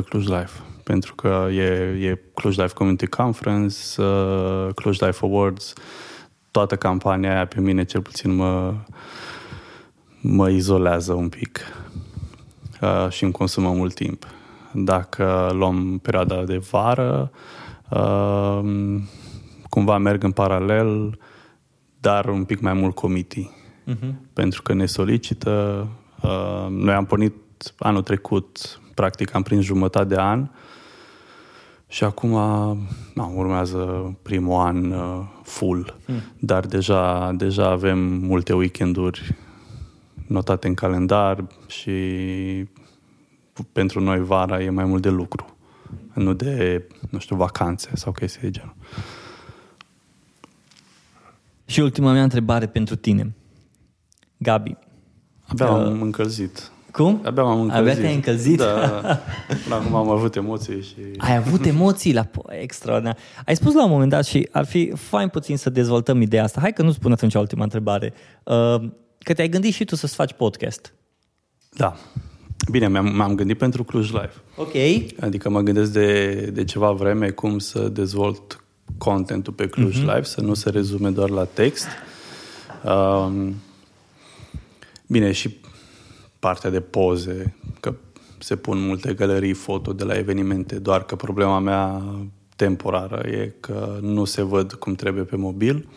100% 0.02 0.04
Cluj 0.10 0.28
Life. 0.28 0.60
Pentru 0.92 1.16
că 1.16 1.48
e, 1.52 2.08
e 2.10 2.22
Cluj 2.34 2.58
Life 2.58 2.74
Community 2.74 3.08
Conference, 3.08 4.02
uh, 4.02 4.68
Cluj 4.76 5.00
Life 5.00 5.26
Awards, 5.26 5.74
toată 6.52 6.76
campania 6.76 7.34
aia 7.34 7.46
pe 7.46 7.60
mine 7.60 7.84
cel 7.84 8.02
puțin 8.02 8.36
mă, 8.36 8.74
mă 10.22 10.50
izolează 10.50 11.14
un 11.14 11.30
pic 11.30 11.60
uh, 12.82 13.08
și 13.10 13.24
îmi 13.24 13.32
consumă 13.32 13.70
mult 13.70 13.94
timp. 13.94 14.28
Dacă 14.74 15.50
luăm 15.54 15.98
perioada 15.98 16.44
de 16.44 16.58
vară, 16.58 17.32
uh, 17.90 18.62
cumva 19.70 19.98
merg 19.98 20.24
în 20.24 20.32
paralel, 20.32 21.20
dar 22.00 22.26
un 22.26 22.44
pic 22.44 22.60
mai 22.60 22.74
mult 22.74 22.96
committee 22.96 23.50
Uh-huh. 23.88 24.14
pentru 24.34 24.62
că 24.62 24.74
ne 24.74 24.86
solicită. 24.86 25.88
Uh, 26.22 26.68
noi 26.70 26.94
am 26.94 27.06
pornit 27.06 27.34
anul 27.78 28.02
trecut, 28.02 28.80
practic 28.96 29.34
am 29.34 29.42
prins 29.42 29.64
jumătate 29.64 30.06
de 30.06 30.16
an 30.22 30.50
și 31.92 32.04
acum 32.04 32.30
na, 33.14 33.26
urmează 33.26 34.14
primul 34.22 34.60
an 34.60 34.92
uh, 34.92 35.26
full, 35.44 35.96
Mm. 36.06 36.16
dar 36.40 36.66
deja, 36.66 37.32
deja 37.32 37.70
avem 37.70 38.00
multe 38.00 38.54
weekenduri 38.54 39.36
notate 40.28 40.68
în 40.68 40.74
calendar 40.74 41.48
și 41.68 41.92
pentru 43.72 44.00
noi 44.00 44.24
vara 44.24 44.62
e 44.62 44.70
mai 44.70 44.86
mult 44.86 45.02
de 45.02 45.10
lucru, 45.10 45.56
nu 46.14 46.34
de, 46.34 46.84
nu 47.10 47.20
știu, 47.20 47.36
vacanțe 47.36 47.90
sau 47.94 48.12
chestii 48.12 48.42
de 48.42 48.50
genul. 48.50 48.76
Și 51.66 51.80
ultima 51.80 52.12
mea 52.12 52.24
întrebare 52.24 52.68
pentru 52.68 52.96
tine. 52.96 53.36
Gabi. 54.38 54.78
Abia 55.48 55.72
Uh, 55.72 55.86
am 55.86 56.02
încălzit. 56.02 56.72
Cum? 56.92 57.22
Abia 57.26 57.44
m-am 57.44 57.62
încălzit. 57.62 57.90
Abia 57.90 58.02
te-ai 58.02 58.14
încălzit? 58.16 58.58
Da. 58.58 58.68
Până 59.64 59.76
acum 59.76 59.96
am 59.96 60.10
avut 60.10 60.36
emoții 60.36 60.82
și... 60.82 60.96
Ai 61.18 61.36
avut 61.36 61.66
emoții 61.66 62.14
la 62.14 62.26
po- 62.26 62.60
extraordinar. 62.62 63.18
Ai 63.46 63.56
spus 63.56 63.74
la 63.74 63.84
un 63.84 63.90
moment 63.92 64.10
dat 64.10 64.26
și 64.26 64.48
ar 64.52 64.66
fi 64.66 64.92
fain 64.96 65.28
puțin 65.28 65.58
să 65.58 65.70
dezvoltăm 65.70 66.22
ideea 66.22 66.44
asta. 66.44 66.60
Hai 66.62 66.74
că 66.74 66.82
nu 66.82 66.92
spun 66.92 67.12
atunci 67.12 67.34
ultima 67.34 67.64
întrebare. 67.64 68.14
Uh, 68.44 68.76
că 69.20 69.34
te-ai 69.34 69.50
gândit 69.50 69.74
și 69.74 69.86
tu 69.86 69.96
să-ți 69.96 70.16
faci 70.16 70.34
podcast. 70.34 70.94
Da. 71.78 71.96
Bine, 72.72 72.88
m-am, 72.88 73.16
m-am 73.16 73.36
gândit 73.36 73.58
pentru 73.58 73.84
Cluj 73.84 74.12
Live. 74.12 74.32
Ok. 74.56 74.74
Adică 75.20 75.50
mă 75.50 75.62
gândesc 75.62 75.92
de, 75.92 76.34
de 76.54 76.64
ceva 76.64 76.92
vreme 76.92 77.30
cum 77.30 77.60
să 77.60 77.80
dezvolt 77.80 78.64
contentul 78.98 79.54
pe 79.54 79.68
Cluj 79.68 79.98
Mhm. 79.98 80.06
Live, 80.08 80.24
să 80.24 80.42
nu 80.42 80.54
se 80.54 80.70
rezume 80.70 81.10
doar 81.10 81.30
la 81.30 81.44
text. 81.44 81.88
Um, 82.86 83.56
bine, 85.08 85.32
și 85.32 85.56
partea 86.42 86.70
de 86.70 86.80
poze, 86.80 87.56
că 87.80 87.94
se 88.38 88.56
pun 88.56 88.86
multe 88.86 89.14
galerii 89.14 89.54
foto 89.54 89.94
de 89.94 90.04
la 90.04 90.18
evenimente, 90.18 90.80
doar 90.80 91.04
că 91.04 91.16
problema 91.16 91.60
mea 91.60 92.02
temporară 92.56 93.28
e 93.28 93.56
că 93.60 93.98
nu 94.02 94.26
se 94.26 94.42
văd 94.42 94.74
cum 94.74 94.96
trebuie 94.96 95.24
pe 95.24 95.36
mobil 95.36 95.88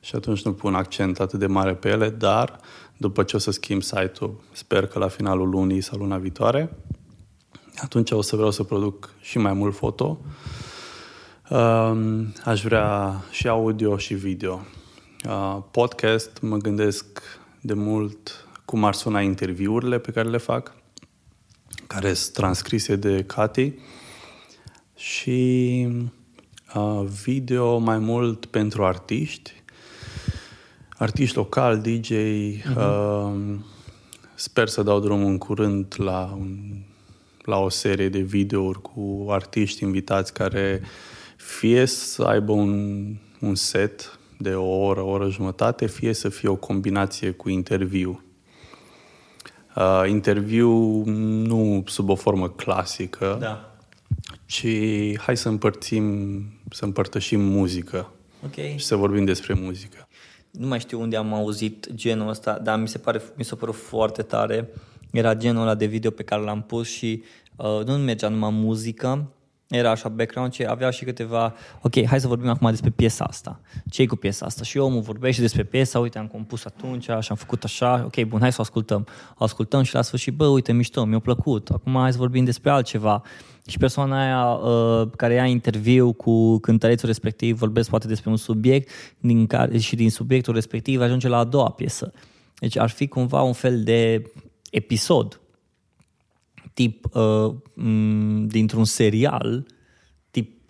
și 0.00 0.14
atunci 0.14 0.42
nu 0.42 0.52
pun 0.52 0.74
accent 0.74 1.20
atât 1.20 1.38
de 1.38 1.46
mare 1.46 1.74
pe 1.74 1.88
ele, 1.88 2.10
dar 2.10 2.60
după 2.96 3.22
ce 3.22 3.36
o 3.36 3.38
să 3.38 3.50
schimb 3.50 3.82
site-ul, 3.82 4.40
sper 4.52 4.86
că 4.86 4.98
la 4.98 5.08
finalul 5.08 5.48
lunii 5.48 5.80
sau 5.80 5.98
luna 5.98 6.16
viitoare, 6.16 6.76
atunci 7.76 8.10
o 8.10 8.22
să 8.22 8.36
vreau 8.36 8.50
să 8.50 8.62
produc 8.62 9.10
și 9.20 9.38
mai 9.38 9.52
mult 9.52 9.74
foto. 9.74 10.20
Um, 11.50 12.32
aș 12.44 12.62
vrea 12.62 13.20
și 13.30 13.48
audio 13.48 13.96
și 13.96 14.14
video. 14.14 14.60
Uh, 15.24 15.58
podcast, 15.70 16.40
mă 16.40 16.56
gândesc 16.56 17.22
de 17.60 17.74
mult 17.74 18.47
cum 18.68 18.84
ar 18.84 18.94
suna 18.94 19.20
interviurile 19.20 19.98
pe 19.98 20.10
care 20.10 20.28
le 20.28 20.36
fac, 20.36 20.74
care 21.86 22.12
sunt 22.12 22.34
transcrise 22.34 22.96
de 22.96 23.24
Cati 23.26 23.74
și 24.96 25.88
uh, 26.74 27.04
video 27.22 27.78
mai 27.78 27.98
mult 27.98 28.46
pentru 28.46 28.84
artiști, 28.84 29.52
artiști 30.88 31.36
locali, 31.36 31.80
DJ. 31.80 32.10
Uh-huh. 32.10 32.76
Uh, 32.76 33.58
sper 34.34 34.68
să 34.68 34.82
dau 34.82 35.00
drumul 35.00 35.30
în 35.30 35.38
curând 35.38 35.94
la, 35.96 36.36
un, 36.38 36.58
la 37.44 37.58
o 37.58 37.68
serie 37.68 38.08
de 38.08 38.20
videouri 38.20 38.82
cu 38.82 39.26
artiști 39.28 39.82
invitați 39.82 40.32
care 40.32 40.82
fie 41.36 41.84
să 41.84 42.22
aibă 42.22 42.52
un, 42.52 43.04
un 43.40 43.54
set 43.54 44.18
de 44.38 44.54
o 44.54 44.84
oră, 44.84 45.00
o 45.00 45.08
oră 45.08 45.28
jumătate, 45.28 45.86
fie 45.86 46.12
să 46.12 46.28
fie 46.28 46.48
o 46.48 46.56
combinație 46.56 47.30
cu 47.30 47.48
interviu. 47.48 48.22
Uh, 49.78 50.08
interviu 50.08 51.02
nu 51.04 51.82
sub 51.86 52.08
o 52.08 52.14
formă 52.14 52.48
clasică, 52.48 53.36
Da. 53.40 53.74
ci 54.46 54.66
hai 55.18 55.36
să 55.36 55.48
împărțim, 55.48 56.04
să 56.70 56.84
împărtășim 56.84 57.40
muzică 57.40 58.10
Ok. 58.44 58.54
și 58.54 58.84
să 58.84 58.96
vorbim 58.96 59.24
despre 59.24 59.54
muzică. 59.54 60.08
Nu 60.50 60.66
mai 60.66 60.80
știu 60.80 61.00
unde 61.00 61.16
am 61.16 61.34
auzit 61.34 61.88
genul 61.94 62.28
ăsta, 62.28 62.58
dar 62.58 62.78
mi 62.78 62.88
se 62.88 62.98
pare, 62.98 63.22
mi 63.36 63.44
s-a 63.44 63.56
părut 63.56 63.74
foarte 63.74 64.22
tare. 64.22 64.68
Era 65.10 65.34
genul 65.34 65.62
ăla 65.62 65.74
de 65.74 65.86
video 65.86 66.10
pe 66.10 66.22
care 66.22 66.42
l-am 66.42 66.62
pus 66.62 66.88
și 66.88 67.22
uh, 67.56 67.84
nu 67.84 67.92
mergea 67.96 68.28
numai 68.28 68.50
muzică, 68.52 69.32
era 69.68 69.90
așa 69.90 70.08
background, 70.08 70.52
ci 70.52 70.60
avea 70.60 70.90
și 70.90 71.04
câteva, 71.04 71.54
ok, 71.82 72.06
hai 72.06 72.20
să 72.20 72.26
vorbim 72.26 72.48
acum 72.48 72.70
despre 72.70 72.90
piesa 72.90 73.24
asta. 73.24 73.60
ce 73.90 74.06
cu 74.06 74.16
piesa 74.16 74.46
asta? 74.46 74.64
Și 74.64 74.78
omul 74.78 75.00
vorbește 75.00 75.40
despre 75.40 75.62
piesa, 75.62 75.98
uite, 75.98 76.18
am 76.18 76.26
compus 76.26 76.64
atunci 76.64 77.02
și 77.02 77.28
am 77.28 77.36
făcut 77.36 77.64
așa, 77.64 78.02
ok, 78.04 78.24
bun, 78.24 78.40
hai 78.40 78.52
să 78.52 78.56
o 78.58 78.62
ascultăm. 78.62 79.06
O 79.38 79.44
ascultăm 79.44 79.82
și 79.82 79.94
la 79.94 80.02
sfârșit, 80.02 80.34
bă, 80.34 80.46
uite, 80.46 80.72
mișto, 80.72 81.04
mi-a 81.04 81.18
plăcut, 81.18 81.68
acum 81.68 81.94
hai 81.94 82.12
să 82.12 82.18
vorbim 82.18 82.44
despre 82.44 82.70
altceva. 82.70 83.22
Și 83.66 83.78
persoana 83.78 84.22
aia 84.22 84.46
uh, 84.46 85.10
care 85.16 85.34
ia 85.34 85.44
interviu 85.44 86.12
cu 86.12 86.58
cântărețul 86.58 87.08
respectiv 87.08 87.58
vorbesc 87.58 87.90
poate 87.90 88.06
despre 88.06 88.30
un 88.30 88.36
subiect 88.36 88.90
din 89.18 89.46
care, 89.46 89.78
și 89.78 89.96
din 89.96 90.10
subiectul 90.10 90.54
respectiv 90.54 91.00
ajunge 91.00 91.28
la 91.28 91.38
a 91.38 91.44
doua 91.44 91.70
piesă. 91.70 92.12
Deci 92.58 92.78
ar 92.78 92.90
fi 92.90 93.08
cumva 93.08 93.42
un 93.42 93.52
fel 93.52 93.82
de 93.82 94.22
episod 94.70 95.40
tip 96.78 97.14
uh, 97.14 97.54
m- 97.76 98.46
dintr-un 98.46 98.84
serial, 98.84 99.66
tip 100.30 100.60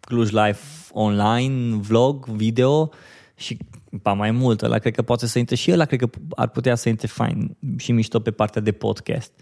Cluj 0.00 0.30
Life 0.30 0.60
online, 0.92 1.76
vlog, 1.76 2.26
video 2.26 2.90
și 3.34 3.56
pa 4.02 4.12
mai 4.12 4.30
mult, 4.30 4.62
ăla 4.62 4.78
cred 4.78 4.94
că 4.94 5.02
poate 5.02 5.26
să 5.26 5.38
intre 5.38 5.54
și 5.56 5.70
ăla 5.72 5.84
cred 5.84 5.98
că 6.00 6.08
ar 6.30 6.48
putea 6.48 6.74
să 6.74 6.88
intre 6.88 7.06
fain 7.06 7.56
și 7.76 7.92
mișto 7.92 8.20
pe 8.20 8.30
partea 8.30 8.62
de 8.62 8.72
podcast. 8.72 9.32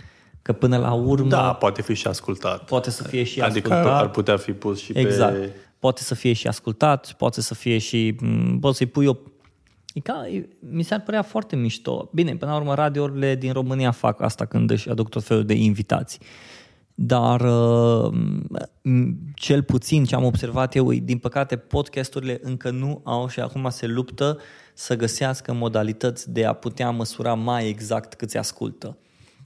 Că 0.43 0.53
până 0.53 0.77
la 0.77 0.93
urmă 0.93 1.29
Da, 1.29 1.53
poate 1.53 1.83
fi 1.83 1.95
și 1.95 2.07
ascultat. 2.07 2.64
poate 2.64 2.91
să 2.91 3.03
fie 3.03 3.23
și 3.23 3.41
adică 3.41 3.73
ascultat. 3.73 4.01
ar 4.03 4.11
putea 4.11 4.37
fi 4.37 4.53
pus 4.53 4.81
și 4.81 4.93
Exact. 4.95 5.35
pe... 5.41 5.51
Poate 5.79 6.03
să 6.03 6.14
fie 6.14 6.33
și 6.33 6.47
ascultat, 6.47 7.12
poate 7.12 7.41
să 7.41 7.55
fie 7.55 7.79
și... 7.79 8.14
m, 8.21 8.59
Poți 8.59 8.77
să-i 8.77 8.87
pui 8.87 9.07
o... 9.07 9.14
E 9.97 10.01
ca, 10.01 10.29
e- 10.29 10.49
mi 10.59 10.83
s-ar 10.83 11.01
părea 11.01 11.23
foarte 11.23 11.57
mișto. 11.57 12.11
Bine, 12.13 12.37
până 12.37 12.51
la 12.51 12.57
urmă, 12.57 12.75
radiourile 12.75 13.35
din 13.35 13.53
România 13.53 13.91
fac 13.91 14.21
asta 14.21 14.45
când 14.45 14.71
își 14.71 14.89
aduc 14.91 15.09
tot 15.09 15.25
felul 15.25 15.45
de 15.45 15.55
invitați. 15.55 16.19
Dar 16.95 17.41
uh, 17.41 18.13
m, 18.83 19.19
cel 19.35 19.63
puțin 19.63 20.05
ce 20.05 20.15
am 20.15 20.25
observat 20.25 20.75
eu, 20.75 20.93
e, 20.93 20.99
din 20.99 21.19
păcate, 21.19 21.57
podcasturile 21.57 22.41
încă 22.43 22.71
nu 22.71 23.01
au 23.05 23.29
și 23.29 23.41
acum 23.41 23.69
se 23.71 23.87
luptă 23.87 24.39
să 24.75 24.97
găsească 24.97 25.53
modalități 25.53 26.33
de 26.33 26.45
a 26.45 26.53
putea 26.53 26.91
măsura 26.91 27.35
mai 27.35 27.69
exact 27.69 28.15
câți 28.15 28.37
ascultă. 28.37 28.97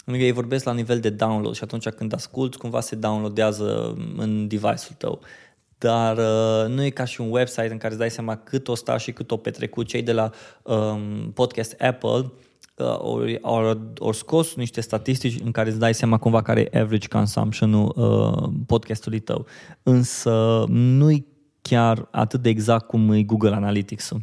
Pentru 0.05 0.23
că 0.23 0.29
ei 0.29 0.33
vorbesc 0.33 0.65
la 0.65 0.73
nivel 0.73 1.01
de 1.01 1.11
download 1.11 1.55
și 1.55 1.63
atunci 1.63 1.89
când 1.89 2.15
asculti, 2.15 2.57
cumva 2.57 2.81
se 2.81 2.97
downloadează 2.97 3.97
în 4.17 4.49
device-ul 4.49 4.97
tău. 4.99 5.21
Dar 5.81 6.16
uh, 6.16 6.74
nu 6.74 6.85
e 6.85 6.91
ca 6.91 7.05
și 7.05 7.20
un 7.20 7.31
website 7.31 7.68
în 7.70 7.78
care 7.78 7.89
îți 7.89 7.99
dai 7.99 8.11
seama 8.11 8.37
cât 8.37 8.68
o 8.68 8.74
sta 8.74 8.97
și 8.97 9.12
cât 9.12 9.31
o 9.31 9.37
petrecut. 9.37 9.87
Cei 9.87 10.03
de 10.03 10.12
la 10.12 10.31
um, 10.62 11.31
podcast 11.35 11.81
Apple 11.81 12.33
uh, 12.76 12.99
ori, 12.99 13.39
ori, 13.43 13.78
ori 13.99 14.16
scos 14.16 14.55
niște 14.55 14.81
statistici 14.81 15.41
în 15.45 15.51
care 15.51 15.68
îți 15.68 15.78
dai 15.78 15.95
seama 15.95 16.18
cumva 16.18 16.43
care 16.43 16.61
e 16.61 16.78
average 16.78 17.09
consumption-ul 17.09 17.93
uh, 17.97 18.49
podcastului 18.66 19.18
tău. 19.18 19.47
Însă 19.83 20.64
nu-i 20.68 21.26
chiar 21.62 22.09
atât 22.11 22.43
de 22.43 22.49
exact 22.49 22.87
cum 22.87 23.12
e 23.12 23.22
Google 23.22 23.55
Analytics-ul. 23.55 24.22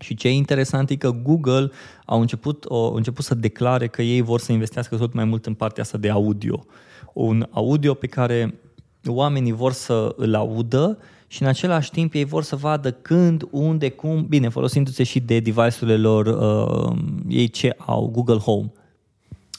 Și 0.00 0.14
ce 0.14 0.28
e 0.28 0.32
interesant 0.32 0.90
e 0.90 0.96
că 0.96 1.10
Google 1.10 1.70
au 2.04 2.20
început, 2.20 2.64
au 2.68 2.94
început 2.94 3.24
să 3.24 3.34
declare 3.34 3.86
că 3.86 4.02
ei 4.02 4.20
vor 4.20 4.40
să 4.40 4.52
investească 4.52 4.96
tot 4.96 5.12
mai 5.12 5.24
mult 5.24 5.46
în 5.46 5.54
partea 5.54 5.82
asta 5.82 5.98
de 5.98 6.10
audio. 6.10 6.64
Un 7.12 7.46
audio 7.50 7.94
pe 7.94 8.06
care 8.06 8.60
oamenii 9.06 9.52
vor 9.52 9.72
să 9.72 10.14
îl 10.16 10.34
audă 10.34 10.98
și 11.26 11.42
în 11.42 11.48
același 11.48 11.90
timp 11.90 12.14
ei 12.14 12.24
vor 12.24 12.42
să 12.42 12.56
vadă 12.56 12.90
când, 12.92 13.42
unde, 13.50 13.90
cum, 13.90 14.26
bine, 14.28 14.48
folosindu-se 14.48 15.02
și 15.02 15.20
de 15.20 15.40
device-urile 15.40 15.96
lor, 15.96 16.26
uh, 16.26 16.96
ei 17.28 17.48
ce 17.48 17.74
au, 17.78 18.06
Google 18.06 18.38
Home. 18.38 18.72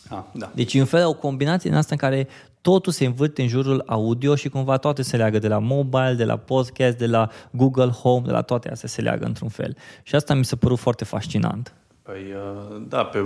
Ah, 0.09 0.23
da. 0.33 0.51
Deci 0.55 0.73
e 0.73 0.79
un 0.79 0.85
fel 0.85 1.05
o 1.05 1.13
combinație 1.13 1.69
din 1.69 1.79
asta 1.79 1.91
în 1.91 1.97
care 2.09 2.27
totul 2.61 2.91
se 2.91 3.05
învârte 3.05 3.41
în 3.41 3.47
jurul 3.47 3.83
audio 3.85 4.35
și 4.35 4.49
cumva 4.49 4.77
toate 4.77 5.01
se 5.01 5.17
leagă 5.17 5.39
de 5.39 5.47
la 5.47 5.59
mobile, 5.59 6.13
de 6.17 6.25
la 6.25 6.37
podcast, 6.37 6.97
de 6.97 7.07
la 7.07 7.29
Google 7.51 7.89
Home, 7.89 8.25
de 8.25 8.31
la 8.31 8.41
toate 8.41 8.69
astea 8.69 8.89
se 8.89 9.01
leagă 9.01 9.25
într-un 9.25 9.49
fel. 9.49 9.77
Și 10.03 10.15
asta 10.15 10.33
mi 10.33 10.45
s-a 10.45 10.55
părut 10.55 10.79
foarte 10.79 11.05
fascinant. 11.05 11.73
Păi, 12.01 12.21
uh, 12.33 12.81
da, 12.87 13.03
pe 13.03 13.19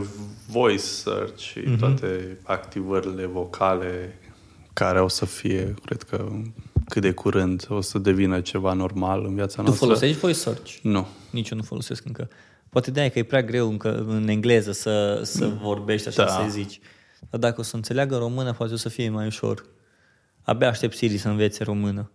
voice 0.52 0.78
search 0.78 1.38
și 1.38 1.60
Mhm. 1.60 1.76
mm-hmm. 1.76 1.80
toate 1.80 2.38
activările 2.44 3.26
vocale 3.26 4.20
care 4.76 5.02
o 5.02 5.08
să 5.08 5.26
fie, 5.26 5.74
cred 5.86 6.04
că 6.04 6.32
cât 6.90 7.02
de 7.02 7.12
curând 7.12 7.66
o 7.70 7.82
să 7.82 7.98
devină 8.00 8.42
ceva 8.42 8.74
normal 8.74 9.26
în 9.26 9.36
viața 9.36 9.56
Tu 9.56 9.62
noastră. 9.62 9.86
folosești 9.86 10.18
voice 10.18 10.38
search? 10.38 10.72
Nu. 10.82 11.08
Nici 11.32 11.50
eu 11.50 11.58
nu 11.58 11.64
folosesc 11.64 12.06
încă. 12.06 12.30
Poate 12.70 12.92
de 12.92 13.10
că 13.10 13.20
e 13.20 13.24
prea 13.24 13.44
greu 13.44 13.70
încă 13.70 14.06
în 14.08 14.28
engleză 14.28 14.72
să, 14.72 15.22
să 15.24 15.48
vorbești 15.62 16.08
așa, 16.08 16.24
Da. 16.24 16.30
să 16.32 16.50
zici. 16.50 16.80
Dar 17.30 17.40
dacă 17.40 17.60
o 17.60 17.64
să 17.64 17.76
înțeleagă 17.76 18.18
română, 18.18 18.54
poate 18.54 18.74
o 18.74 18.76
să 18.76 18.90
fie 18.90 19.10
mai 19.10 19.26
ușor. 19.26 19.66
Abia 20.42 20.68
aștept 20.68 20.96
Siri 20.96 21.18
să 21.18 21.28
învețe 21.30 21.64
română. 21.64 22.12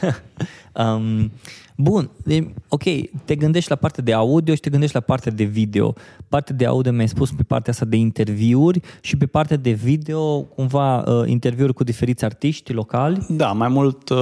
um, 0.82 1.32
bun, 1.76 2.10
de, 2.24 2.54
ok, 2.68 2.82
te 3.24 3.34
gândești 3.34 3.70
la 3.70 3.76
partea 3.76 4.02
de 4.02 4.12
audio 4.12 4.54
și 4.54 4.60
te 4.60 4.70
gândești 4.70 4.94
la 4.94 5.00
partea 5.00 5.32
de 5.32 5.44
video. 5.44 5.94
Partea 6.28 6.54
de 6.54 6.66
audio 6.66 6.92
mi-ai 6.92 7.08
spus 7.08 7.30
pe 7.30 7.42
partea 7.42 7.72
asta 7.72 7.84
de 7.84 7.96
interviuri 7.96 8.80
și 9.00 9.16
pe 9.16 9.26
partea 9.26 9.56
de 9.56 9.70
video, 9.70 10.42
cumva, 10.42 10.98
uh, 10.98 11.28
interviuri 11.28 11.74
cu 11.74 11.84
diferiți 11.84 12.24
artiști 12.24 12.72
locali. 12.72 13.26
Da, 13.28 13.52
mai 13.52 13.68
mult 13.68 14.08
uh, 14.08 14.18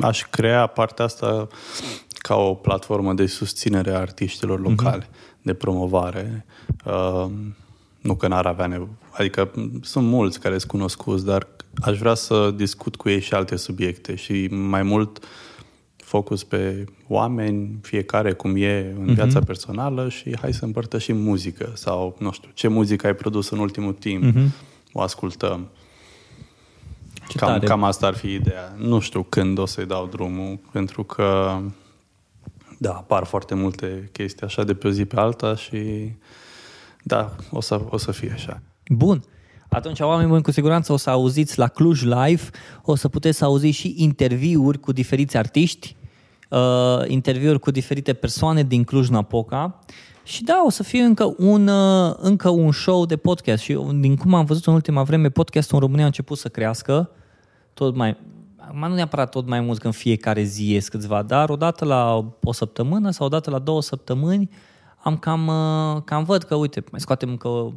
aș 0.00 0.22
crea 0.22 0.66
partea 0.66 1.04
asta 1.04 1.48
ca 2.08 2.34
o 2.34 2.54
platformă 2.54 3.12
de 3.12 3.26
susținere 3.26 3.90
a 3.90 3.98
artiștilor 3.98 4.60
locale, 4.60 5.04
uh-huh. 5.04 5.42
de 5.42 5.54
promovare. 5.54 6.44
Uh, 6.84 7.30
nu 8.00 8.14
că 8.14 8.28
n-ar 8.28 8.46
avea 8.46 8.66
nevoie. 8.66 8.98
Adică 9.10 9.50
m, 9.54 9.80
sunt 9.82 10.06
mulți 10.06 10.40
care 10.40 10.58
sunt 10.58 10.70
cunoscuți, 10.70 11.24
dar 11.24 11.46
aș 11.80 11.98
vrea 11.98 12.14
să 12.14 12.52
discut 12.56 12.96
cu 12.96 13.08
ei 13.08 13.20
și 13.20 13.34
alte 13.34 13.56
subiecte 13.56 14.14
și 14.14 14.46
mai 14.50 14.82
mult 14.82 15.24
focus 15.96 16.44
pe 16.44 16.84
oameni, 17.08 17.78
fiecare 17.82 18.32
cum 18.32 18.56
e 18.56 18.94
în 18.98 19.14
viața 19.14 19.40
personală 19.40 20.08
și 20.08 20.36
hai 20.40 20.52
să 20.52 20.64
împărtășim 20.64 21.16
muzică 21.16 21.72
sau, 21.74 22.16
nu 22.18 22.32
știu, 22.32 22.50
ce 22.54 22.68
muzică 22.68 23.06
ai 23.06 23.14
produs 23.14 23.48
în 23.48 23.58
ultimul 23.58 23.92
timp, 23.92 24.36
o 24.92 25.00
ascultăm. 25.00 25.68
Ce 27.28 27.38
Cam, 27.38 27.48
tare. 27.48 27.66
cam 27.66 27.84
asta 27.84 28.06
ar 28.06 28.14
fi 28.14 28.32
ideea. 28.32 28.74
Nu 28.76 29.00
știu 29.00 29.22
când 29.22 29.58
o 29.58 29.66
să-i 29.66 29.86
dau 29.86 30.06
drumul, 30.06 30.58
pentru 30.72 31.04
că 31.04 31.58
da, 32.78 32.90
apar 32.90 33.24
foarte 33.24 33.54
multe 33.54 34.08
chestii 34.12 34.46
așa 34.46 34.64
de 34.64 34.74
pe 34.74 34.86
o 34.86 34.90
zi 34.90 35.04
pe 35.04 35.20
alta 35.20 35.56
și 35.56 36.12
da, 37.08 37.34
o 37.50 37.60
să, 37.60 37.80
o 37.90 37.96
să 37.96 38.12
fie 38.12 38.30
așa. 38.34 38.62
Bun. 38.88 39.22
Atunci, 39.68 40.00
oameni 40.00 40.28
buni, 40.28 40.42
cu 40.42 40.50
siguranță 40.50 40.92
o 40.92 40.96
să 40.96 41.10
auziți 41.10 41.58
la 41.58 41.68
Cluj 41.68 42.02
Live, 42.02 42.42
o 42.82 42.94
să 42.94 43.08
puteți 43.08 43.38
să 43.38 43.44
auziți 43.44 43.78
și 43.78 43.94
interviuri 43.96 44.80
cu 44.80 44.92
diferiți 44.92 45.36
artiști, 45.36 45.96
uh, 46.48 46.58
interviuri 47.06 47.60
cu 47.60 47.70
diferite 47.70 48.12
persoane 48.12 48.62
din 48.62 48.84
Cluj-Napoca 48.84 49.78
și 50.22 50.44
da, 50.44 50.62
o 50.66 50.70
să 50.70 50.82
fie 50.82 51.02
încă 51.02 51.34
un, 51.38 51.68
uh, 51.68 52.14
încă 52.18 52.48
un 52.48 52.72
show 52.72 53.06
de 53.06 53.16
podcast 53.16 53.62
și 53.62 53.72
eu, 53.72 53.92
din 53.92 54.16
cum 54.16 54.34
am 54.34 54.44
văzut 54.44 54.66
în 54.66 54.72
ultima 54.72 55.02
vreme, 55.02 55.28
podcastul 55.28 55.76
în 55.76 55.82
România 55.82 56.04
a 56.04 56.06
început 56.06 56.38
să 56.38 56.48
crească 56.48 57.10
tot 57.74 57.94
mai, 57.94 58.16
acum 58.56 58.88
nu 58.88 58.94
neapărat 58.94 59.30
tot 59.30 59.46
mai 59.46 59.60
mult 59.60 59.78
că 59.78 59.86
în 59.86 59.92
fiecare 59.92 60.42
zi 60.42 60.72
ies 60.72 60.88
câțiva, 60.88 61.22
dar 61.22 61.48
odată 61.48 61.84
la 61.84 62.30
o 62.42 62.52
săptămână 62.52 63.10
sau 63.10 63.26
odată 63.26 63.50
la 63.50 63.58
două 63.58 63.82
săptămâni 63.82 64.50
am 65.08 65.16
cam, 65.18 65.46
uh, 65.46 66.02
cam 66.04 66.24
văd 66.24 66.42
că, 66.42 66.54
uite, 66.54 66.84
mai 66.90 67.00
scoatem 67.00 67.28
încă, 67.28 67.72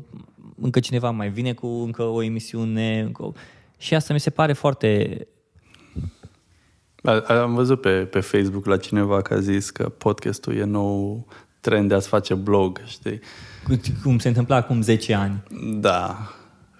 încă 0.61 0.79
cineva 0.79 1.09
mai 1.11 1.29
vine 1.29 1.53
cu 1.53 1.67
încă 1.67 2.03
o 2.03 2.21
emisiune 2.21 2.99
încă, 2.99 3.23
o- 3.25 3.31
și 3.77 3.95
asta 3.95 4.13
mi 4.13 4.19
se 4.19 4.29
pare 4.29 4.53
foarte 4.53 5.19
A- 7.03 7.19
Am 7.41 7.53
văzut 7.53 7.81
pe, 7.81 7.89
pe 8.05 8.19
Facebook 8.19 8.65
la 8.65 8.77
cineva 8.77 9.21
că 9.21 9.33
a 9.33 9.39
zis 9.39 9.69
că 9.69 9.89
podcastul 9.89 10.55
e 10.55 10.63
nou 10.63 11.27
trend 11.59 11.87
de 11.89 11.93
a-ți 11.95 12.07
face 12.07 12.33
blog, 12.33 12.81
știi? 12.85 13.19
Cu- 13.63 13.81
Cum 14.03 14.19
se 14.19 14.27
întâmpla 14.27 14.55
acum 14.55 14.81
10 14.81 15.13
ani. 15.13 15.43
Da. 15.79 16.17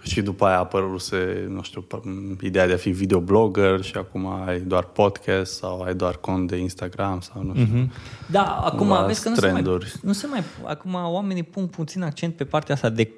Și 0.02 0.22
după 0.22 0.46
aia 0.46 0.56
a 0.56 0.60
apăruse, 0.60 1.46
nu 1.50 1.62
știu, 1.62 1.88
p- 1.88 2.42
ideea 2.42 2.68
de 2.68 2.74
a 2.74 2.78
fi 2.78 2.90
videoblogger 2.90 3.82
și 3.82 3.94
acum 3.96 4.28
ai 4.28 4.60
doar 4.60 4.84
podcast 4.84 5.54
sau 5.54 5.82
ai 5.82 5.96
doar 5.96 6.16
cont 6.16 6.48
de 6.48 6.58
Instagram 6.58 7.20
sau 7.20 7.44
nu 7.44 7.56
știu. 7.56 7.86
Mm-hmm. 7.86 8.28
Da, 8.32 8.44
acum 8.44 8.78
Cumva 8.78 9.06
vezi 9.06 9.24
că 9.24 9.30
nu 9.30 9.36
se, 9.36 9.42
mai, 9.42 9.52
trenduri. 9.52 9.94
nu 10.02 10.12
se 10.12 10.28
mai... 10.28 10.44
Acum 10.64 10.94
oamenii 10.94 11.44
pun 11.44 11.68
puțin 11.68 12.02
accent 12.04 12.36
pe 12.36 12.44
partea 12.44 12.76
asta 12.76 12.90
de 12.90 13.14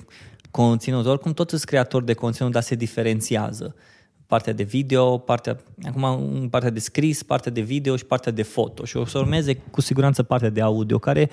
conținut. 0.52 1.06
Oricum 1.06 1.34
tot 1.34 1.50
sunt 1.50 1.64
creatori 1.64 2.06
de 2.06 2.14
conținut, 2.14 2.52
dar 2.52 2.62
se 2.62 2.76
diferențiază. 2.76 3.76
Partea 4.28 4.54
de 4.54 4.64
video, 4.64 5.18
partea, 5.18 5.58
acum 5.84 6.48
partea 6.50 6.70
de 6.70 6.80
scris, 6.80 7.24
partea 7.24 7.52
de 7.52 7.62
video 7.62 7.96
și 7.96 8.06
partea 8.06 8.32
de 8.32 8.44
foto. 8.44 8.86
Și 8.86 8.98
o 8.98 9.06
să 9.06 9.18
urmeze 9.18 9.56
cu 9.56 9.82
siguranță 9.82 10.24
partea 10.24 10.50
de 10.50 10.62
audio, 10.62 11.00
care 11.00 11.30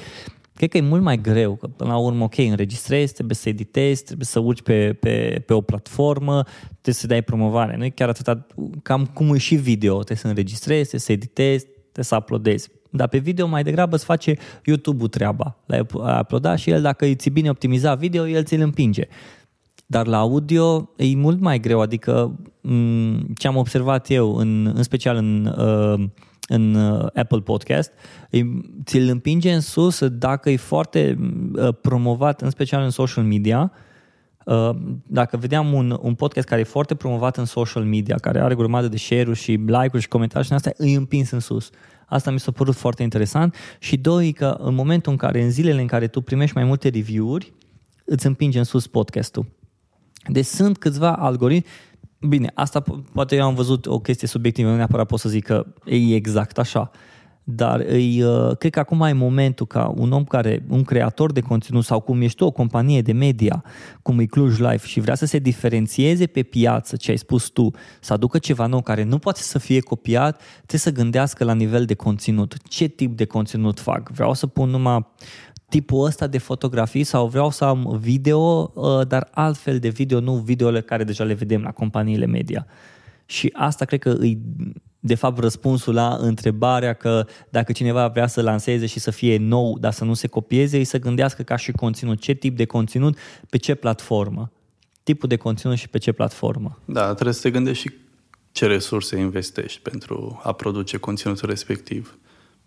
cred 0.60 0.72
că 0.72 0.76
e 0.78 0.88
mult 0.88 1.02
mai 1.02 1.20
greu, 1.20 1.54
că 1.54 1.66
până 1.66 1.90
la 1.90 1.96
urmă, 1.96 2.24
ok, 2.24 2.38
înregistrezi, 2.38 3.12
trebuie 3.12 3.36
să 3.36 3.48
editezi, 3.48 4.04
trebuie 4.04 4.26
să 4.26 4.38
urci 4.38 4.62
pe, 4.62 4.92
pe, 4.92 5.42
pe 5.46 5.52
o 5.52 5.60
platformă, 5.60 6.42
trebuie 6.70 6.94
să 6.94 7.06
dai 7.06 7.22
promovare. 7.22 7.76
Nu 7.76 7.84
e 7.84 7.88
chiar 7.88 8.08
atâta, 8.08 8.46
cam 8.82 9.06
cum 9.06 9.34
e 9.34 9.38
și 9.38 9.54
video, 9.54 9.94
trebuie 9.94 10.16
să 10.16 10.26
înregistrezi, 10.26 10.80
trebuie 10.80 11.00
să 11.00 11.12
editezi, 11.12 11.64
trebuie 11.64 12.04
să 12.04 12.16
uploadezi. 12.16 12.68
Dar 12.90 13.08
pe 13.08 13.18
video 13.18 13.46
mai 13.46 13.62
degrabă 13.62 13.94
îți 13.96 14.04
face 14.04 14.36
YouTube-ul 14.64 15.08
treaba. 15.08 15.56
L-ai 15.66 15.80
uploadat 16.20 16.58
și 16.58 16.70
el, 16.70 16.82
dacă 16.82 17.04
îți 17.04 17.14
ți 17.14 17.30
bine 17.30 17.50
optimizat 17.50 17.98
video, 17.98 18.28
el 18.28 18.44
ți-l 18.44 18.60
împinge. 18.60 19.08
Dar 19.86 20.06
la 20.06 20.18
audio 20.18 20.90
e 20.96 21.16
mult 21.16 21.40
mai 21.40 21.60
greu, 21.60 21.80
adică 21.80 22.38
m, 22.60 23.32
ce 23.34 23.46
am 23.46 23.56
observat 23.56 24.10
eu, 24.10 24.36
în, 24.36 24.72
în 24.74 24.82
special 24.82 25.16
în, 25.16 25.54
uh, 25.58 26.08
în 26.50 26.74
uh, 26.74 27.06
Apple 27.14 27.40
Podcast, 27.40 27.92
e, 28.30 28.40
ți-l 28.84 29.08
împinge 29.08 29.52
în 29.52 29.60
sus 29.60 30.04
dacă 30.08 30.50
e 30.50 30.56
foarte 30.56 31.18
uh, 31.54 31.68
promovat, 31.80 32.40
în 32.40 32.50
special 32.50 32.82
în 32.82 32.90
social 32.90 33.24
media, 33.24 33.72
Uh, 34.44 34.70
dacă 35.06 35.36
vedeam 35.36 35.72
un, 35.72 35.98
un 36.00 36.14
podcast 36.14 36.46
care 36.46 36.60
e 36.60 36.64
foarte 36.64 36.94
promovat 36.94 37.36
în 37.36 37.44
social 37.44 37.84
media, 37.84 38.16
care 38.16 38.40
are 38.40 38.54
grămadă 38.54 38.88
de 38.88 38.96
share-uri 38.96 39.38
și 39.38 39.50
like-uri 39.50 40.02
și 40.02 40.08
comentarii 40.08 40.44
și 40.44 40.50
în 40.50 40.56
astea, 40.56 40.72
îi 40.76 40.94
împins 40.94 41.30
în 41.30 41.40
sus. 41.40 41.70
Asta 42.06 42.30
mi 42.30 42.40
s-a 42.40 42.50
părut 42.50 42.74
foarte 42.74 43.02
interesant. 43.02 43.54
Și 43.78 43.96
doi, 43.96 44.32
că 44.32 44.56
în 44.58 44.74
momentul 44.74 45.12
în 45.12 45.18
care, 45.18 45.42
în 45.42 45.50
zilele 45.50 45.80
în 45.80 45.86
care 45.86 46.06
tu 46.06 46.20
primești 46.20 46.56
mai 46.56 46.64
multe 46.64 46.88
review-uri, 46.88 47.52
îți 48.04 48.26
împinge 48.26 48.58
în 48.58 48.64
sus 48.64 48.86
podcastul. 48.86 49.46
Deci 50.26 50.44
sunt 50.44 50.78
câțiva 50.78 51.12
algoritmi 51.12 51.70
Bine, 52.28 52.50
asta 52.54 52.82
po- 52.82 53.12
poate 53.12 53.36
eu 53.36 53.44
am 53.44 53.54
văzut 53.54 53.86
o 53.86 53.98
chestie 53.98 54.28
subiectivă, 54.28 54.68
nu 54.70 54.76
neapărat 54.76 55.06
pot 55.06 55.18
să 55.18 55.28
zic 55.28 55.44
că 55.44 55.66
e 55.84 56.14
exact 56.14 56.58
așa. 56.58 56.90
Dar 57.44 57.80
îi, 57.80 58.22
uh, 58.22 58.56
cred 58.56 58.72
că 58.72 58.78
acum 58.78 59.00
e 59.00 59.12
momentul 59.12 59.66
ca 59.66 59.92
un 59.96 60.12
om 60.12 60.24
care, 60.24 60.64
un 60.68 60.84
creator 60.84 61.32
de 61.32 61.40
conținut 61.40 61.84
sau 61.84 62.00
cum 62.00 62.20
ești 62.20 62.36
tu, 62.36 62.44
o 62.44 62.50
companie 62.50 63.02
de 63.02 63.12
media, 63.12 63.64
cum 64.02 64.18
e 64.18 64.24
Cluj 64.24 64.58
Life 64.58 64.86
și 64.86 65.00
vrea 65.00 65.14
să 65.14 65.26
se 65.26 65.38
diferențieze 65.38 66.26
pe 66.26 66.42
piață, 66.42 66.96
ce 66.96 67.10
ai 67.10 67.16
spus 67.16 67.48
tu, 67.48 67.70
să 68.00 68.12
aducă 68.12 68.38
ceva 68.38 68.66
nou 68.66 68.82
care 68.82 69.02
nu 69.02 69.18
poate 69.18 69.40
să 69.40 69.58
fie 69.58 69.80
copiat, 69.80 70.42
trebuie 70.56 70.80
să 70.80 70.92
gândească 70.92 71.44
la 71.44 71.54
nivel 71.54 71.84
de 71.84 71.94
conținut. 71.94 72.56
Ce 72.68 72.86
tip 72.86 73.16
de 73.16 73.24
conținut 73.24 73.80
fac? 73.80 74.10
Vreau 74.10 74.34
să 74.34 74.46
pun 74.46 74.68
numai 74.68 75.06
tipul 75.70 76.04
ăsta 76.04 76.26
de 76.26 76.38
fotografii 76.38 77.04
sau 77.04 77.26
vreau 77.26 77.50
să 77.50 77.64
am 77.64 77.98
video, 78.00 78.72
uh, 78.74 79.06
dar 79.06 79.28
altfel 79.30 79.78
de 79.78 79.88
video, 79.88 80.20
nu 80.20 80.34
videole 80.34 80.80
care 80.80 81.04
deja 81.04 81.24
le 81.24 81.32
vedem 81.32 81.62
la 81.62 81.70
companiile 81.70 82.26
media. 82.26 82.66
Și 83.26 83.52
asta 83.56 83.84
cred 83.84 84.00
că 84.00 84.10
îi, 84.10 84.38
de 85.00 85.14
fapt, 85.14 85.38
răspunsul 85.38 85.94
la 85.94 86.16
întrebarea 86.20 86.92
că 86.92 87.26
dacă 87.50 87.72
cineva 87.72 88.08
vrea 88.08 88.26
să 88.26 88.42
lanseze 88.42 88.86
și 88.86 89.00
să 89.00 89.10
fie 89.10 89.36
nou, 89.36 89.78
dar 89.78 89.92
să 89.92 90.04
nu 90.04 90.14
se 90.14 90.26
copieze, 90.26 90.76
îi 90.76 90.84
să 90.84 90.98
gândească 90.98 91.42
ca 91.42 91.56
și 91.56 91.72
conținut, 91.72 92.20
ce 92.20 92.32
tip 92.32 92.56
de 92.56 92.64
conținut, 92.64 93.18
pe 93.50 93.56
ce 93.56 93.74
platformă. 93.74 94.52
Tipul 95.02 95.28
de 95.28 95.36
conținut 95.36 95.76
și 95.76 95.88
pe 95.88 95.98
ce 95.98 96.12
platformă. 96.12 96.78
Da, 96.84 97.12
trebuie 97.12 97.34
să 97.34 97.40
te 97.40 97.50
gândești 97.50 97.82
și 97.82 97.94
ce 98.52 98.66
resurse 98.66 99.18
investești 99.18 99.80
pentru 99.80 100.40
a 100.42 100.52
produce 100.52 100.96
conținutul 100.96 101.48
respectiv. 101.48 102.18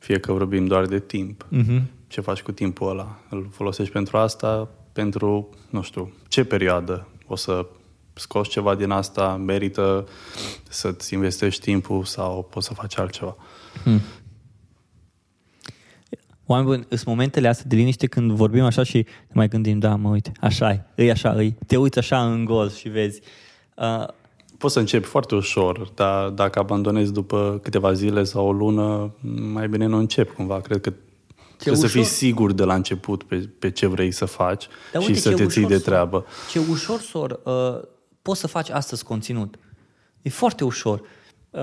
Fie 0.04 0.20
că 0.20 0.32
vorbim 0.32 0.66
doar 0.66 0.86
de 0.86 1.00
timp. 1.00 1.48
Uh-huh. 1.52 1.82
Ce 2.08 2.22
faci 2.22 2.42
cu 2.42 2.52
timpul 2.52 2.90
ăla? 2.90 3.20
Îl 3.30 3.48
folosești 3.52 3.94
pentru 3.94 4.18
asta? 4.18 4.70
Pentru, 4.94 5.50
nu 5.70 5.82
știu, 5.82 6.14
ce 6.28 6.44
perioadă? 6.44 7.08
O 7.28 7.36
să 7.36 7.66
scoți 8.14 8.50
ceva 8.50 8.76
din 8.76 8.90
asta? 8.90 9.36
Merită 9.36 10.08
să-ți 10.70 11.14
investești 11.14 11.62
timpul 11.62 12.04
sau 12.04 12.44
poți 12.44 12.68
să 12.68 12.74
faci 12.74 12.98
altceva? 12.98 13.36
Oameni 16.46 16.68
buni, 16.68 16.86
sunt 16.90 17.06
momentele 17.06 17.48
astea 17.48 17.66
de 17.68 17.76
liniște 17.76 18.08
când 18.08 18.32
vorbim 18.32 18.64
așa 18.64 18.84
și 18.84 18.98
ne 18.98 19.34
mai 19.34 19.48
gândim, 19.48 19.80
da, 19.80 19.96
mă, 19.96 20.10
uite, 20.10 20.32
așa 20.40 20.72
e, 20.72 21.04
e 21.04 21.12
așa, 21.12 21.44
e. 21.44 21.54
Te 21.68 21.78
uiți 21.78 21.98
așa 21.98 22.32
în 22.32 22.46
gol 22.46 22.70
și 22.72 22.90
vezi. 22.90 23.22
Uh, 23.76 24.08
Poți 24.64 24.76
să 24.76 24.82
începi 24.82 25.06
foarte 25.06 25.36
ușor, 25.36 25.92
dar 25.96 26.30
dacă 26.30 26.60
abandonezi 26.60 27.14
după 27.14 27.60
câteva 27.64 27.94
zile 27.94 28.24
sau 28.24 28.48
o 28.48 28.52
lună, 28.52 29.16
mai 29.54 29.68
bine 29.68 29.86
nu 29.86 29.98
începi 29.98 30.34
cumva. 30.34 30.60
Cred 30.62 30.82
că 30.82 30.94
trebuie 31.58 31.82
să 31.82 31.88
fii 31.88 32.00
ușor. 32.00 32.14
sigur 32.14 32.52
de 32.52 32.64
la 32.64 32.74
început 32.74 33.24
pe, 33.24 33.50
pe 33.60 33.72
ce 33.72 33.88
vrei 33.88 34.12
să 34.12 34.26
faci 34.26 34.68
Dar 34.92 35.02
și 35.02 35.08
uite 35.08 35.20
să 35.20 35.30
ce 35.30 35.36
te 35.36 35.46
ții 35.46 35.62
ușor, 35.62 35.70
de 35.70 35.78
Sor. 35.78 35.86
treabă. 35.86 36.26
Ce 36.52 36.60
ușor, 36.70 37.00
Sor, 37.00 37.40
uh, 37.44 37.88
poți 38.22 38.40
să 38.40 38.48
faci 38.48 38.70
astăzi 38.70 39.04
conținut. 39.04 39.60
E 40.22 40.30
foarte 40.30 40.64
ușor. 40.64 41.02
Uh, 41.50 41.62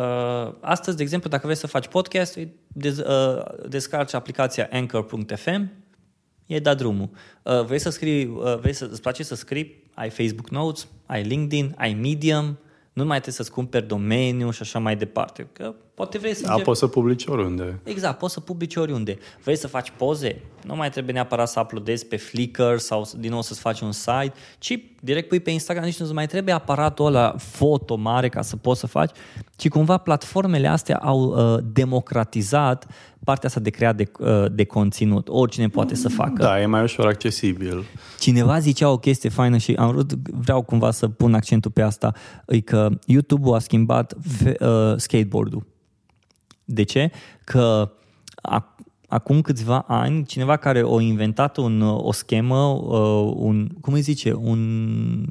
astăzi, 0.61 0.97
de 0.97 1.03
exemplu, 1.03 1.31
dacă 1.31 1.43
vrei 1.45 1.59
să 1.59 1.67
faci 1.67 1.89
podcast, 1.89 2.37
îi 2.37 2.55
dez, 2.69 2.99
uh, 2.99 3.43
descarci 3.69 4.15
aplicația 4.15 4.69
Anchor.fm, 4.73 5.71
e 6.47 6.59
dat 6.59 6.77
drumul. 6.77 7.11
Uh, 7.43 7.65
vrei 7.65 7.79
să 7.79 7.91
scrii, 7.91 8.25
uh, 8.25 8.59
vrei 8.59 8.73
să, 8.73 8.89
îți 8.91 9.01
place 9.01 9.23
să 9.23 9.35
scrii, 9.35 9.91
ai 9.95 10.11
Facebook 10.11 10.51
Notes, 10.51 10.87
ai 11.07 11.23
LinkedIn, 11.23 11.75
ai 11.79 11.95
Medium, 11.95 12.59
nu 12.93 13.05
mai 13.05 13.21
trebuie 13.21 13.35
să-ți 13.35 13.53
cumperi 13.53 13.87
domeniu 13.87 14.51
și 14.51 14.63
așa 14.63 14.79
mai 14.79 14.97
departe. 14.97 15.49
Că 15.53 15.75
poate 15.95 16.19
vrei 16.19 16.35
să 16.35 16.43
Da, 16.47 16.53
începi- 16.55 16.65
poți 16.65 16.79
să 16.79 16.87
publici 16.87 17.27
oriunde. 17.27 17.81
Exact, 17.83 18.19
poți 18.19 18.33
să 18.35 18.41
publici 18.41 18.77
oriunde. 18.77 19.19
Vrei 19.43 19.57
să 19.57 19.67
faci 19.67 19.93
poze? 19.97 20.41
Nu 20.67 20.77
mai 20.77 20.91
trebuie 20.91 21.15
neapărat 21.15 21.49
să 21.49 21.61
uploadezi 21.61 22.07
pe 22.07 22.17
Flickr 22.17 22.77
sau 22.77 23.05
să- 23.05 23.17
din 23.19 23.31
nou 23.31 23.43
să-ți 23.43 23.61
faci 23.61 23.81
un 23.81 23.93
site, 23.93 24.33
ci 24.59 24.79
direct 25.01 25.29
pui 25.29 25.41
pe 25.41 25.51
Instagram, 25.51 25.85
nici 25.85 26.01
nu 26.01 26.13
mai 26.13 26.27
trebuie 26.27 26.55
aparatul 26.55 27.07
ăla 27.07 27.35
foto 27.39 27.97
mare 27.97 28.29
ca 28.29 28.43
să 28.43 28.57
poți 28.57 28.81
să 28.81 28.87
faci, 28.87 29.11
ci 29.57 29.69
cumva 29.69 29.97
platformele 29.97 30.67
astea 30.69 30.97
au 30.97 31.21
uh, 31.21 31.59
democratizat 31.73 32.87
partea 33.25 33.49
asta 33.49 33.61
de 33.61 33.71
creat 33.71 33.97
de, 33.97 34.11
uh, 34.19 34.45
de 34.53 34.65
conținut. 34.65 35.29
Oricine 35.29 35.69
poate 35.69 35.95
să 35.95 36.09
facă. 36.09 36.43
Da, 36.43 36.61
e 36.61 36.67
mai 36.67 36.83
ușor 36.83 37.07
accesibil. 37.07 37.85
Cineva 38.19 38.59
zicea 38.59 38.91
o 38.91 38.99
chestie 38.99 39.31
faină 39.31 39.57
și 39.57 39.73
am 39.79 39.91
vrut, 39.91 40.13
vreau 40.31 40.63
cumva 40.63 40.91
să 40.91 41.09
pun 41.09 41.35
accentul 41.35 41.71
pe 41.71 41.83
asta, 41.83 42.13
e 42.47 42.61
că 42.61 42.89
YouTube-ul 43.07 43.55
a 43.55 43.59
schimbat 43.59 44.15
fe, 44.39 44.55
uh, 44.61 44.95
skateboard-ul. 44.97 45.67
De 46.73 46.83
ce? 46.83 47.11
Că 47.45 47.93
a, 48.35 48.75
acum 49.09 49.41
câțiva 49.41 49.85
ani, 49.89 50.25
cineva 50.25 50.57
care 50.57 50.85
a 50.87 51.01
inventat 51.01 51.57
un, 51.57 51.83
o 51.83 52.13
schemă, 52.13 52.65
uh, 52.65 53.33
un, 53.37 53.69
cum 53.81 53.93
îi 53.93 54.01
zice, 54.01 54.33
un 54.33 55.27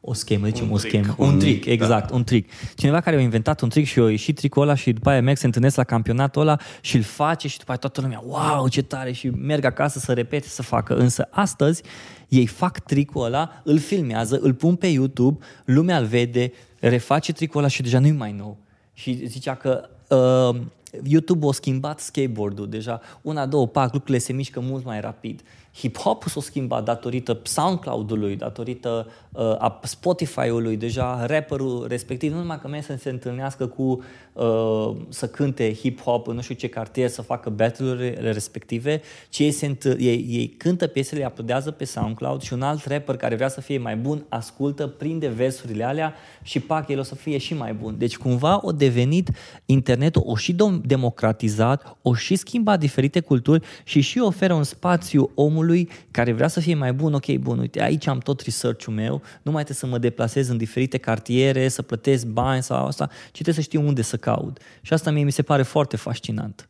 o 0.00 0.12
schemă, 0.12 0.46
zicem 0.46 0.66
Un 0.66 0.72
o 0.72 0.76
trick, 0.76 0.94
schemă, 0.94 1.14
un- 1.18 1.32
un 1.32 1.38
trick, 1.38 1.64
da. 1.64 1.70
exact, 1.70 2.10
un 2.10 2.24
trick. 2.24 2.50
Cineva 2.76 3.00
care 3.00 3.16
a 3.16 3.20
inventat 3.20 3.60
un 3.60 3.68
trick 3.68 3.88
și 3.88 3.98
a 3.98 4.10
ieșit 4.10 4.36
tricul 4.36 4.62
ăla 4.62 4.74
și 4.74 4.92
după 4.92 5.10
aia 5.10 5.20
merg, 5.20 5.36
se 5.36 5.46
întâlnesc 5.46 5.76
la 5.76 5.84
campionatul 5.84 6.42
ăla 6.42 6.56
și 6.80 6.96
îl 6.96 7.02
face 7.02 7.48
și 7.48 7.58
după 7.58 7.70
aia 7.70 7.78
toată 7.78 8.00
lumea, 8.00 8.22
wow, 8.26 8.68
ce 8.68 8.82
tare 8.82 9.12
și 9.12 9.28
merg 9.28 9.64
acasă 9.64 9.98
să 9.98 10.12
repete, 10.12 10.48
să 10.48 10.62
facă. 10.62 10.94
Însă 10.94 11.28
astăzi 11.30 11.82
ei 12.28 12.46
fac 12.46 12.78
tricul 12.78 13.24
ăla, 13.24 13.60
îl 13.64 13.78
filmează, 13.78 14.38
îl 14.42 14.54
pun 14.54 14.74
pe 14.74 14.86
YouTube, 14.86 15.44
lumea 15.64 15.98
îl 15.98 16.04
vede, 16.04 16.52
reface 16.78 17.32
tricul 17.32 17.58
ăla 17.58 17.68
și 17.68 17.82
deja 17.82 17.98
nu-i 17.98 18.12
mai 18.12 18.32
nou. 18.32 18.58
Și 18.92 19.26
zicea 19.26 19.54
că 19.54 19.88
uh, 20.08 20.60
YouTube 21.04 21.46
a 21.46 21.52
schimbat 21.52 22.00
skateboard-ul 22.00 22.68
deja. 22.68 23.00
Una, 23.22 23.46
două, 23.46 23.66
pac, 23.66 23.92
lucrurile 23.92 24.18
se 24.18 24.32
mișcă 24.32 24.60
mult 24.60 24.84
mai 24.84 25.00
rapid. 25.00 25.42
Hip-hop 25.74 26.22
s-a 26.26 26.40
schimbat 26.40 26.84
datorită 26.84 27.40
SoundCloud-ului, 27.42 28.36
datorită 28.36 29.06
uh, 29.32 29.42
a 29.58 29.80
Spotify-ului, 29.82 30.76
deja 30.76 31.26
rapperul 31.26 31.86
respectiv, 31.88 32.32
nu 32.32 32.38
numai 32.38 32.58
că 32.60 32.68
merge 32.68 32.86
să 32.86 32.96
se 32.96 33.10
întâlnească 33.10 33.66
cu 33.66 34.02
uh, 34.32 34.96
să 35.08 35.26
cânte 35.26 35.74
hip-hop 35.74 36.24
în 36.24 36.34
nu 36.34 36.40
știu 36.40 36.54
ce 36.54 36.68
cartier, 36.68 37.08
să 37.08 37.22
facă 37.22 37.50
battle-urile 37.50 38.30
respective, 38.32 39.00
ci 39.28 39.38
ei, 39.38 39.50
se 39.50 39.66
înt- 39.66 39.98
ei, 39.98 40.26
ei 40.28 40.48
cântă 40.48 40.86
piesele, 40.86 41.20
le 41.20 41.26
uploadează 41.26 41.70
pe 41.70 41.84
SoundCloud 41.84 42.42
și 42.42 42.52
un 42.52 42.62
alt 42.62 42.86
rapper 42.86 43.16
care 43.16 43.34
vrea 43.34 43.48
să 43.48 43.60
fie 43.60 43.78
mai 43.78 43.96
bun, 43.96 44.24
ascultă, 44.28 44.86
prinde 44.86 45.28
versurile 45.28 45.84
alea 45.84 46.14
și 46.42 46.60
pac, 46.60 46.88
el 46.88 46.98
o 46.98 47.02
să 47.02 47.14
fie 47.14 47.38
și 47.38 47.54
mai 47.54 47.72
bun. 47.72 47.94
Deci 47.98 48.16
cumva 48.16 48.60
o 48.62 48.72
devenit 48.72 49.30
internetul, 49.66 50.22
o 50.26 50.36
și 50.36 50.52
dom- 50.52 50.80
democratizat, 50.82 51.96
o 52.02 52.14
și 52.14 52.36
schimbat 52.36 52.78
diferite 52.78 53.20
culturi 53.20 53.66
și 53.84 54.00
și 54.00 54.18
oferă 54.18 54.52
un 54.54 54.62
spațiu 54.62 55.30
omului 55.34 55.88
care 56.10 56.32
vrea 56.32 56.48
să 56.48 56.60
fie 56.60 56.74
mai 56.74 56.92
bun. 56.92 57.14
Ok, 57.14 57.32
bun, 57.36 57.58
uite, 57.58 57.82
aici 57.82 58.06
am 58.06 58.18
tot 58.18 58.40
research-ul 58.40 58.92
meu, 58.94 59.19
nu 59.42 59.52
mai 59.52 59.64
trebuie 59.64 59.76
să 59.76 59.86
mă 59.86 59.98
deplasez 59.98 60.48
în 60.48 60.56
diferite 60.56 60.98
cartiere, 60.98 61.68
să 61.68 61.82
plătesc 61.82 62.26
bani 62.26 62.62
sau 62.62 62.86
asta, 62.86 63.08
ci 63.26 63.32
trebuie 63.32 63.54
să 63.54 63.60
știu 63.60 63.86
unde 63.86 64.02
să 64.02 64.16
caut 64.16 64.28
caut. 64.30 64.60
Și 64.82 64.92
asta 64.92 65.10
mie 65.10 65.24
mi 65.24 65.32
se 65.32 65.42
pare 65.42 65.62
foarte 65.62 65.96
fascinant. 65.96 66.68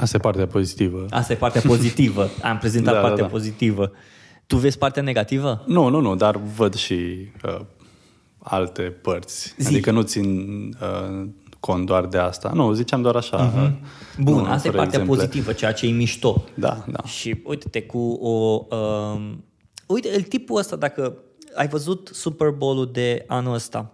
Asta 0.00 0.16
e 0.16 0.20
partea 0.20 0.46
pozitivă. 0.46 1.06
Asta 1.10 1.32
e 1.32 1.36
partea 1.36 1.60
pozitivă. 1.60 2.28
Am 2.42 2.58
prezentat 2.58 2.94
Da, 2.94 3.00
da, 3.00 3.06
partea 3.06 3.24
da. 3.24 3.30
pozitivă. 3.30 3.92
Tu 4.46 4.56
vezi 4.56 4.78
partea 4.78 5.02
negativă? 5.02 5.64
Nu, 5.66 5.88
nu, 5.88 6.00
nu, 6.00 6.16
dar 6.16 6.36
văd 6.36 6.74
și 6.74 6.94
uh, 7.44 7.60
alte 8.38 8.82
părți. 8.82 9.54
Zi. 9.58 9.66
Adică 9.66 9.90
nu 9.90 10.02
țin 10.02 10.48
uh, 10.80 11.26
cont 11.60 11.86
doar 11.86 12.06
de 12.06 12.18
asta. 12.18 12.50
Nu, 12.54 12.72
ziceam 12.72 13.02
doar 13.02 13.16
așa. 13.16 13.52
uh 13.56 13.70
Bun, 14.18 14.34
nu, 14.34 14.44
asta 14.44 14.68
e 14.68 14.70
fără 14.70 14.82
partea 14.82 15.00
exemple. 15.00 15.16
pozitivă, 15.16 15.52
ceea 15.52 15.72
ce 15.72 15.86
e 15.86 15.90
mișto. 15.90 16.44
Da, 16.54 16.84
da. 16.88 17.02
Și 17.06 17.42
uite-te 17.44 17.82
cu 17.82 17.98
o... 18.12 18.66
Um, 18.76 19.44
uite, 19.86 20.08
el 20.12 20.22
tipul 20.22 20.58
ăsta, 20.58 20.76
dacă 20.76 21.16
ai 21.54 21.68
văzut 21.68 22.10
Super 22.12 22.50
Bowl-ul 22.50 22.90
de 22.92 23.24
anul 23.26 23.54
ăsta, 23.54 23.92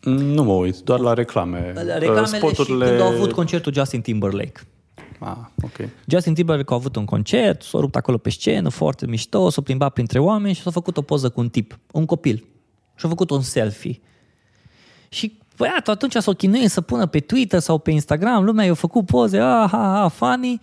Nu 0.00 0.44
mă 0.44 0.52
uit, 0.52 0.76
doar 0.76 1.00
la 1.00 1.12
reclame. 1.14 1.72
Uh, 1.76 1.82
reclamele 1.98 2.38
Spoturile... 2.38 2.84
și 2.84 2.90
când 2.90 3.00
au 3.00 3.08
avut 3.08 3.32
concertul 3.32 3.72
Justin 3.72 4.00
Timberlake. 4.00 4.60
Ah, 5.18 5.36
ok. 5.62 5.88
Justin 6.06 6.34
Timberlake 6.34 6.72
a 6.72 6.76
avut 6.76 6.96
un 6.96 7.04
concert, 7.04 7.62
s-a 7.62 7.78
rupt 7.78 7.96
acolo 7.96 8.18
pe 8.18 8.30
scenă, 8.30 8.68
foarte 8.68 9.06
mișto, 9.06 9.48
s-a 9.48 9.60
plimbat 9.60 9.92
printre 9.92 10.18
oameni 10.18 10.54
și 10.54 10.62
s-a 10.62 10.70
făcut 10.70 10.96
o 10.96 11.02
poză 11.02 11.28
cu 11.28 11.40
un 11.40 11.48
tip, 11.48 11.78
un 11.92 12.06
copil. 12.06 12.44
Și 12.94 13.06
a 13.06 13.08
făcut 13.08 13.30
un 13.30 13.40
selfie. 13.40 14.00
Și 15.08 15.38
băiatul 15.56 15.92
atunci 15.92 16.14
s-a 16.14 16.32
chinuit 16.32 16.70
să 16.70 16.80
pună 16.80 17.06
pe 17.06 17.20
Twitter 17.20 17.60
sau 17.60 17.78
pe 17.78 17.90
Instagram, 17.90 18.44
lumea 18.44 18.64
i-a 18.64 18.74
făcut 18.74 19.06
poze, 19.06 19.38
ah, 19.38 19.68
ha, 19.70 19.98
ha, 20.00 20.08
funny, 20.08 20.60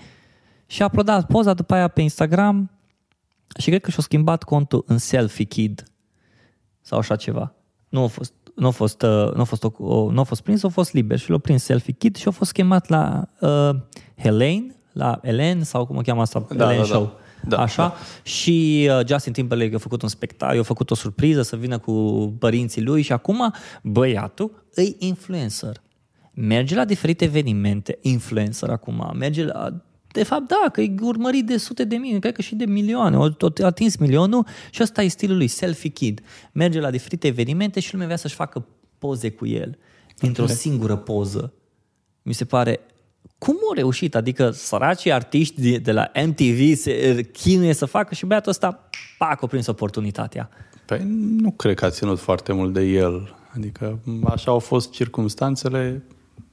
și 0.67 0.81
a 0.81 0.85
uploadat 0.85 1.27
poza 1.27 1.53
după 1.53 1.73
aia 1.73 1.87
pe 1.87 2.01
Instagram 2.01 2.71
și 3.59 3.69
cred 3.69 3.81
că 3.81 3.91
și-a 3.91 4.03
schimbat 4.03 4.43
contul 4.43 4.83
în 4.87 4.97
Selfie 4.97 5.45
Kid 5.45 5.83
sau 6.85 6.97
așa 6.97 7.15
ceva. 7.15 7.53
Nu 7.89 8.03
a 8.03 8.07
fost, 8.07 8.33
nu 8.55 8.67
a 8.67 8.69
fost, 8.69 9.01
uh, 9.01 9.33
nu 9.33 9.41
a 9.41 9.43
fost, 9.43 9.63
o, 9.63 9.71
o, 9.77 10.11
nu 10.11 10.19
a 10.19 10.23
fost 10.23 10.41
prins, 10.41 10.63
a 10.63 10.67
fost 10.67 10.93
liber 10.93 11.19
și 11.19 11.29
l-a 11.29 11.37
prins 11.37 11.63
Selfie 11.63 11.93
Kid 11.93 12.15
și 12.15 12.27
a 12.27 12.31
fost 12.31 12.51
chemat 12.51 12.89
la 12.89 13.29
uh, 13.39 13.69
Helene, 14.17 14.75
la 14.91 15.19
Ellen 15.21 15.63
sau 15.63 15.85
cum 15.85 15.97
o 15.97 16.01
cheamă 16.01 16.21
asta, 16.21 16.45
Da, 16.55 16.63
Ellen 16.63 16.77
da, 16.77 16.81
da. 16.81 16.93
Show. 16.93 17.19
Da, 17.47 17.57
Așa? 17.57 17.87
da. 17.87 17.95
Și 18.23 18.87
uh, 18.89 19.07
Justin 19.07 19.33
Timberlake 19.33 19.75
a 19.75 19.77
făcut 19.77 20.01
un 20.01 20.09
spectacol, 20.09 20.59
a 20.59 20.63
făcut 20.63 20.91
o 20.91 20.95
surpriză 20.95 21.41
să 21.41 21.55
vină 21.55 21.77
cu 21.77 21.93
părinții 22.39 22.81
lui 22.81 23.01
și 23.01 23.11
acum 23.11 23.53
băiatul 23.83 24.65
îi 24.73 24.95
influencer. 24.99 25.81
Merge 26.33 26.75
la 26.75 26.85
diferite 26.85 27.23
evenimente, 27.23 27.97
influencer 28.01 28.69
acum, 28.69 29.11
merge 29.17 29.43
la 29.43 29.73
de 30.15 30.23
fapt, 30.23 30.47
da, 30.47 30.69
că 30.71 30.81
e 30.81 30.95
urmărit 31.01 31.45
de 31.45 31.57
sute 31.57 31.83
de 31.83 31.95
mii, 31.95 32.19
cred 32.19 32.33
că 32.33 32.41
și 32.41 32.55
de 32.55 32.65
milioane, 32.65 33.17
o 33.17 33.29
tot 33.29 33.59
a 33.59 33.65
atins 33.65 33.95
milionul 33.95 34.45
și 34.71 34.81
ăsta 34.81 35.03
e 35.03 35.07
stilul 35.07 35.37
lui, 35.37 35.47
selfie 35.47 35.89
kid. 35.89 36.21
Merge 36.51 36.79
la 36.79 36.91
diferite 36.91 37.27
evenimente 37.27 37.79
și 37.79 37.91
lumea 37.91 38.05
vrea 38.05 38.17
să-și 38.17 38.35
facă 38.35 38.65
poze 38.97 39.31
cu 39.31 39.45
el, 39.45 39.77
într-o 40.19 40.45
singură 40.45 40.95
poză. 40.95 41.53
Mi 42.21 42.33
se 42.33 42.45
pare, 42.45 42.79
cum 43.37 43.55
au 43.67 43.73
reușit? 43.73 44.15
Adică 44.15 44.49
săracii 44.49 45.11
artiști 45.11 45.61
de, 45.61 45.77
de 45.77 45.91
la 45.91 46.11
MTV 46.25 46.75
se 46.75 47.21
chinuie 47.33 47.73
să 47.73 47.85
facă 47.85 48.13
și 48.13 48.25
băiatul 48.25 48.51
ăsta, 48.51 48.89
pac, 49.17 49.43
a 49.43 49.47
prins 49.47 49.67
oportunitatea. 49.67 50.49
Păi 50.85 51.01
nu 51.41 51.51
cred 51.51 51.75
că 51.75 51.85
a 51.85 51.89
ținut 51.89 52.19
foarte 52.19 52.53
mult 52.53 52.73
de 52.73 52.81
el. 52.81 53.35
Adică 53.55 53.99
așa 54.25 54.51
au 54.51 54.59
fost 54.59 54.91
circumstanțele, 54.91 56.03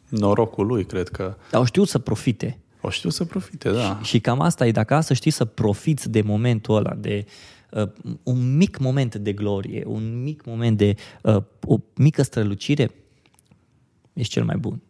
norocul 0.09 0.67
lui, 0.67 0.85
cred 0.85 1.09
că. 1.09 1.37
Dar 1.51 1.61
au 1.61 1.65
știut 1.65 1.89
să 1.89 1.99
profite. 1.99 2.62
O 2.83 2.91
știu 2.91 3.11
să 3.11 3.25
profite, 3.25 3.71
da. 3.71 4.01
Și 4.03 4.21
cam 4.21 4.41
asta 4.41 4.67
e, 4.67 4.71
dacă 4.71 5.01
să 5.01 5.15
știi 5.15 5.31
să 5.31 5.45
profiți 5.45 6.11
de 6.11 6.23
momentul 6.23 6.77
ăla, 6.77 6.95
de 6.95 7.25
uh, 7.71 7.89
un 8.23 8.57
mic 8.57 8.79
moment 8.79 9.15
de 9.15 9.33
glorie, 9.33 9.85
un 9.87 10.23
mic 10.23 10.45
moment 10.45 10.77
de 10.77 10.95
uh, 11.23 11.43
o 11.67 11.77
mică 11.95 12.23
strălucire, 12.23 12.91
ești 14.13 14.33
cel 14.33 14.45
mai 14.45 14.57
bun. 14.57 14.83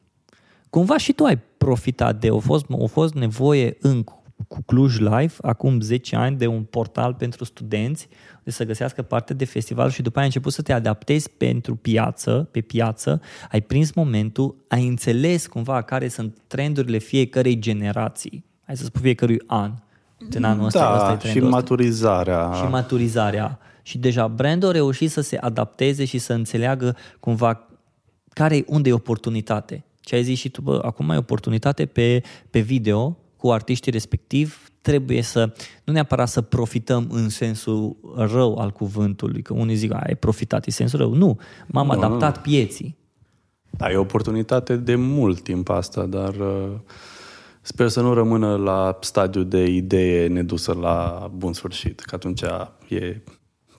Cumva 0.70 0.96
și 0.96 1.12
tu 1.12 1.24
ai 1.24 1.38
profitat 1.56 2.20
de, 2.20 2.28
a 2.28 2.38
fost, 2.38 2.64
a 2.82 2.86
fost 2.86 3.14
nevoie 3.14 3.76
în 3.80 4.04
cu 4.48 4.62
Cluj 4.66 4.98
Live, 4.98 5.32
acum 5.40 5.80
10 5.80 6.16
ani, 6.16 6.36
de 6.36 6.46
un 6.46 6.62
portal 6.62 7.14
pentru 7.14 7.44
studenți, 7.44 8.08
de 8.42 8.50
să 8.50 8.64
găsească 8.64 9.02
parte 9.02 9.34
de 9.34 9.44
festival 9.44 9.90
și 9.90 10.02
după 10.02 10.18
aia 10.18 10.26
ai 10.26 10.32
început 10.34 10.52
să 10.52 10.62
te 10.62 10.72
adaptezi 10.72 11.30
pentru 11.30 11.74
piață, 11.74 12.48
pe 12.50 12.60
piață, 12.60 13.20
ai 13.50 13.60
prins 13.60 13.92
momentul, 13.92 14.54
ai 14.68 14.86
înțeles 14.86 15.46
cumva 15.46 15.82
care 15.82 16.08
sunt 16.08 16.38
trendurile 16.46 16.98
fiecărei 16.98 17.58
generații, 17.58 18.44
hai 18.66 18.76
să 18.76 18.84
spun 18.84 19.00
fiecărui 19.00 19.42
an. 19.46 19.72
În 20.30 20.44
anul 20.44 20.64
ăsta, 20.64 20.80
da, 20.80 20.94
ăsta 20.94 21.12
e 21.12 21.14
și 21.14 21.18
trendul 21.18 21.44
ăsta 21.44 21.56
maturizarea. 21.56 22.52
și 22.52 22.62
maturizarea. 22.62 23.58
Și 23.82 23.98
deja 23.98 24.28
brandul 24.28 24.68
a 24.68 24.72
reușit 24.72 25.10
să 25.10 25.20
se 25.20 25.36
adapteze 25.36 26.04
și 26.04 26.18
să 26.18 26.32
înțeleagă 26.32 26.96
cumva 27.20 27.66
care 28.28 28.64
unde 28.66 28.88
e 28.88 28.92
oportunitate. 28.92 29.84
Ce 30.00 30.14
ai 30.14 30.22
zis 30.22 30.38
și 30.38 30.48
tu, 30.48 30.60
bă, 30.60 30.80
acum 30.84 31.10
ai 31.10 31.16
oportunitate 31.16 31.86
pe, 31.86 32.22
pe 32.50 32.60
video 32.60 33.16
cu 33.42 33.50
artiștii 33.50 33.92
respectiv, 33.92 34.70
trebuie 34.80 35.22
să, 35.22 35.52
nu 35.84 35.92
neapărat 35.92 36.28
să 36.28 36.40
profităm 36.40 37.06
în 37.10 37.28
sensul 37.28 37.96
rău 38.16 38.58
al 38.58 38.70
cuvântului, 38.70 39.42
că 39.42 39.52
unii 39.52 39.74
zic, 39.74 39.92
ai 39.92 40.14
profitat 40.14 40.66
în 40.66 40.72
sensul 40.72 40.98
rău. 40.98 41.14
Nu, 41.14 41.38
m-am 41.66 41.86
Nu, 41.86 41.92
adaptat 41.92 42.42
pieții. 42.42 42.96
Da, 43.70 43.90
e 43.90 43.96
o 43.96 44.00
oportunitate 44.00 44.76
de 44.76 44.94
mult 44.94 45.40
timp 45.40 45.68
asta, 45.68 46.06
dar 46.06 46.34
uh, 46.34 46.72
sper 47.60 47.88
să 47.88 48.00
nu 48.00 48.14
rămână 48.14 48.56
la 48.56 48.98
stadiu 49.00 49.42
de 49.42 49.64
idee 49.64 50.26
nedusă 50.26 50.72
la 50.72 51.30
bun 51.34 51.52
sfârșit, 51.52 52.00
că 52.00 52.14
atunci 52.14 52.42
e... 52.88 53.22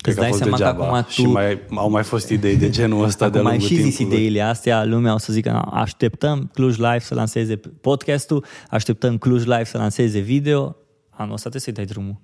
Cred 0.04 0.16
că 0.16 0.20
a 0.20 0.24
dai 0.24 0.32
fost 0.32 0.42
seama 0.44 0.58
că 0.58 0.64
degeaba. 0.64 0.86
acum 0.88 1.02
tu- 1.04 1.10
Și 1.12 1.26
mai, 1.26 1.60
au 1.76 1.90
mai 1.90 2.04
fost 2.04 2.30
idei 2.30 2.56
de 2.56 2.70
genul 2.70 3.04
ăsta 3.04 3.30
de-a 3.30 3.40
Acum 3.40 3.52
ai 3.52 3.58
lungul 3.58 3.76
și 3.78 3.82
zis 3.84 3.96
timpului. 3.96 4.20
ideile 4.22 4.42
astea, 4.48 4.86
lumea 4.86 5.14
o 5.14 5.18
să 5.18 5.34
zică, 5.34 5.50
"Na, 5.50 5.62
așteptăm 5.62 6.50
Cluj 6.54 6.78
Live 6.78 7.00
să 7.00 7.14
lanseze 7.16 7.56
podcastul, 7.82 8.46
așteptăm 8.70 9.18
Cluj 9.18 9.44
Live 9.46 9.64
să 9.64 9.78
lanseze 9.78 10.20
video, 10.20 10.76
anul 11.10 11.34
ăsta 11.34 11.50
trebuie 11.50 11.62
să-i 11.62 11.74
dai 11.74 11.86
drumul. 11.86 12.16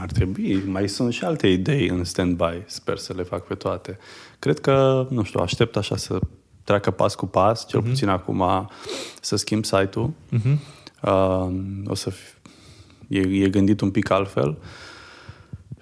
Ar 0.00 0.10
trebui. 0.10 0.62
Mai 0.66 0.88
sunt 0.88 1.12
și 1.12 1.24
alte 1.24 1.46
idei 1.46 1.88
în 1.88 2.04
stand-by. 2.04 2.62
Sper 2.66 2.96
să 2.98 3.12
le 3.16 3.22
fac 3.22 3.46
pe 3.46 3.54
toate. 3.54 3.98
Cred 4.38 4.58
că, 4.60 5.06
nu 5.10 5.22
știu, 5.22 5.40
aștept 5.40 5.76
așa 5.76 5.96
să 5.96 6.18
treacă 6.64 6.90
pas 6.90 7.14
cu 7.14 7.26
pas, 7.26 7.66
cel 7.68 7.82
puțin 7.82 8.08
acum 8.08 8.42
să 9.20 9.36
schimb 9.36 9.64
site-ul. 9.64 10.10
Uh, 11.02 11.48
o 11.86 11.94
să 11.94 12.10
fi, 12.10 12.24
e, 13.08 13.18
e 13.20 13.48
gândit 13.48 13.80
un 13.80 13.90
pic 13.90 14.10
altfel. 14.10 14.58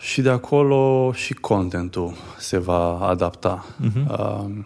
Și 0.00 0.20
de 0.22 0.30
acolo 0.30 1.12
și 1.12 1.34
contentul 1.34 2.14
se 2.38 2.58
va 2.58 2.98
adapta. 3.08 3.64
Uh, 4.08 4.58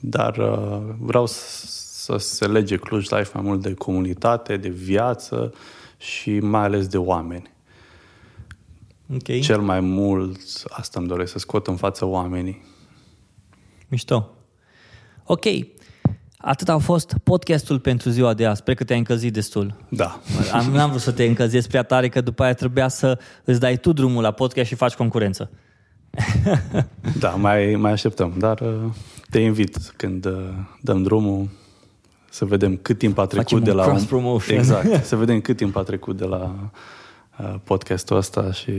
dar 0.00 0.36
uh, 0.36 0.94
vreau 0.98 1.26
să, 1.26 1.66
să 1.66 2.16
se 2.16 2.46
lege 2.46 2.76
Cluj 2.76 3.08
Life 3.08 3.30
mai 3.34 3.42
mult 3.42 3.62
de 3.62 3.74
comunitate, 3.74 4.56
de 4.56 4.68
viață 4.68 5.54
și 5.98 6.38
mai 6.38 6.62
ales 6.62 6.86
de 6.86 6.98
oameni. 6.98 7.50
Ok, 9.14 9.40
Cel 9.40 9.60
mai 9.60 9.80
mult 9.80 10.40
asta 10.68 10.98
îmi 10.98 11.08
doresc, 11.08 11.32
să 11.32 11.38
scot 11.38 11.66
în 11.66 11.76
față 11.76 12.04
oamenii. 12.04 12.62
mișto. 13.88 14.30
Ok, 15.24 15.44
atât 16.46 16.68
a 16.68 16.78
fost 16.78 17.16
podcastul 17.22 17.78
pentru 17.78 18.10
ziua 18.10 18.34
de 18.34 18.46
azi. 18.46 18.58
Sper 18.58 18.74
că 18.74 18.84
te-ai 18.84 18.98
încălzit 18.98 19.32
destul. 19.32 19.74
Da. 19.88 20.20
Am, 20.52 20.70
n-am 20.72 20.88
vrut 20.88 21.00
să 21.00 21.12
te 21.12 21.24
încălzesc 21.24 21.68
prea 21.68 21.82
tare, 21.82 22.08
că 22.08 22.20
după 22.20 22.42
aia 22.42 22.54
trebuia 22.54 22.88
să 22.88 23.18
îți 23.44 23.60
dai 23.60 23.76
tu 23.76 23.92
drumul 23.92 24.22
la 24.22 24.30
podcast 24.30 24.68
și 24.68 24.74
faci 24.74 24.94
concurență. 24.94 25.50
Da, 27.18 27.28
mai, 27.28 27.74
mai 27.74 27.92
așteptăm, 27.92 28.34
dar 28.38 28.60
uh, 28.60 28.92
te 29.30 29.38
invit 29.38 29.76
când 29.96 30.24
uh, 30.24 30.32
dăm 30.80 31.02
drumul 31.02 31.48
să 32.30 32.44
vedem 32.44 32.76
cât 32.76 32.98
timp 32.98 33.18
a 33.18 33.26
trecut 33.26 33.48
Facem 33.48 33.64
de 33.64 33.70
un 33.70 33.76
la... 33.76 33.84
cross-promotion. 33.84 34.58
Exact, 34.58 35.04
să 35.04 35.16
vedem 35.16 35.40
cât 35.40 35.56
timp 35.56 35.76
a 35.76 35.82
trecut 35.82 36.16
de 36.16 36.24
la 36.24 36.70
uh, 37.38 37.54
podcastul 37.64 38.16
ăsta 38.16 38.52
și 38.52 38.72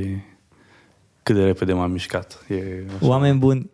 cât 1.24 1.36
de 1.36 1.44
repede 1.44 1.74
m-am 1.74 1.92
mișcat. 1.92 2.46
E 2.48 2.84
așa. 2.88 3.08
Oameni 3.08 3.38
buni, 3.38 3.70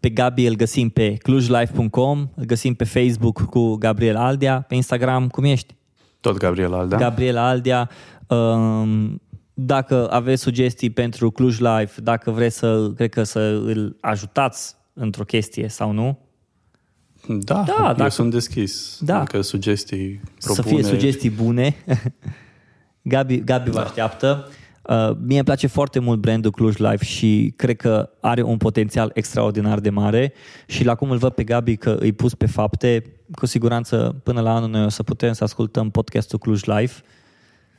pe 0.00 0.08
Gabi 0.08 0.46
îl 0.46 0.54
găsim 0.54 0.88
pe 0.88 1.14
clujlife.com, 1.14 2.28
îl 2.34 2.44
găsim 2.44 2.74
pe 2.74 2.84
Facebook 2.84 3.40
cu 3.42 3.74
Gabriel 3.74 4.16
Aldea, 4.16 4.60
pe 4.60 4.74
Instagram, 4.74 5.28
cum 5.28 5.44
ești? 5.44 5.74
Tot 6.20 6.36
Gabriel 6.36 6.74
Aldea. 6.74 6.98
Gabriel 6.98 7.36
Aldea. 7.36 7.88
Um, 8.26 9.22
dacă 9.54 10.10
aveți 10.10 10.42
sugestii 10.42 10.90
pentru 10.90 11.30
Cluj 11.30 11.58
Live, 11.58 11.90
dacă 12.02 12.30
vreți 12.30 12.56
să, 12.58 12.90
cred 12.96 13.08
că 13.10 13.22
să 13.22 13.38
îl 13.64 13.96
ajutați 14.00 14.74
într-o 14.92 15.24
chestie 15.24 15.68
sau 15.68 15.90
nu, 15.90 16.18
Da, 17.28 17.54
Da, 17.54 17.62
da 17.66 17.88
eu 17.88 17.94
dacă- 17.94 18.08
sunt 18.10 18.30
deschis. 18.30 18.98
Da. 19.00 19.18
Adică 19.20 19.40
sugestii, 19.40 20.20
să 20.38 20.52
propuneri. 20.52 20.82
fie 20.86 20.92
sugestii 20.94 21.30
bune. 21.30 21.74
Gabi, 23.02 23.40
Gabi 23.44 23.70
vă 23.70 23.78
așteaptă. 23.80 24.48
Uh, 24.88 25.10
mie 25.26 25.36
îmi 25.36 25.44
place 25.44 25.66
foarte 25.66 25.98
mult 25.98 26.20
brandul 26.20 26.50
Cluj 26.50 26.76
Live 26.76 27.04
și 27.04 27.52
cred 27.56 27.76
că 27.76 28.10
are 28.20 28.42
un 28.42 28.56
potențial 28.56 29.10
extraordinar 29.14 29.80
de 29.80 29.90
mare 29.90 30.32
și 30.66 30.84
la 30.84 30.94
cum 30.94 31.10
îl 31.10 31.16
văd 31.16 31.32
pe 31.32 31.44
Gabi 31.44 31.76
că 31.76 31.96
îi 32.00 32.12
pus 32.12 32.34
pe 32.34 32.46
fapte, 32.46 33.02
cu 33.34 33.46
siguranță 33.46 34.20
până 34.22 34.40
la 34.40 34.54
anul 34.54 34.68
noi 34.68 34.84
o 34.84 34.88
să 34.88 35.02
putem 35.02 35.32
să 35.32 35.44
ascultăm 35.44 35.90
podcastul 35.90 36.38
Cluj 36.38 36.62
Live. 36.62 36.92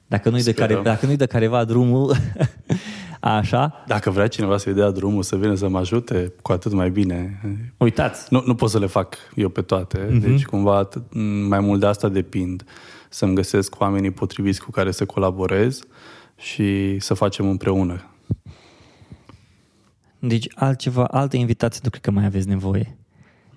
Dacă 0.07 0.29
nu-i 0.29 0.43
de, 0.43 0.51
care, 0.51 0.73
Sperăm. 0.73 0.83
dacă 0.83 1.05
nu-i 1.05 1.15
de 1.15 1.25
careva 1.25 1.63
drumul, 1.63 2.15
Așa. 3.19 3.83
Dacă 3.87 4.09
vrea 4.09 4.27
cineva 4.27 4.57
să-i 4.57 4.73
dea 4.73 4.91
drumul, 4.91 5.23
să 5.23 5.35
vină 5.35 5.55
să 5.55 5.69
mă 5.69 5.77
ajute, 5.77 6.33
cu 6.41 6.51
atât 6.51 6.71
mai 6.71 6.89
bine. 6.89 7.41
Uitați. 7.77 8.33
Nu, 8.33 8.43
nu 8.45 8.55
pot 8.55 8.69
să 8.69 8.79
le 8.79 8.85
fac 8.85 9.17
eu 9.35 9.49
pe 9.49 9.61
toate, 9.61 10.05
uh-huh. 10.05 10.19
deci 10.19 10.45
cumva 10.45 10.77
atât, 10.77 11.03
mai 11.47 11.59
mult 11.59 11.79
de 11.79 11.85
asta 11.85 12.09
depind. 12.09 12.63
Să-mi 13.09 13.35
găsesc 13.35 13.79
oamenii 13.79 14.11
potriviți 14.11 14.61
cu 14.61 14.71
care 14.71 14.91
să 14.91 15.05
colaborez 15.05 15.81
și 16.39 16.99
să 16.99 17.13
facem 17.13 17.49
împreună. 17.49 18.03
Deci 20.19 20.47
altceva, 20.55 21.03
alte 21.03 21.37
invitații 21.37 21.81
nu 21.83 21.89
cred 21.89 22.01
că 22.01 22.11
mai 22.11 22.25
aveți 22.25 22.47
nevoie. 22.47 22.97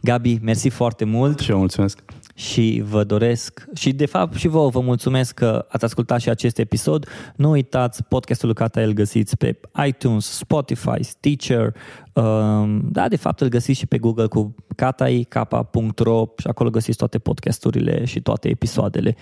Gabi, 0.02 0.38
mersi 0.42 0.68
foarte 0.68 1.04
mult. 1.04 1.38
Și 1.38 1.50
eu 1.50 1.58
mulțumesc. 1.58 2.02
Și 2.34 2.82
vă 2.84 3.04
doresc, 3.04 3.66
și 3.74 3.92
de 3.92 4.06
fapt 4.06 4.34
și 4.34 4.48
vouă 4.48 4.68
vă 4.68 4.80
mulțumesc 4.80 5.34
că 5.34 5.66
ați 5.68 5.84
ascultat 5.84 6.20
și 6.20 6.28
acest 6.28 6.58
episod. 6.58 7.08
Nu 7.36 7.50
uitați, 7.50 8.04
podcastul 8.04 8.46
lui 8.46 8.56
Cata 8.56 8.80
îl 8.80 8.92
găsiți 8.92 9.36
pe 9.36 9.60
iTunes, 9.86 10.26
Spotify, 10.26 11.02
Stitcher. 11.02 11.74
Um, 12.12 12.88
da, 12.90 13.08
de 13.08 13.16
fapt 13.16 13.40
îl 13.40 13.48
găsiți 13.48 13.78
și 13.78 13.86
pe 13.86 13.98
Google 13.98 14.26
cu 14.26 14.54
katai.ro 14.76 16.24
și 16.38 16.46
acolo 16.46 16.70
găsiți 16.70 16.98
toate 16.98 17.18
podcasturile 17.18 18.04
și 18.04 18.20
toate 18.20 18.48
episoadele. 18.48 19.16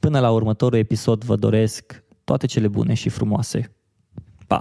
Până 0.00 0.20
la 0.20 0.30
următorul 0.30 0.78
episod 0.78 1.24
vă 1.24 1.36
doresc 1.36 2.01
toate 2.24 2.46
cele 2.46 2.68
bune 2.68 2.94
și 2.94 3.08
frumoase. 3.08 3.76
Pa! 4.46 4.60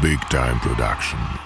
Big 0.00 0.18
Time 0.28 0.58
Production. 0.60 1.43